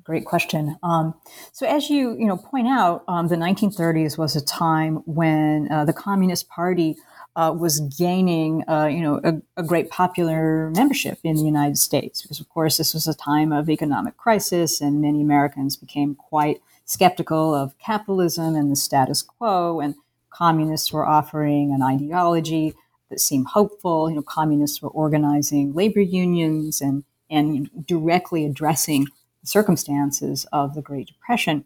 Great 0.09 0.25
question. 0.25 0.75
Um, 0.81 1.13
so, 1.51 1.67
as 1.67 1.91
you 1.91 2.17
you 2.17 2.25
know 2.25 2.35
point 2.35 2.67
out, 2.67 3.03
um, 3.07 3.27
the 3.27 3.35
1930s 3.35 4.17
was 4.17 4.35
a 4.35 4.43
time 4.43 5.03
when 5.05 5.71
uh, 5.71 5.85
the 5.85 5.93
Communist 5.93 6.49
Party 6.49 6.97
uh, 7.35 7.53
was 7.55 7.79
gaining, 7.79 8.67
uh, 8.67 8.85
you 8.87 9.01
know, 9.01 9.21
a, 9.23 9.39
a, 9.57 9.61
great 9.61 9.91
popular 9.91 10.71
membership 10.71 11.19
in 11.23 11.35
the 11.35 11.43
United 11.43 11.77
States. 11.77 12.23
Because, 12.23 12.39
of 12.39 12.49
course, 12.49 12.77
this 12.77 12.95
was 12.95 13.05
a 13.05 13.13
time 13.13 13.51
of 13.51 13.69
economic 13.69 14.17
crisis, 14.17 14.81
and 14.81 14.99
many 14.99 15.21
Americans 15.21 15.77
became 15.77 16.15
quite 16.15 16.59
skeptical 16.85 17.53
of 17.53 17.77
capitalism 17.77 18.55
and 18.55 18.71
the 18.71 18.75
status 18.75 19.21
quo. 19.21 19.79
And 19.79 19.93
communists 20.31 20.91
were 20.91 21.05
offering 21.05 21.71
an 21.71 21.83
ideology 21.83 22.73
that 23.11 23.19
seemed 23.19 23.45
hopeful. 23.49 24.09
You 24.09 24.15
know, 24.15 24.23
communists 24.23 24.81
were 24.81 24.89
organizing 24.89 25.75
labor 25.75 26.01
unions 26.01 26.81
and 26.81 27.03
and 27.29 27.69
directly 27.85 28.43
addressing 28.43 29.05
circumstances 29.43 30.45
of 30.51 30.75
the 30.75 30.81
Great 30.81 31.07
Depression. 31.07 31.65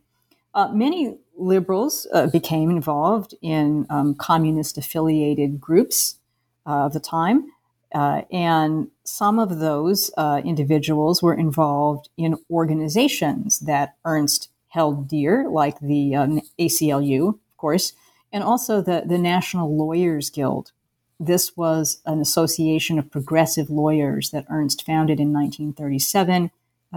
Uh, 0.53 0.69
many 0.69 1.17
liberals 1.37 2.07
uh, 2.13 2.27
became 2.27 2.69
involved 2.69 3.33
in 3.41 3.85
um, 3.89 4.13
communist 4.15 4.77
affiliated 4.77 5.59
groups 5.59 6.17
uh, 6.65 6.85
of 6.85 6.93
the 6.93 6.99
time. 6.99 7.51
Uh, 7.93 8.21
and 8.31 8.87
some 9.03 9.37
of 9.37 9.59
those 9.59 10.11
uh, 10.17 10.41
individuals 10.43 11.21
were 11.21 11.33
involved 11.33 12.09
in 12.17 12.37
organizations 12.49 13.59
that 13.59 13.95
Ernst 14.03 14.49
held 14.69 15.07
dear, 15.07 15.47
like 15.47 15.79
the 15.79 16.15
um, 16.15 16.41
ACLU, 16.59 17.29
of 17.29 17.57
course, 17.57 17.93
and 18.31 18.43
also 18.43 18.81
the, 18.81 19.03
the 19.05 19.19
National 19.19 19.75
Lawyers 19.75 20.31
Guild. 20.31 20.71
This 21.19 21.55
was 21.55 22.01
an 22.05 22.19
association 22.19 22.97
of 22.97 23.11
progressive 23.11 23.69
lawyers 23.69 24.31
that 24.31 24.47
Ernst 24.49 24.83
founded 24.83 25.19
in 25.19 25.31
1937 25.31 26.45
uh, 26.45 26.49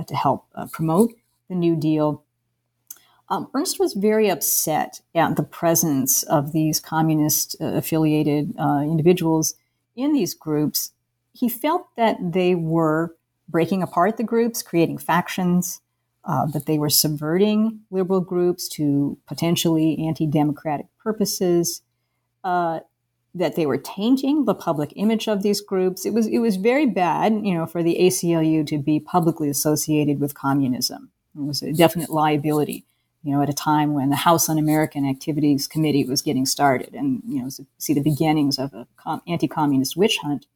to 0.04 0.14
help 0.14 0.46
uh, 0.54 0.66
promote 0.72 1.14
the 1.48 1.54
New 1.54 1.76
Deal. 1.76 2.22
Um, 3.28 3.48
Ernst 3.54 3.80
was 3.80 3.92
very 3.92 4.28
upset 4.28 5.00
at 5.14 5.36
the 5.36 5.42
presence 5.42 6.22
of 6.24 6.52
these 6.52 6.78
communist 6.78 7.56
uh, 7.60 7.66
affiliated 7.66 8.54
uh, 8.58 8.80
individuals 8.82 9.54
in 9.96 10.12
these 10.12 10.34
groups, 10.34 10.92
he 11.32 11.48
felt 11.48 11.88
that 11.96 12.18
they 12.20 12.54
were 12.54 13.16
breaking 13.48 13.82
apart 13.82 14.16
the 14.16 14.24
groups, 14.24 14.62
creating 14.62 14.98
factions, 14.98 15.80
uh, 16.24 16.46
that 16.46 16.66
they 16.66 16.78
were 16.78 16.90
subverting 16.90 17.80
liberal 17.90 18.20
groups 18.20 18.68
to 18.68 19.18
potentially 19.26 19.98
anti 20.06 20.26
democratic 20.26 20.86
purposes. 20.98 21.82
Uh, 22.44 22.80
that 23.36 23.54
they 23.54 23.66
were 23.66 23.78
tainting 23.78 24.44
the 24.44 24.54
public 24.54 24.92
image 24.96 25.28
of 25.28 25.42
these 25.42 25.60
groups. 25.60 26.06
It 26.06 26.14
was 26.14 26.26
it 26.26 26.38
was 26.38 26.56
very 26.56 26.86
bad, 26.86 27.32
you 27.44 27.54
know, 27.54 27.66
for 27.66 27.82
the 27.82 27.96
ACLU 28.00 28.66
to 28.66 28.78
be 28.78 28.98
publicly 28.98 29.48
associated 29.48 30.20
with 30.20 30.34
communism. 30.34 31.10
It 31.36 31.42
was 31.42 31.62
a 31.62 31.72
definite 31.72 32.08
liability, 32.08 32.84
you 33.22 33.32
know, 33.32 33.42
at 33.42 33.50
a 33.50 33.54
time 33.54 33.92
when 33.92 34.08
the 34.08 34.16
House 34.16 34.48
Un-American 34.48 35.06
Activities 35.08 35.66
Committee 35.66 36.04
was 36.04 36.22
getting 36.22 36.46
started, 36.46 36.94
and 36.94 37.22
you 37.28 37.42
know, 37.42 37.50
see 37.78 37.92
the 37.92 38.00
beginnings 38.02 38.58
of 38.58 38.72
a 38.72 38.86
anti-communist 39.28 39.96
witch 39.96 40.18
hunt. 40.22 40.46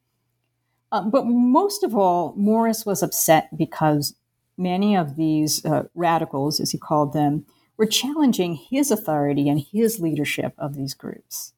Uh, 0.91 1.03
but 1.03 1.25
most 1.25 1.83
of 1.83 1.95
all, 1.95 2.33
Morris 2.35 2.85
was 2.85 3.03
upset 3.03 3.55
because 3.55 4.15
many 4.57 4.95
of 4.97 5.15
these 5.15 5.63
uh, 5.65 5.83
radicals, 5.93 6.59
as 6.59 6.71
he 6.71 6.77
called 6.77 7.13
them, 7.13 7.45
were 7.77 7.85
challenging 7.85 8.55
his 8.55 8.91
authority 8.91 9.47
and 9.47 9.65
his 9.71 9.99
leadership 9.99 10.53
of 10.57 10.75
these 10.75 10.93
groups. 10.93 11.53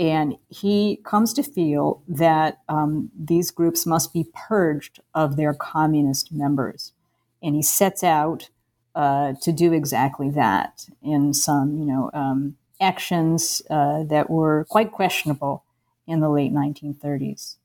And 0.00 0.38
he 0.48 0.98
comes 1.04 1.34
to 1.34 1.42
feel 1.42 2.02
that 2.08 2.60
um, 2.70 3.10
these 3.14 3.50
groups 3.50 3.84
must 3.84 4.14
be 4.14 4.24
purged 4.48 4.98
of 5.14 5.36
their 5.36 5.52
communist 5.52 6.32
members. 6.32 6.94
And 7.42 7.54
he 7.54 7.62
sets 7.62 8.02
out 8.02 8.48
uh, 8.94 9.34
to 9.42 9.52
do 9.52 9.74
exactly 9.74 10.30
that 10.30 10.86
in 11.02 11.34
some, 11.34 11.76
you 11.76 11.84
know, 11.84 12.10
um, 12.14 12.56
actions 12.80 13.60
uh, 13.68 14.04
that 14.04 14.30
were 14.30 14.64
quite 14.70 14.90
questionable 14.90 15.64
in 16.06 16.20
the 16.20 16.30
late 16.30 16.50
1930s. 16.50 17.56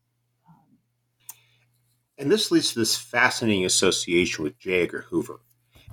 And 2.17 2.29
this 2.29 2.51
leads 2.51 2.73
to 2.73 2.79
this 2.79 2.97
fascinating 2.97 3.63
association 3.63 4.43
with 4.43 4.59
J. 4.59 4.81
Edgar 4.81 5.05
Hoover. 5.09 5.39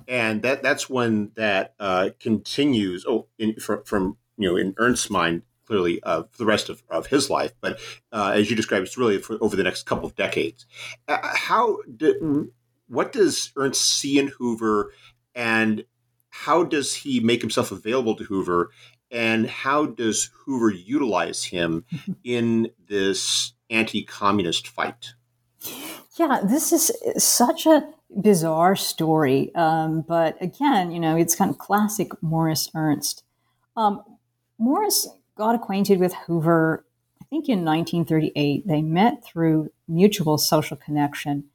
And 0.09 0.41
that 0.41 0.61
that's 0.61 0.89
one 0.89 1.31
that 1.35 1.73
uh, 1.79 2.09
continues. 2.19 3.05
Oh, 3.07 3.27
in, 3.39 3.55
from, 3.55 3.83
from 3.85 4.17
you 4.37 4.49
know, 4.49 4.57
in 4.57 4.73
Ernst's 4.77 5.09
mind, 5.09 5.43
clearly 5.65 6.01
uh, 6.03 6.23
for 6.23 6.37
the 6.37 6.45
rest 6.45 6.69
of, 6.69 6.83
of 6.89 7.07
his 7.07 7.29
life. 7.29 7.53
But 7.61 7.79
uh, 8.11 8.33
as 8.35 8.49
you 8.49 8.55
described, 8.55 8.85
it's 8.85 8.97
really 8.97 9.17
for, 9.17 9.37
over 9.41 9.55
the 9.55 9.63
next 9.63 9.83
couple 9.83 10.05
of 10.05 10.15
decades. 10.15 10.65
Uh, 11.07 11.17
how 11.21 11.77
do, 11.95 12.51
what 12.87 13.11
does 13.11 13.51
Ernst 13.55 13.81
see 13.81 14.19
in 14.19 14.27
Hoover, 14.27 14.93
and 15.33 15.85
how 16.29 16.63
does 16.63 16.95
he 16.95 17.19
make 17.19 17.41
himself 17.41 17.71
available 17.71 18.15
to 18.15 18.23
Hoover, 18.23 18.71
and 19.11 19.47
how 19.47 19.85
does 19.85 20.31
Hoover 20.45 20.71
utilize 20.71 21.43
him 21.43 21.85
in 22.23 22.71
this 22.87 23.53
anti-communist 23.69 24.67
fight? 24.67 25.13
Yeah, 26.17 26.41
this 26.43 26.71
is 26.71 26.91
such 27.17 27.65
a 27.65 27.87
bizarre 28.21 28.75
story, 28.75 29.53
um, 29.55 30.01
but 30.07 30.39
again, 30.41 30.91
you 30.91 30.99
know, 30.99 31.15
it's 31.15 31.35
kind 31.35 31.49
of 31.49 31.57
classic 31.57 32.09
Morris 32.21 32.69
Ernst. 32.75 33.23
Um, 33.75 34.03
Morris 34.59 35.07
got 35.35 35.55
acquainted 35.55 35.99
with 35.99 36.13
Hoover, 36.27 36.85
I 37.21 37.25
think 37.25 37.49
in 37.49 37.65
1938. 37.65 38.67
They 38.67 38.81
met 38.81 39.23
through 39.23 39.71
mutual 39.87 40.37
social 40.37 40.77
connection. 40.77 41.45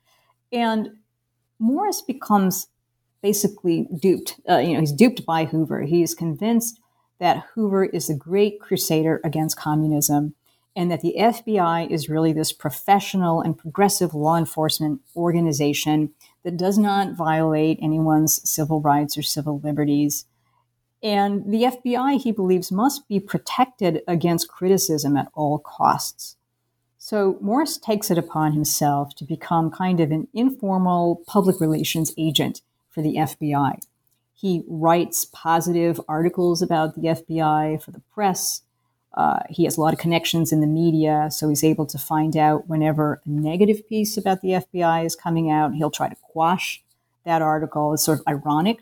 And 0.52 0.90
Morris 1.58 2.02
becomes 2.02 2.68
basically 3.22 3.88
duped. 3.98 4.40
Uh, 4.48 4.58
you 4.58 4.74
know, 4.74 4.80
he's 4.80 4.92
duped 4.92 5.26
by 5.26 5.44
Hoover. 5.44 5.82
He 5.82 6.02
is 6.02 6.14
convinced 6.14 6.80
that 7.18 7.44
Hoover 7.54 7.84
is 7.84 8.08
a 8.08 8.14
great 8.14 8.60
crusader 8.60 9.20
against 9.24 9.58
communism 9.58 10.34
and 10.76 10.90
that 10.92 11.00
the 11.00 11.16
FBI 11.18 11.90
is 11.90 12.08
really 12.08 12.32
this 12.32 12.52
professional 12.52 13.40
and 13.40 13.58
progressive 13.58 14.14
law 14.14 14.36
enforcement 14.36 15.00
organization 15.16 16.10
that 16.44 16.56
does 16.56 16.78
not 16.78 17.16
violate 17.16 17.80
anyone's 17.82 18.48
civil 18.48 18.80
rights 18.80 19.18
or 19.18 19.22
civil 19.22 19.58
liberties. 19.58 20.26
And 21.02 21.52
the 21.52 21.62
FBI, 21.62 22.20
he 22.20 22.32
believes, 22.32 22.72
must 22.72 23.08
be 23.08 23.20
protected 23.20 24.02
against 24.08 24.48
criticism 24.48 25.16
at 25.16 25.28
all 25.34 25.58
costs. 25.58 26.36
So 26.98 27.38
Morris 27.40 27.78
takes 27.78 28.10
it 28.10 28.18
upon 28.18 28.52
himself 28.52 29.14
to 29.16 29.24
become 29.24 29.70
kind 29.70 30.00
of 30.00 30.10
an 30.10 30.26
informal 30.34 31.22
public 31.26 31.60
relations 31.60 32.12
agent 32.18 32.60
for 32.90 33.02
the 33.02 33.14
FBI. 33.14 33.80
He 34.34 34.64
writes 34.68 35.24
positive 35.24 36.00
articles 36.08 36.60
about 36.60 36.94
the 36.94 37.08
FBI 37.08 37.82
for 37.82 37.92
the 37.92 38.02
press. 38.12 38.62
Uh, 39.14 39.40
he 39.48 39.64
has 39.64 39.76
a 39.76 39.80
lot 39.80 39.92
of 39.92 39.98
connections 39.98 40.52
in 40.52 40.60
the 40.60 40.66
media, 40.66 41.28
so 41.30 41.48
he's 41.48 41.64
able 41.64 41.86
to 41.86 41.98
find 41.98 42.36
out 42.36 42.68
whenever 42.68 43.22
a 43.24 43.30
negative 43.30 43.88
piece 43.88 44.16
about 44.16 44.42
the 44.42 44.50
FBI 44.50 45.04
is 45.04 45.16
coming 45.16 45.50
out. 45.50 45.74
He'll 45.74 45.90
try 45.90 46.08
to 46.08 46.16
quash 46.16 46.82
that 47.24 47.42
article. 47.42 47.94
It's 47.94 48.04
sort 48.04 48.20
of 48.20 48.26
ironic 48.28 48.78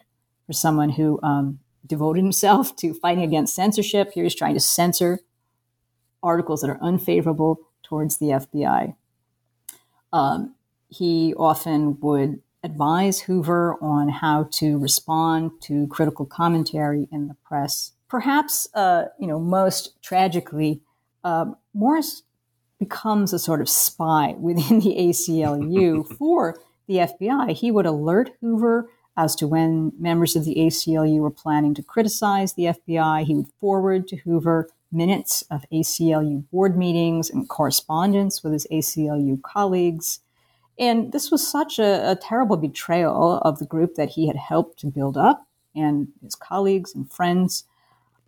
for 0.47 0.53
someone 0.53 0.91
who 0.91 1.21
um, 1.23 1.59
devoted 1.87 2.23
himself 2.23 2.77
to 2.77 2.95
fighting 2.95 3.25
against 3.25 3.55
censorship. 3.55 4.13
Here 4.13 4.25
he's 4.25 4.35
trying 4.35 4.55
to 4.55 4.61
censor 4.61 5.21
articles 6.23 6.61
that 6.61 6.71
are 6.71 6.83
unfavorable 6.83 7.61
towards 7.83 8.19
the 8.19 8.27
FBI. 8.27 8.95
Um, 10.13 10.55
he 10.89 11.35
often 11.35 11.99
would 12.01 12.41
advise 12.63 13.21
Hoover 13.21 13.77
on 13.81 14.09
how 14.09 14.49
to 14.53 14.79
respond 14.79 15.53
to 15.63 15.87
critical 15.87 16.27
commentary 16.27 17.09
in 17.13 17.29
the 17.29 17.37
press. 17.45 17.93
Perhaps, 18.09 18.69
uh, 18.75 19.07
you 19.19 19.27
know, 19.27 19.39
most 19.39 20.01
tragically, 20.03 20.81
uh, 21.25 21.47
Morris 21.75 22.23
becomes 22.79 23.33
a 23.33 23.39
sort 23.39 23.61
of 23.61 23.69
spy 23.69 24.35
within 24.39 24.81
the 24.81 24.97
ACLU 24.99 26.07
for 26.19 26.59
the 26.87 26.97
FBI. 26.97 27.53
He 27.53 27.71
would 27.71 27.87
alert 27.87 28.31
Hoover 28.41 28.89
as 29.17 29.35
to 29.37 29.47
when 29.47 29.93
members 29.99 30.37
of 30.37 30.45
the 30.45 30.57
ACLU 30.57 31.21
were 31.21 31.31
planning 31.31 31.75
to 31.75 31.83
criticize 31.83 32.53
the 32.53 32.65
FBI. 32.65 33.25
He 33.25 33.35
would 33.35 33.49
forward 33.61 34.07
to 34.09 34.17
Hoover 34.17 34.69
minutes 34.93 35.43
of 35.51 35.65
ACLU 35.73 36.49
board 36.51 36.77
meetings 36.77 37.31
and 37.31 37.49
correspondence 37.49 38.43
with 38.43 38.53
his 38.53 38.67
ACLU 38.71 39.41
colleagues. 39.43 40.21
And 40.79 41.13
this 41.13 41.31
was 41.31 41.47
such 41.47 41.79
a, 41.79 42.11
a, 42.11 42.17
terrible 42.17 42.57
betrayal 42.57 43.39
of 43.39 43.59
the 43.59 43.67
group 43.67 43.95
that 43.95 44.11
he 44.11 44.27
had 44.27 44.37
helped 44.37 44.79
to 44.81 44.87
build 44.87 45.17
up 45.17 45.47
and 45.75 46.09
his 46.23 46.35
colleagues 46.35 46.95
and 46.95 47.11
friends. 47.11 47.65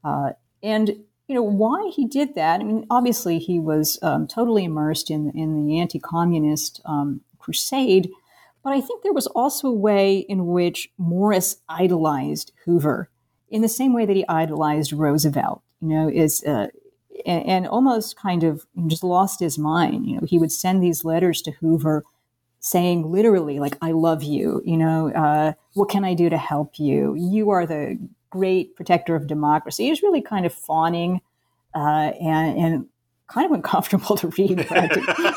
Uh, 0.03 0.31
and 0.63 0.89
you 1.29 1.35
know 1.35 1.43
why 1.43 1.91
he 1.95 2.07
did 2.07 2.35
that. 2.35 2.61
I 2.61 2.65
mean, 2.65 2.87
obviously 2.91 3.39
he 3.39 3.59
was 3.59 3.99
um, 4.03 4.27
totally 4.27 4.65
immersed 4.65 5.11
in 5.11 5.31
in 5.33 5.67
the 5.67 5.79
anti-communist 5.79 6.81
um, 6.87 7.21
crusade, 7.39 8.09
but 8.63 8.73
I 8.73 8.81
think 8.81 9.03
there 9.03 9.13
was 9.13 9.27
also 9.29 9.69
a 9.69 9.73
way 9.73 10.19
in 10.19 10.47
which 10.47 10.91
Morris 10.99 11.57
idolized 11.69 12.53
Hoover 12.65 13.09
in 13.51 13.63
the 13.63 13.69
same 13.69 13.95
way 13.95 14.05
that 14.07 14.17
he 14.17 14.27
idolized 14.29 14.93
Roosevelt, 14.93 15.63
you 15.81 15.89
know, 15.89 16.09
is, 16.09 16.45
uh, 16.45 16.69
and, 17.27 17.67
almost 17.67 18.17
kind 18.17 18.45
of 18.45 18.67
just 18.87 19.03
lost 19.03 19.41
his 19.41 19.59
mind. 19.59 20.07
You 20.07 20.17
know, 20.17 20.27
he 20.27 20.39
would 20.39 20.53
send 20.53 20.83
these 20.83 21.05
letters 21.05 21.43
to 21.43 21.53
Hoover 21.53 22.05
saying 22.61 23.11
literally, 23.11 23.59
like, 23.61 23.77
I 23.81 23.93
love 23.93 24.23
you, 24.23 24.63
you 24.65 24.77
know, 24.77 25.11
uh, 25.13 25.53
what 25.75 25.89
can 25.89 26.05
I 26.05 26.15
do 26.15 26.29
to 26.29 26.37
help 26.37 26.79
you? 26.79 27.15
You 27.17 27.51
are 27.51 27.67
the 27.67 27.99
great 28.31 28.77
protector 28.77 29.15
of 29.15 29.27
democracy. 29.27 29.85
He 29.85 29.91
was 29.91 30.03
really 30.03 30.21
kind 30.21 30.45
of 30.45 30.53
fawning 30.53 31.21
uh, 31.75 32.13
and, 32.21 32.59
and 32.59 32.87
kind 33.29 33.47
of 33.47 33.53
uncomfortable 33.53 34.17
to 34.19 34.29
read, 34.39 34.67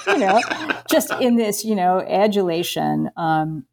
you 0.08 0.18
know, 0.18 0.42
just 0.90 1.12
in 1.20 1.36
this, 1.36 1.64
you 1.64 1.76
know, 1.76 2.02
adulation. 2.02 3.10
Um, 3.16 3.66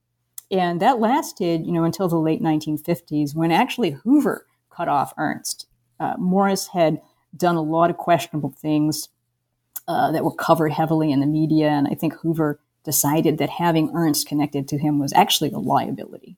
and 0.51 0.81
that 0.81 0.99
lasted, 0.99 1.67
you 1.67 1.73
know, 1.73 1.85
until 1.85 2.09
the 2.09 2.19
late 2.19 2.43
1950s 2.43 3.35
when 3.35 3.51
actually 3.51 3.93
Hoover 4.05 4.47
cut 4.71 4.89
off 4.89 5.13
Ernst. 5.19 5.67
Uh, 6.01 6.15
Morris 6.19 6.69
had 6.69 7.01
done 7.37 7.57
a 7.57 7.63
lot 7.63 7.91
of 7.91 7.97
questionable 7.97 8.55
things 8.61 9.09
uh, 9.89 10.13
that 10.13 10.25
were 10.25 10.35
covered 10.35 10.73
heavily 10.73 11.11
in 11.11 11.21
the 11.21 11.27
media, 11.27 11.69
and 11.69 11.89
I 11.89 11.95
think 11.95 12.15
Hoover 12.21 12.61
decided 12.85 13.39
that 13.39 13.51
having 13.51 13.91
Ernst 13.95 14.29
connected 14.29 14.69
to 14.69 14.79
him 14.79 14.99
was 14.99 15.13
actually 15.13 15.51
a 15.51 15.59
liability. 15.59 16.37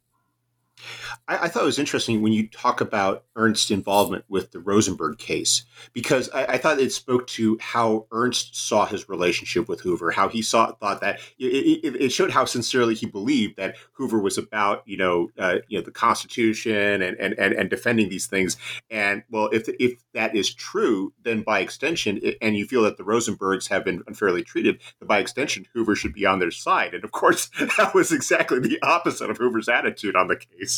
I, 1.28 1.38
I, 1.44 1.48
thought 1.48 1.62
it 1.62 1.66
was 1.66 1.78
interesting 1.78 2.22
when 2.22 2.32
you 2.32 2.48
talk 2.48 2.80
about 2.80 3.24
Ernst's 3.36 3.70
involvement 3.70 4.24
with 4.28 4.52
the 4.52 4.60
Rosenberg 4.60 5.18
case, 5.18 5.64
because 5.92 6.30
I, 6.30 6.44
I, 6.44 6.58
thought 6.58 6.78
it 6.78 6.92
spoke 6.92 7.26
to 7.28 7.58
how 7.60 8.06
Ernst 8.12 8.56
saw 8.56 8.86
his 8.86 9.08
relationship 9.08 9.68
with 9.68 9.80
Hoover, 9.80 10.10
how 10.10 10.28
he 10.28 10.42
saw 10.42 10.72
thought 10.72 11.00
that 11.00 11.20
it, 11.38 11.84
it, 11.84 11.96
it 12.00 12.12
showed 12.12 12.30
how 12.30 12.44
sincerely 12.44 12.94
he 12.94 13.06
believed 13.06 13.56
that 13.56 13.76
Hoover 13.92 14.18
was 14.18 14.38
about 14.38 14.82
you 14.86 14.96
know 14.96 15.30
uh, 15.38 15.56
you 15.68 15.78
know 15.78 15.84
the 15.84 15.90
Constitution 15.90 17.02
and, 17.02 17.16
and 17.18 17.34
and 17.38 17.54
and 17.54 17.70
defending 17.70 18.08
these 18.08 18.26
things. 18.26 18.56
And 18.90 19.22
well, 19.30 19.48
if 19.52 19.68
if 19.78 20.00
that 20.14 20.34
is 20.34 20.52
true, 20.52 21.12
then 21.22 21.42
by 21.42 21.60
extension, 21.60 22.20
and 22.40 22.56
you 22.56 22.66
feel 22.66 22.82
that 22.82 22.96
the 22.96 23.04
Rosenbergs 23.04 23.68
have 23.68 23.84
been 23.84 24.02
unfairly 24.06 24.42
treated, 24.42 24.80
then 24.98 25.06
by 25.06 25.18
extension, 25.18 25.66
Hoover 25.72 25.94
should 25.94 26.14
be 26.14 26.26
on 26.26 26.38
their 26.38 26.50
side. 26.50 26.94
And 26.94 27.04
of 27.04 27.12
course, 27.12 27.50
that 27.78 27.94
was 27.94 28.12
exactly 28.12 28.58
the 28.58 28.78
opposite 28.82 29.30
of 29.30 29.38
Hoover's 29.38 29.68
attitude 29.68 30.16
on 30.16 30.28
the 30.28 30.36
case. 30.36 30.69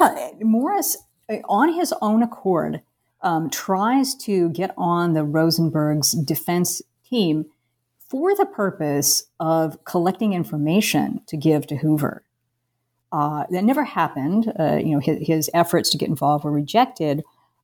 Yeah, 0.00 0.30
Morris, 0.40 0.96
uh, 1.28 1.36
on 1.48 1.72
his 1.72 1.94
own 2.00 2.22
accord, 2.22 2.82
um, 3.22 3.50
tries 3.50 4.14
to 4.14 4.50
get 4.50 4.72
on 4.76 5.14
the 5.14 5.24
Rosenberg's 5.24 6.12
defense 6.12 6.82
team 7.08 7.46
for 7.98 8.36
the 8.36 8.46
purpose 8.46 9.24
of 9.40 9.84
collecting 9.84 10.32
information 10.32 11.20
to 11.26 11.36
give 11.36 11.66
to 11.66 11.76
Hoover. 11.76 12.24
Uh, 13.12 13.44
that 13.50 13.64
never 13.64 13.84
happened. 13.84 14.52
Uh, 14.58 14.76
you 14.76 14.92
know, 14.92 14.98
his, 14.98 15.26
his, 15.26 15.50
efforts 15.54 15.90
to 15.90 15.98
get 15.98 16.08
involved 16.08 16.44
were 16.44 16.50
rejected. 16.50 17.22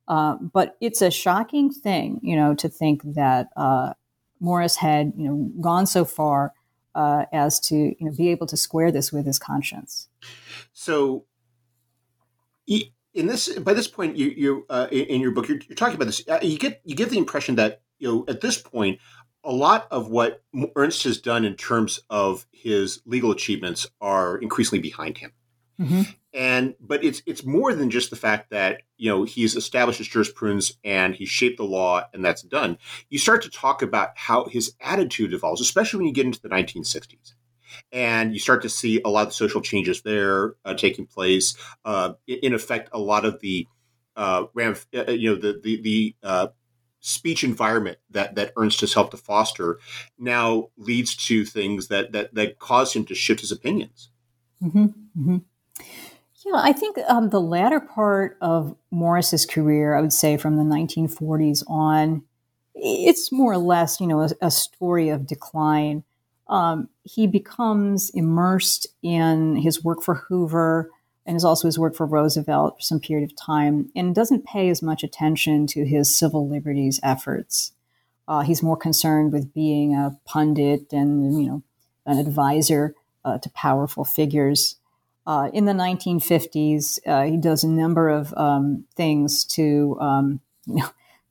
Uh, 0.08 0.36
but 0.36 0.76
it's 0.80 1.02
a 1.02 1.10
shocking 1.10 1.70
thing, 1.70 2.20
you 2.22 2.36
know, 2.36 2.54
to 2.54 2.68
think 2.68 3.02
that 3.04 3.48
uh, 3.56 3.92
Morris 4.40 4.76
had, 4.76 5.12
you 5.16 5.28
know, 5.28 5.50
gone 5.60 5.86
so 5.86 6.04
far 6.04 6.52
uh, 6.94 7.24
as 7.32 7.60
to, 7.60 7.76
you 7.76 7.96
know, 8.00 8.12
be 8.12 8.28
able 8.28 8.46
to 8.46 8.56
square 8.56 8.90
this 8.90 9.12
with 9.12 9.26
his 9.26 9.38
conscience. 9.38 10.08
So, 10.72 11.24
in 12.66 13.26
this, 13.26 13.58
by 13.58 13.74
this 13.74 13.88
point, 13.88 14.16
you, 14.16 14.28
you 14.28 14.66
uh, 14.70 14.88
in 14.90 15.20
your 15.20 15.32
book, 15.32 15.48
you're, 15.48 15.58
you're 15.68 15.76
talking 15.76 15.96
about 15.96 16.06
this. 16.06 16.22
you 16.42 16.58
get 16.58 16.80
you 16.84 16.94
get 16.94 17.10
the 17.10 17.18
impression 17.18 17.56
that 17.56 17.82
you 17.98 18.08
know 18.08 18.24
at 18.28 18.40
this 18.40 18.58
point, 18.58 18.98
a 19.44 19.52
lot 19.52 19.86
of 19.90 20.08
what 20.08 20.42
Ernst 20.76 21.04
has 21.04 21.20
done 21.20 21.44
in 21.44 21.54
terms 21.54 22.00
of 22.10 22.46
his 22.52 23.02
legal 23.04 23.30
achievements 23.30 23.86
are 24.00 24.38
increasingly 24.38 24.80
behind 24.80 25.18
him. 25.18 25.32
Mm-hmm. 25.80 26.02
And 26.34 26.74
but 26.80 27.04
it's 27.04 27.22
it's 27.26 27.44
more 27.44 27.74
than 27.74 27.90
just 27.90 28.10
the 28.10 28.16
fact 28.16 28.50
that 28.50 28.82
you 28.96 29.10
know 29.10 29.24
he's 29.24 29.56
established 29.56 29.98
his 29.98 30.08
jurisprudence 30.08 30.72
and 30.84 31.14
he 31.14 31.26
shaped 31.26 31.58
the 31.58 31.64
law 31.64 32.04
and 32.14 32.24
that's 32.24 32.42
done. 32.42 32.78
You 33.10 33.18
start 33.18 33.42
to 33.42 33.50
talk 33.50 33.82
about 33.82 34.10
how 34.14 34.44
his 34.44 34.74
attitude 34.80 35.34
evolves, 35.34 35.60
especially 35.60 35.98
when 35.98 36.06
you 36.06 36.14
get 36.14 36.26
into 36.26 36.40
the 36.40 36.48
1960s, 36.48 37.34
and 37.92 38.32
you 38.32 38.38
start 38.38 38.62
to 38.62 38.68
see 38.68 39.00
a 39.04 39.08
lot 39.08 39.26
of 39.26 39.32
social 39.32 39.60
changes 39.60 40.02
there 40.02 40.54
uh, 40.64 40.74
taking 40.74 41.06
place. 41.06 41.56
Uh, 41.84 42.14
in 42.26 42.54
effect, 42.54 42.88
a 42.92 42.98
lot 42.98 43.24
of 43.24 43.40
the 43.40 43.66
uh, 44.16 44.44
ramf, 44.56 44.86
uh, 44.96 45.10
you 45.10 45.30
know 45.30 45.36
the 45.36 45.60
the, 45.62 45.80
the 45.80 46.16
uh, 46.22 46.48
speech 47.00 47.44
environment 47.44 47.98
that 48.10 48.34
that 48.34 48.52
Ernst 48.56 48.80
has 48.80 48.94
helped 48.94 49.10
to 49.12 49.16
foster 49.16 49.78
now 50.18 50.68
leads 50.76 51.16
to 51.26 51.44
things 51.44 51.88
that 51.88 52.12
that 52.12 52.34
that 52.34 52.58
cause 52.58 52.94
him 52.94 53.04
to 53.06 53.14
shift 53.14 53.40
his 53.40 53.52
opinions. 53.52 54.10
Mm-hmm. 54.62 54.84
Mm-hmm. 54.84 55.36
Yeah, 56.44 56.54
I 56.56 56.72
think 56.72 56.98
um, 57.08 57.30
the 57.30 57.40
latter 57.40 57.78
part 57.78 58.36
of 58.40 58.76
Morris's 58.90 59.46
career, 59.46 59.94
I 59.94 60.00
would 60.00 60.12
say 60.12 60.36
from 60.36 60.56
the 60.56 60.64
1940s 60.64 61.62
on, 61.68 62.24
it's 62.74 63.30
more 63.30 63.52
or 63.52 63.58
less, 63.58 64.00
you 64.00 64.08
know, 64.08 64.22
a, 64.22 64.30
a 64.40 64.50
story 64.50 65.08
of 65.08 65.26
decline. 65.26 66.02
Um, 66.52 66.90
he 67.02 67.26
becomes 67.26 68.10
immersed 68.10 68.86
in 69.02 69.56
his 69.56 69.82
work 69.82 70.02
for 70.02 70.14
Hoover 70.14 70.90
and 71.24 71.34
is 71.34 71.44
also 71.44 71.66
his 71.66 71.78
work 71.78 71.94
for 71.96 72.04
Roosevelt 72.04 72.76
for 72.76 72.82
some 72.82 73.00
period 73.00 73.30
of 73.30 73.36
time, 73.36 73.90
and 73.96 74.14
doesn't 74.14 74.44
pay 74.44 74.68
as 74.68 74.82
much 74.82 75.02
attention 75.02 75.66
to 75.68 75.86
his 75.86 76.14
civil 76.14 76.46
liberties 76.46 77.00
efforts. 77.02 77.72
Uh, 78.28 78.40
he's 78.40 78.62
more 78.62 78.76
concerned 78.76 79.32
with 79.32 79.54
being 79.54 79.94
a 79.94 80.18
pundit 80.26 80.92
and, 80.92 81.40
you 81.40 81.48
know, 81.48 81.62
an 82.04 82.18
advisor 82.18 82.94
uh, 83.24 83.38
to 83.38 83.48
powerful 83.50 84.04
figures. 84.04 84.76
Uh, 85.26 85.48
in 85.54 85.64
the 85.64 85.72
1950s, 85.72 86.98
uh, 87.06 87.22
he 87.22 87.36
does 87.36 87.64
a 87.64 87.68
number 87.68 88.08
of 88.08 88.34
um, 88.36 88.84
things 88.94 89.44
to 89.44 89.96
um, 90.00 90.40
you 90.66 90.74
know, 90.76 90.88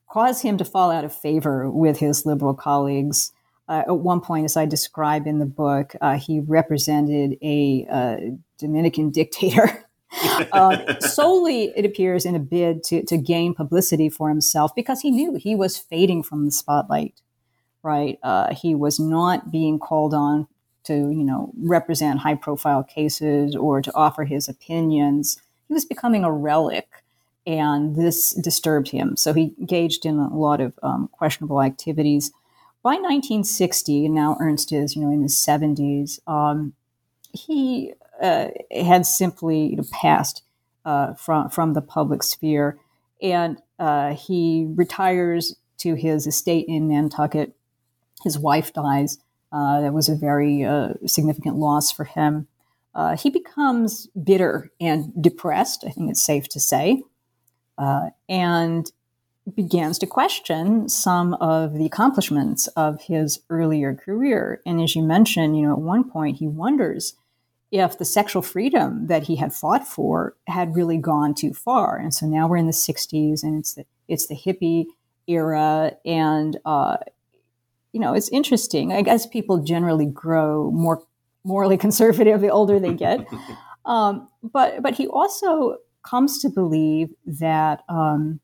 cause 0.09 0.41
him 0.41 0.57
to 0.57 0.65
fall 0.65 0.89
out 0.89 1.05
of 1.05 1.13
favor 1.13 1.69
with 1.69 1.99
his 1.99 2.25
liberal 2.25 2.55
colleagues. 2.55 3.31
Uh, 3.67 3.83
at 3.87 3.97
one 3.99 4.19
point, 4.19 4.45
as 4.45 4.57
I 4.57 4.65
describe 4.65 5.27
in 5.27 5.39
the 5.39 5.45
book, 5.45 5.93
uh, 6.01 6.17
he 6.17 6.39
represented 6.39 7.37
a 7.41 7.87
uh, 7.89 8.17
Dominican 8.57 9.09
dictator. 9.11 9.85
uh, 10.51 10.99
solely, 10.99 11.71
it 11.75 11.85
appears, 11.85 12.25
in 12.25 12.35
a 12.35 12.39
bid 12.39 12.83
to, 12.85 13.03
to 13.05 13.17
gain 13.17 13.53
publicity 13.53 14.09
for 14.09 14.29
himself 14.29 14.75
because 14.75 15.01
he 15.01 15.11
knew 15.11 15.35
he 15.35 15.55
was 15.55 15.77
fading 15.77 16.21
from 16.21 16.45
the 16.45 16.51
spotlight, 16.51 17.21
right? 17.81 18.19
Uh, 18.23 18.53
he 18.53 18.75
was 18.75 18.99
not 18.99 19.51
being 19.51 19.79
called 19.79 20.13
on 20.13 20.47
to, 20.83 20.93
you 20.93 21.23
know, 21.23 21.51
represent 21.61 22.19
high 22.19 22.35
profile 22.35 22.83
cases 22.83 23.55
or 23.55 23.81
to 23.81 23.93
offer 23.95 24.25
his 24.25 24.49
opinions. 24.49 25.41
He 25.67 25.73
was 25.73 25.85
becoming 25.85 26.23
a 26.23 26.31
relic, 26.31 26.87
and 27.45 27.95
this 27.95 28.33
disturbed 28.33 28.89
him. 28.89 29.15
So 29.15 29.33
he 29.33 29.53
engaged 29.59 30.05
in 30.05 30.19
a 30.19 30.35
lot 30.35 30.59
of 30.59 30.77
um, 30.83 31.09
questionable 31.11 31.61
activities. 31.61 32.31
By 32.83 32.93
1960, 32.93 34.07
and 34.07 34.15
now 34.15 34.37
Ernst 34.39 34.71
is, 34.71 34.95
you 34.95 35.03
know, 35.03 35.11
in 35.11 35.21
his 35.21 35.35
70s, 35.35 36.19
um, 36.27 36.73
he 37.31 37.93
uh, 38.21 38.47
had 38.71 39.05
simply 39.05 39.67
you 39.67 39.75
know, 39.77 39.83
passed 39.91 40.43
uh, 40.83 41.13
from 41.13 41.49
from 41.49 41.73
the 41.73 41.81
public 41.81 42.23
sphere, 42.23 42.79
and 43.21 43.61
uh, 43.77 44.15
he 44.15 44.65
retires 44.75 45.55
to 45.77 45.93
his 45.93 46.25
estate 46.25 46.65
in 46.67 46.87
Nantucket. 46.87 47.53
His 48.23 48.39
wife 48.39 48.73
dies, 48.73 49.19
uh, 49.51 49.81
that 49.81 49.93
was 49.93 50.09
a 50.09 50.15
very 50.15 50.63
uh, 50.63 50.93
significant 51.05 51.57
loss 51.57 51.91
for 51.91 52.05
him. 52.05 52.47
Uh, 52.95 53.15
he 53.15 53.29
becomes 53.29 54.07
bitter 54.23 54.71
and 54.79 55.11
depressed, 55.21 55.83
I 55.85 55.91
think 55.91 56.09
it's 56.09 56.21
safe 56.21 56.49
to 56.49 56.59
say, 56.59 57.03
and 58.27 58.91
begins 59.55 59.97
to 59.99 60.07
question 60.07 60.89
some 60.89 61.33
of 61.35 61.73
the 61.73 61.85
accomplishments 61.85 62.67
of 62.69 63.01
his 63.01 63.41
earlier 63.49 63.93
career. 63.93 64.61
And 64.65 64.81
as 64.81 64.95
you 64.95 65.03
mentioned, 65.03 65.57
you 65.57 65.63
know, 65.63 65.73
at 65.73 65.79
one 65.79 66.09
point 66.09 66.37
he 66.37 66.47
wonders 66.47 67.15
if 67.71 67.97
the 67.97 68.05
sexual 68.05 68.41
freedom 68.41 69.07
that 69.07 69.23
he 69.23 69.37
had 69.37 69.53
fought 69.53 69.87
for 69.87 70.35
had 70.47 70.75
really 70.75 70.97
gone 70.97 71.33
too 71.33 71.53
far. 71.53 71.97
And 71.97 72.13
so 72.13 72.25
now 72.25 72.47
we're 72.47 72.57
in 72.57 72.65
the 72.65 72.73
60s 72.73 73.43
and 73.43 73.59
it's 73.59 73.75
the, 73.75 73.85
it's 74.09 74.27
the 74.27 74.35
hippie 74.35 74.87
era. 75.27 75.93
And 76.05 76.59
uh, 76.65 76.97
you 77.93 77.99
know, 77.99 78.13
it's 78.13 78.29
interesting. 78.29 78.93
I 78.93 79.01
guess 79.01 79.25
people 79.25 79.63
generally 79.63 80.05
grow 80.05 80.71
more 80.71 81.03
morally 81.43 81.77
conservative 81.85 82.41
the 82.41 82.49
older 82.49 82.79
they 82.79 82.93
get. 82.93 83.25
um, 83.85 84.27
but 84.43 84.81
but 84.81 84.95
he 84.95 85.07
also 85.07 85.77
comes 86.03 86.39
to 86.39 86.49
believe 86.49 87.09
that 87.25 87.83
um, 87.89 88.39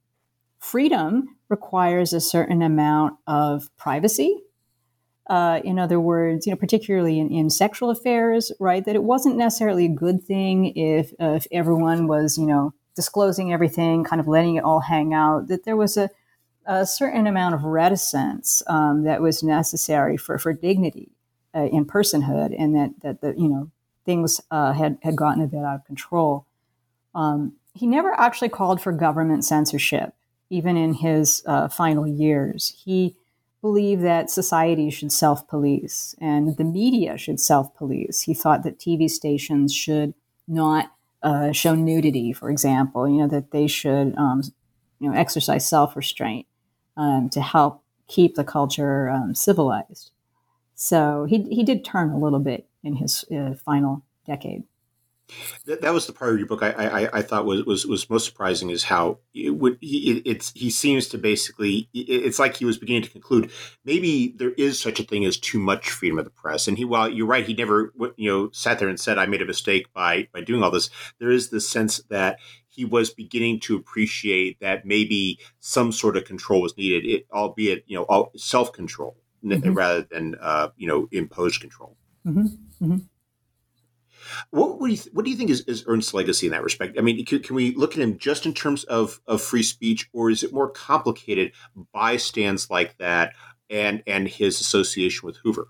freedom 0.72 1.36
requires 1.50 2.14
a 2.14 2.20
certain 2.20 2.62
amount 2.62 3.18
of 3.26 3.70
privacy. 3.78 4.44
Uh, 5.28 5.60
in 5.64 5.78
other 5.78 6.00
words, 6.00 6.46
you 6.46 6.52
know, 6.52 6.58
particularly 6.58 7.20
in, 7.20 7.30
in 7.30 7.50
sexual 7.50 7.90
affairs, 7.90 8.52
right? 8.60 8.86
That 8.86 8.96
it 8.96 9.04
wasn't 9.04 9.38
necessarily 9.38 9.86
a 9.86 9.90
good 9.90 10.24
thing 10.24 10.74
if 10.76 11.12
uh, 11.20 11.34
if 11.34 11.48
everyone 11.52 12.08
was, 12.08 12.38
you 12.38 12.46
know, 12.46 12.74
disclosing 12.96 13.52
everything, 13.52 14.04
kind 14.04 14.20
of 14.20 14.28
letting 14.28 14.56
it 14.56 14.64
all 14.64 14.80
hang 14.80 15.14
out. 15.14 15.48
That 15.48 15.66
there 15.66 15.76
was 15.76 15.98
a 15.98 16.10
a 16.66 16.86
certain 16.86 17.28
amount 17.28 17.56
of 17.56 17.64
reticence 17.64 18.62
um, 18.68 19.04
that 19.04 19.22
was 19.22 19.42
necessary 19.42 20.18
for, 20.18 20.38
for 20.38 20.52
dignity 20.52 21.12
uh, 21.56 21.68
in 21.72 21.86
personhood, 21.86 22.54
and 22.58 22.76
that 22.76 22.92
that 23.02 23.22
the 23.22 23.34
you 23.38 23.48
know 23.48 23.72
things 24.06 24.40
uh, 24.52 24.74
had 24.74 24.98
had 25.02 25.16
gotten 25.16 25.44
a 25.44 25.48
bit 25.48 25.64
out 25.64 25.76
of 25.76 25.86
control. 25.86 26.46
Um, 27.16 27.54
he 27.74 27.88
never 27.88 28.12
actually 28.20 28.50
called 28.50 28.82
for 28.82 28.92
government 28.92 29.46
censorship, 29.46 30.14
even 30.50 30.78
in 30.78 30.96
his 30.96 31.44
uh, 31.46 31.68
final 31.68 32.08
years. 32.08 32.82
He 32.84 33.16
believed 33.62 34.04
that 34.04 34.30
society 34.30 34.90
should 34.90 35.12
self 35.12 35.48
police 35.48 36.16
and 36.20 36.56
the 36.58 36.64
media 36.64 37.18
should 37.18 37.40
self 37.40 37.76
police. 37.76 38.22
He 38.22 38.34
thought 38.34 38.64
that 38.64 38.80
TV 38.80 39.10
stations 39.10 39.74
should 39.74 40.14
not 40.48 40.92
uh, 41.24 41.52
show 41.52 41.76
nudity, 41.76 42.34
for 42.34 42.50
example. 42.50 43.08
You 43.08 43.22
know 43.22 43.28
that 43.28 43.52
they 43.52 43.68
should 43.68 44.16
um, 44.18 44.44
you 45.00 45.10
know 45.10 45.18
exercise 45.18 45.68
self 45.68 45.96
restraint 45.96 46.46
um, 46.96 47.30
to 47.30 47.42
help 47.42 47.84
keep 48.08 48.36
the 48.36 48.44
culture 48.44 49.10
um, 49.10 49.36
civilized. 49.36 50.12
So 50.76 51.26
he, 51.28 51.42
he 51.44 51.64
did 51.64 51.84
turn 51.84 52.12
a 52.12 52.20
little 52.20 52.40
bit 52.40 52.68
in 52.84 52.96
his 52.98 53.26
uh, 53.36 53.56
final 53.66 54.04
decade. 54.26 54.64
That, 55.66 55.82
that, 55.82 55.94
was 55.94 56.08
the 56.08 56.14
part 56.14 56.32
of 56.32 56.38
your 56.38 56.48
book 56.48 56.64
I, 56.64 56.72
I, 56.72 57.18
I, 57.18 57.22
thought 57.22 57.46
was, 57.46 57.66
was, 57.66 57.86
was 57.86 58.10
most 58.10 58.26
surprising 58.26 58.70
is 58.70 58.84
how 58.84 59.20
it 59.34 59.50
would 59.50 59.78
he, 59.82 60.22
it's 60.26 60.52
he 60.56 60.70
seems 60.70 61.08
to 61.10 61.18
basically 61.18 61.90
it's 61.94 62.40
like 62.40 62.56
he 62.56 62.66
was 62.66 62.78
beginning 62.78 63.04
to 63.04 63.10
conclude 63.10 63.52
maybe 63.84 64.34
there 64.38 64.52
is 64.52 64.80
such 64.80 65.00
a 65.02 65.04
thing 65.04 65.26
as 65.26 65.38
too 65.38 65.60
much 65.60 65.90
freedom 65.90 66.18
of 66.18 66.26
the 66.26 66.32
press 66.32 66.68
and 66.68 66.78
he 66.78 66.86
while 66.86 67.10
you're 67.10 67.28
right 67.28 67.46
he 67.46 67.54
never 67.54 67.94
you 68.16 68.32
know 68.32 68.50
sat 68.54 68.80
there 68.80 68.88
and 68.88 69.00
said 69.00 69.18
I 69.18 69.26
made 69.26 69.42
a 69.42 69.46
mistake 69.46 69.92
by 69.94 70.30
by 70.34 70.42
doing 70.42 70.64
all 70.64 70.72
this 70.72 70.90
there 71.20 71.32
is 71.32 71.50
this 71.50 71.68
sense 71.68 71.98
that 72.10 72.40
he 72.78 72.86
was 72.86 73.10
beginning 73.10 73.60
to 73.60 73.76
appreciate 73.76 74.60
that 74.60 74.86
maybe 74.86 75.40
some 75.60 75.92
sort 75.92 76.16
of 76.16 76.26
control 76.26 76.62
was 76.62 76.78
needed, 76.78 77.06
it, 77.06 77.26
albeit 77.34 77.84
you 77.88 77.98
know 77.98 78.32
self 78.36 78.72
control 78.72 79.18
mm-hmm. 79.44 79.74
rather 79.74 80.04
than 80.04 80.36
uh, 80.40 80.70
you 80.78 80.88
know 80.88 81.08
imposed 81.12 81.60
control. 81.60 81.98
Mm-hmm. 82.26 82.86
Mm-hmm. 82.86 82.98
What, 84.52 84.80
what, 84.80 84.88
do 84.88 84.92
you 84.92 84.98
th- 84.98 85.14
what 85.14 85.26
do 85.26 85.32
you 85.32 85.38
think 85.38 85.50
is, 85.50 85.62
is 85.62 85.84
Ernst's 85.88 86.14
legacy 86.14 86.48
in 86.48 86.52
that 86.52 86.64
respect? 86.64 86.98
I 86.98 87.02
mean, 87.02 87.24
can, 87.26 87.40
can, 87.42 87.56
we 87.56 87.74
look 87.76 87.94
at 87.94 88.02
him 88.02 88.18
just 88.18 88.46
in 88.46 88.54
terms 88.54 88.84
of, 88.86 89.20
of 89.28 89.42
free 89.42 89.64
speech, 89.64 90.10
or 90.14 90.30
is 90.30 90.44
it 90.44 90.54
more 90.54 90.70
complicated 90.70 91.52
by 91.94 92.18
stands 92.18 92.70
like 92.70 92.98
that 92.98 93.34
and 93.70 94.04
and 94.08 94.28
his 94.28 94.62
association 94.62 95.26
with 95.26 95.38
Hoover? 95.38 95.68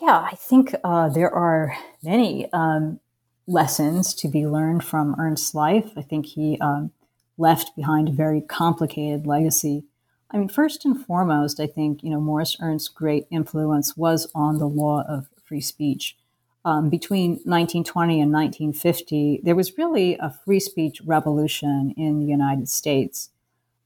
Yeah, 0.00 0.28
I 0.30 0.36
think 0.36 0.74
uh, 0.84 1.08
there 1.08 1.30
are 1.30 1.76
many. 2.02 2.52
Um, 2.52 3.00
lessons 3.48 4.12
to 4.14 4.28
be 4.28 4.46
learned 4.46 4.84
from 4.84 5.16
Ernst's 5.18 5.54
life. 5.54 5.90
I 5.96 6.02
think 6.02 6.26
he 6.26 6.58
um, 6.60 6.92
left 7.38 7.74
behind 7.74 8.10
a 8.10 8.12
very 8.12 8.42
complicated 8.42 9.26
legacy. 9.26 9.84
I 10.30 10.36
mean, 10.36 10.50
first 10.50 10.84
and 10.84 11.04
foremost, 11.04 11.58
I 11.58 11.66
think 11.66 12.04
you 12.04 12.10
know 12.10 12.20
Morris 12.20 12.56
Ernst's 12.60 12.88
great 12.88 13.26
influence 13.30 13.96
was 13.96 14.30
on 14.34 14.58
the 14.58 14.68
law 14.68 15.02
of 15.08 15.28
free 15.42 15.62
speech. 15.62 16.16
Um, 16.68 16.90
between 16.90 17.30
1920 17.46 18.20
and 18.20 18.30
1950, 18.30 19.40
there 19.42 19.54
was 19.54 19.78
really 19.78 20.18
a 20.18 20.28
free 20.28 20.60
speech 20.60 21.00
revolution 21.02 21.94
in 21.96 22.20
the 22.20 22.26
United 22.26 22.68
States. 22.68 23.30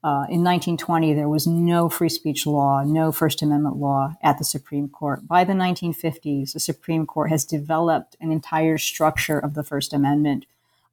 Uh, 0.03 0.27
in 0.29 0.43
1920, 0.43 1.15
there 1.15 1.29
was 1.29 1.47
no 1.47 1.89
free 1.89 2.09
speech 2.09 2.45
law, 2.45 2.83
no 2.83 3.13
First 3.13 3.41
Amendment 3.41 3.77
law 3.77 4.17
at 4.21 4.39
the 4.39 4.45
Supreme 4.45 4.89
Court. 4.89 5.29
By 5.29 5.45
the 5.45 5.53
1950s, 5.53 6.55
the 6.55 6.59
Supreme 6.59 7.07
Court 7.07 7.31
has 7.31 7.45
developed 7.45 8.17
an 8.21 8.33
entire 8.33 8.79
structure 8.79 9.39
of 9.39 9.55
the 9.55 9.63
First 9.63 9.93
Amendment, 9.93 10.45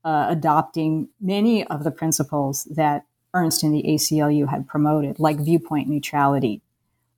uh, 0.06 0.28
adopting 0.30 1.10
many 1.20 1.66
of 1.66 1.84
the 1.84 1.90
principles 1.90 2.66
that 2.66 3.04
Ernst 3.34 3.64
and 3.64 3.74
the 3.74 3.82
ACLU 3.82 4.48
had 4.48 4.68
promoted, 4.68 5.18
like 5.18 5.40
viewpoint 5.40 5.90
neutrality, 5.90 6.62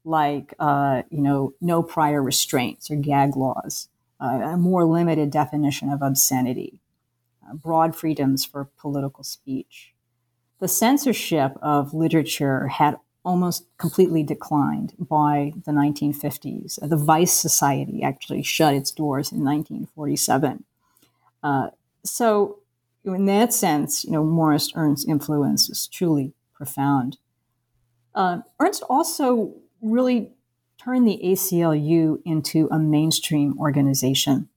like 0.06 0.54
uh, 0.60 1.02
you 1.10 1.20
know 1.20 1.54
no 1.60 1.84
prior 1.84 2.24
restraints 2.24 2.90
or 2.90 2.96
gag 2.96 3.36
laws, 3.36 3.90
a 4.26 4.58
more 4.58 4.86
limited 4.86 5.32
definition 5.32 5.90
of 5.90 6.02
obscenity, 6.02 6.80
uh, 7.50 7.56
broad 7.56 7.96
freedoms 7.96 8.46
for 8.46 8.70
political 8.78 9.24
speech 9.24 9.92
the 10.62 10.68
censorship 10.68 11.58
of 11.62 11.94
literature 11.94 12.68
had 12.68 12.96
almost 13.26 13.66
completely 13.78 14.24
declined 14.24 14.94
by 14.98 15.54
the 15.66 15.72
1950s. 15.72 16.80
The 16.88 16.96
Vice 16.96 17.34
Society 17.34 18.02
actually 18.04 18.44
shut 18.44 18.76
its 18.76 18.92
doors 18.92 19.32
in 19.32 19.40
1947. 19.40 20.64
Uh, 21.44 21.70
so, 22.06 22.60
in 23.04 23.26
that 23.26 23.54
sense, 23.54 24.06
you 24.06 24.12
know, 24.12 24.24
Morris 24.24 24.72
Ernst's 24.76 25.08
influence 25.08 25.68
is 25.68 25.88
truly 25.88 26.34
profound. 26.54 27.18
Uh, 28.14 28.40
Ernst 28.60 28.84
also 28.88 29.56
really 29.82 30.30
turned 30.84 31.08
the 31.08 31.20
ACLU 31.24 32.22
into 32.26 32.68
a 32.72 32.80
mainstream 32.80 33.58
organization. 33.60 34.50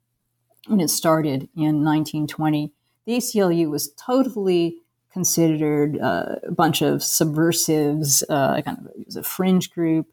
When 0.67 0.81
it 0.81 0.89
started 0.89 1.49
in 1.55 1.85
1920, 1.85 2.73
the 3.05 3.17
ACLU 3.17 3.71
was 3.71 3.93
totally 3.93 4.79
considered 5.13 5.99
uh, 6.01 6.37
a 6.49 6.53
bunch 6.53 6.83
of 6.83 7.03
subversives, 7.03 8.25
uh, 8.29 8.61
kind 8.63 8.79
of 8.79 8.87
it 8.99 9.07
was 9.07 9.17
a 9.17 9.23
fringe 9.23 9.71
group. 9.71 10.07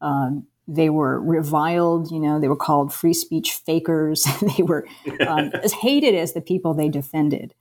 Um, 0.00 0.46
they 0.66 0.90
were 0.90 1.20
reviled, 1.20 2.10
you 2.10 2.18
know, 2.18 2.38
they 2.38 2.48
were 2.48 2.56
called 2.56 2.92
free 2.92 3.14
speech 3.14 3.52
fakers. 3.52 4.26
they 4.56 4.62
were 4.62 4.86
um, 5.26 5.50
as 5.62 5.72
hated 5.72 6.14
as 6.14 6.32
the 6.32 6.40
people 6.40 6.74
they 6.74 6.88
defended. 6.88 7.54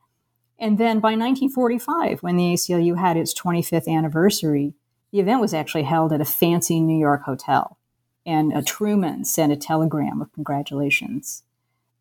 And 0.60 0.80
then 0.80 1.00
by 1.00 1.10
1945, 1.10 2.24
when 2.24 2.36
the 2.36 2.54
ACLU 2.54 2.98
had 2.98 3.16
its 3.16 3.40
25th 3.40 3.88
anniversary, 3.88 4.74
the 5.12 5.20
event 5.20 5.42
was 5.42 5.54
actually 5.54 5.84
held 5.84 6.12
at 6.14 6.22
a 6.22 6.26
fancy 6.26 6.80
New 6.80 6.98
York 6.98 7.24
hotel. 7.24 7.78
And 8.26 8.52
a 8.52 8.62
Truman 8.62 9.24
sent 9.24 9.54
a 9.54 9.56
telegram 9.56 10.22
of 10.22 10.34
congratulations. 10.34 11.44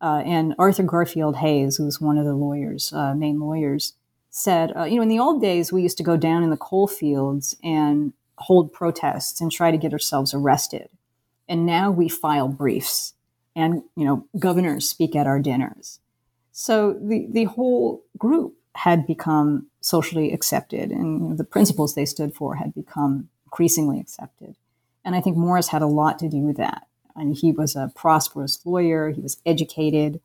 Uh, 0.01 0.21
and 0.25 0.53
Arthur 0.59 0.83
Garfield 0.83 1.37
Hays, 1.37 1.77
who 1.77 1.85
was 1.85 2.01
one 2.01 2.17
of 2.17 2.25
the 2.25 2.35
lawyers, 2.35 2.91
uh, 2.93 3.15
main 3.15 3.39
lawyers, 3.39 3.93
said, 4.29 4.75
uh, 4.75 4.83
you 4.83 4.97
know, 4.97 5.01
in 5.01 5.07
the 5.07 5.19
old 5.19 5.41
days, 5.41 5.71
we 5.71 5.81
used 5.81 5.97
to 5.97 6.03
go 6.03 6.17
down 6.17 6.43
in 6.43 6.49
the 6.49 6.57
coal 6.57 6.87
fields 6.87 7.55
and 7.63 8.13
hold 8.37 8.73
protests 8.73 9.41
and 9.41 9.51
try 9.51 9.71
to 9.71 9.77
get 9.77 9.93
ourselves 9.93 10.33
arrested. 10.33 10.89
And 11.47 11.65
now 11.65 11.89
we 11.89 12.09
file 12.09 12.47
briefs 12.47 13.13
and, 13.55 13.83
you 13.95 14.05
know, 14.05 14.27
governors 14.37 14.87
speak 14.87 15.15
at 15.15 15.25
our 15.25 15.39
dinners. 15.39 15.99
So 16.51 16.93
the, 16.93 17.27
the 17.31 17.45
whole 17.45 18.03
group 18.17 18.56
had 18.77 19.07
become 19.07 19.67
socially 19.81 20.31
accepted 20.31 20.91
and 20.91 21.21
you 21.21 21.29
know, 21.29 21.35
the 21.35 21.43
principles 21.43 21.95
they 21.95 22.05
stood 22.05 22.33
for 22.33 22.55
had 22.55 22.73
become 22.73 23.29
increasingly 23.45 23.99
accepted. 23.99 24.55
And 25.03 25.15
I 25.15 25.21
think 25.21 25.37
Morris 25.37 25.69
had 25.69 25.81
a 25.81 25.87
lot 25.87 26.19
to 26.19 26.29
do 26.29 26.39
with 26.39 26.57
that. 26.57 26.87
And 27.15 27.35
he 27.35 27.51
was 27.51 27.75
a 27.75 27.91
prosperous 27.95 28.63
lawyer, 28.65 29.09
he 29.09 29.21
was 29.21 29.41
educated, 29.45 30.21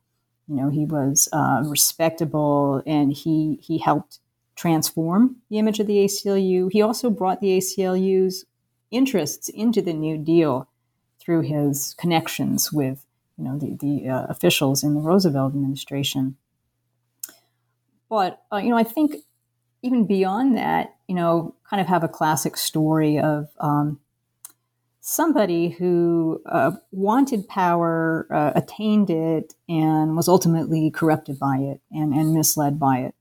you 0.48 0.56
know, 0.56 0.68
he 0.68 0.84
was 0.84 1.28
uh, 1.32 1.62
respectable 1.64 2.82
and 2.84 3.12
he 3.12 3.58
he 3.62 3.78
helped 3.78 4.18
transform 4.54 5.36
the 5.48 5.58
image 5.58 5.80
of 5.80 5.86
the 5.86 6.04
ACLU. 6.04 6.70
He 6.70 6.82
also 6.82 7.08
brought 7.08 7.40
the 7.40 7.56
ACLU's 7.56 8.44
interests 8.90 9.48
into 9.48 9.80
the 9.80 9.94
New 9.94 10.18
Deal 10.18 10.68
through 11.18 11.42
his 11.42 11.94
connections 11.98 12.72
with 12.72 13.06
you 13.38 13.44
know 13.44 13.58
the 13.58 13.76
the 13.80 14.08
uh, 14.08 14.26
officials 14.28 14.84
in 14.84 14.94
the 14.94 15.00
Roosevelt 15.00 15.54
administration. 15.54 16.36
But 18.12 18.42
uh, 18.52 18.58
you 18.58 18.68
know, 18.68 18.76
I 18.76 18.84
think 18.84 19.16
even 19.80 20.06
beyond 20.06 20.54
that, 20.58 20.96
you 21.08 21.14
know, 21.14 21.54
kind 21.64 21.80
of 21.80 21.86
have 21.86 22.04
a 22.04 22.08
classic 22.08 22.58
story 22.58 23.18
of 23.18 23.48
um, 23.58 24.00
somebody 25.00 25.70
who 25.70 26.42
uh, 26.44 26.72
wanted 26.90 27.48
power, 27.48 28.26
uh, 28.30 28.52
attained 28.54 29.08
it, 29.08 29.54
and 29.66 30.14
was 30.14 30.28
ultimately 30.28 30.90
corrupted 30.90 31.38
by 31.38 31.56
it 31.56 31.80
and, 31.90 32.12
and 32.12 32.34
misled 32.34 32.78
by 32.78 32.98
it. 32.98 33.14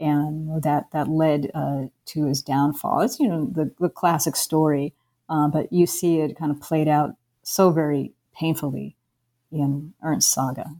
And 0.00 0.64
that, 0.64 0.90
that 0.90 1.06
led 1.06 1.52
uh, 1.54 1.84
to 2.06 2.24
his 2.24 2.42
downfall. 2.42 3.02
It's, 3.02 3.20
you 3.20 3.28
know, 3.28 3.46
the, 3.46 3.70
the 3.78 3.88
classic 3.88 4.34
story, 4.34 4.94
uh, 5.28 5.46
but 5.46 5.72
you 5.72 5.86
see 5.86 6.18
it 6.18 6.36
kind 6.36 6.50
of 6.50 6.60
played 6.60 6.88
out 6.88 7.14
so 7.44 7.70
very 7.70 8.14
painfully 8.34 8.96
in 9.52 9.94
Ernst 10.02 10.32
Saga. 10.32 10.74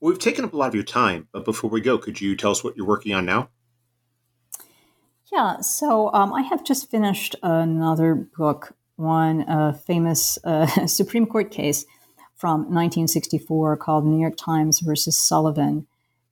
Well, 0.00 0.12
we've 0.12 0.18
taken 0.18 0.44
up 0.44 0.52
a 0.52 0.56
lot 0.56 0.68
of 0.68 0.74
your 0.74 0.84
time, 0.84 1.28
but 1.32 1.44
before 1.44 1.70
we 1.70 1.80
go, 1.80 1.98
could 1.98 2.20
you 2.20 2.36
tell 2.36 2.50
us 2.50 2.62
what 2.62 2.76
you're 2.76 2.86
working 2.86 3.14
on 3.14 3.24
now? 3.24 3.50
Yeah, 5.32 5.60
so 5.60 6.12
um, 6.14 6.32
I 6.32 6.42
have 6.42 6.64
just 6.64 6.90
finished 6.90 7.36
another 7.42 8.14
book 8.14 8.74
on 8.98 9.42
a 9.48 9.74
famous 9.74 10.38
uh, 10.44 10.66
Supreme 10.86 11.26
Court 11.26 11.50
case 11.50 11.84
from 12.34 12.60
1964 12.60 13.76
called 13.76 14.06
New 14.06 14.20
York 14.20 14.36
Times 14.36 14.80
versus 14.80 15.16
Sullivan. 15.16 15.86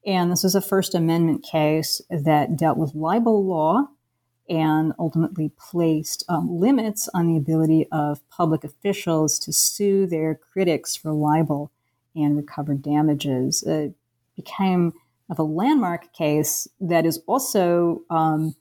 And 0.06 0.30
this 0.30 0.44
was 0.44 0.54
a 0.54 0.60
First 0.60 0.94
Amendment 0.94 1.44
case 1.44 2.00
that 2.08 2.56
dealt 2.56 2.78
with 2.78 2.94
libel 2.94 3.44
law 3.44 3.88
and 4.48 4.92
ultimately 4.98 5.50
placed 5.58 6.24
um, 6.28 6.60
limits 6.60 7.08
on 7.12 7.26
the 7.26 7.36
ability 7.36 7.88
of 7.90 8.26
public 8.28 8.62
officials 8.62 9.38
to 9.40 9.52
sue 9.52 10.06
their 10.06 10.36
critics 10.36 10.94
for 10.94 11.12
libel 11.12 11.72
and 12.16 12.36
recover 12.36 12.74
damages. 12.74 13.62
It 13.62 13.94
became 14.34 14.92
of 15.28 15.38
a 15.38 15.42
landmark 15.42 16.12
case 16.12 16.68
that 16.80 17.04
is 17.04 17.20
also 17.26 18.02
um, 18.10 18.54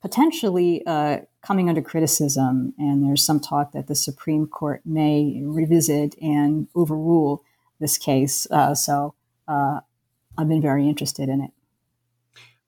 potentially 0.00 0.84
uh, 0.86 1.18
coming 1.42 1.68
under 1.68 1.82
criticism. 1.82 2.74
And 2.78 3.04
there's 3.04 3.24
some 3.24 3.40
talk 3.40 3.72
that 3.72 3.86
the 3.86 3.94
Supreme 3.94 4.46
Court 4.46 4.80
may 4.84 5.42
revisit 5.44 6.14
and 6.20 6.68
overrule 6.74 7.44
this 7.80 7.98
case. 7.98 8.46
Uh, 8.50 8.74
so 8.74 9.14
uh, 9.46 9.80
I've 10.38 10.48
been 10.48 10.62
very 10.62 10.88
interested 10.88 11.28
in 11.28 11.42
it. 11.42 11.50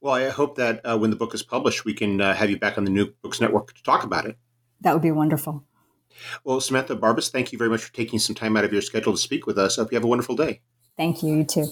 Well, 0.01 0.15
I 0.15 0.29
hope 0.31 0.57
that 0.57 0.81
uh, 0.85 0.99
when 0.99 1.11
the 1.11 1.17
book 1.17 1.33
is 1.33 1.43
published, 1.43 1.85
we 1.85 1.95
can 1.95 2.21
uh, 2.21 2.35
have 2.35 2.51
you 2.51 2.59
back 2.59 2.77
on 2.77 2.85
the 2.85 2.91
New 2.91 3.13
Books 3.23 3.41
Network 3.41 3.73
to 3.73 3.83
talk 3.83 4.03
about 4.03 4.27
it. 4.27 4.37
That 4.81 4.95
would 4.95 5.03
be 5.03 5.13
wonderful. 5.13 5.65
Well, 6.45 6.61
Samantha 6.61 6.97
Barbas, 6.97 7.31
thank 7.31 7.53
you 7.53 7.59
very 7.59 7.71
much 7.71 7.83
for 7.83 7.93
taking 7.93 8.19
some 8.19 8.35
time 8.35 8.57
out 8.57 8.65
of 8.65 8.73
your 8.73 8.83
schedule 8.83 9.13
to 9.13 9.19
speak 9.19 9.47
with 9.47 9.59
us. 9.59 9.79
I 9.79 9.83
hope 9.83 9.93
you 9.93 9.97
have 9.97 10.05
a 10.05 10.09
wonderful 10.09 10.37
day. 10.37 10.61
Thank 10.97 11.23
you. 11.23 11.37
You 11.37 11.45
too. 11.45 11.67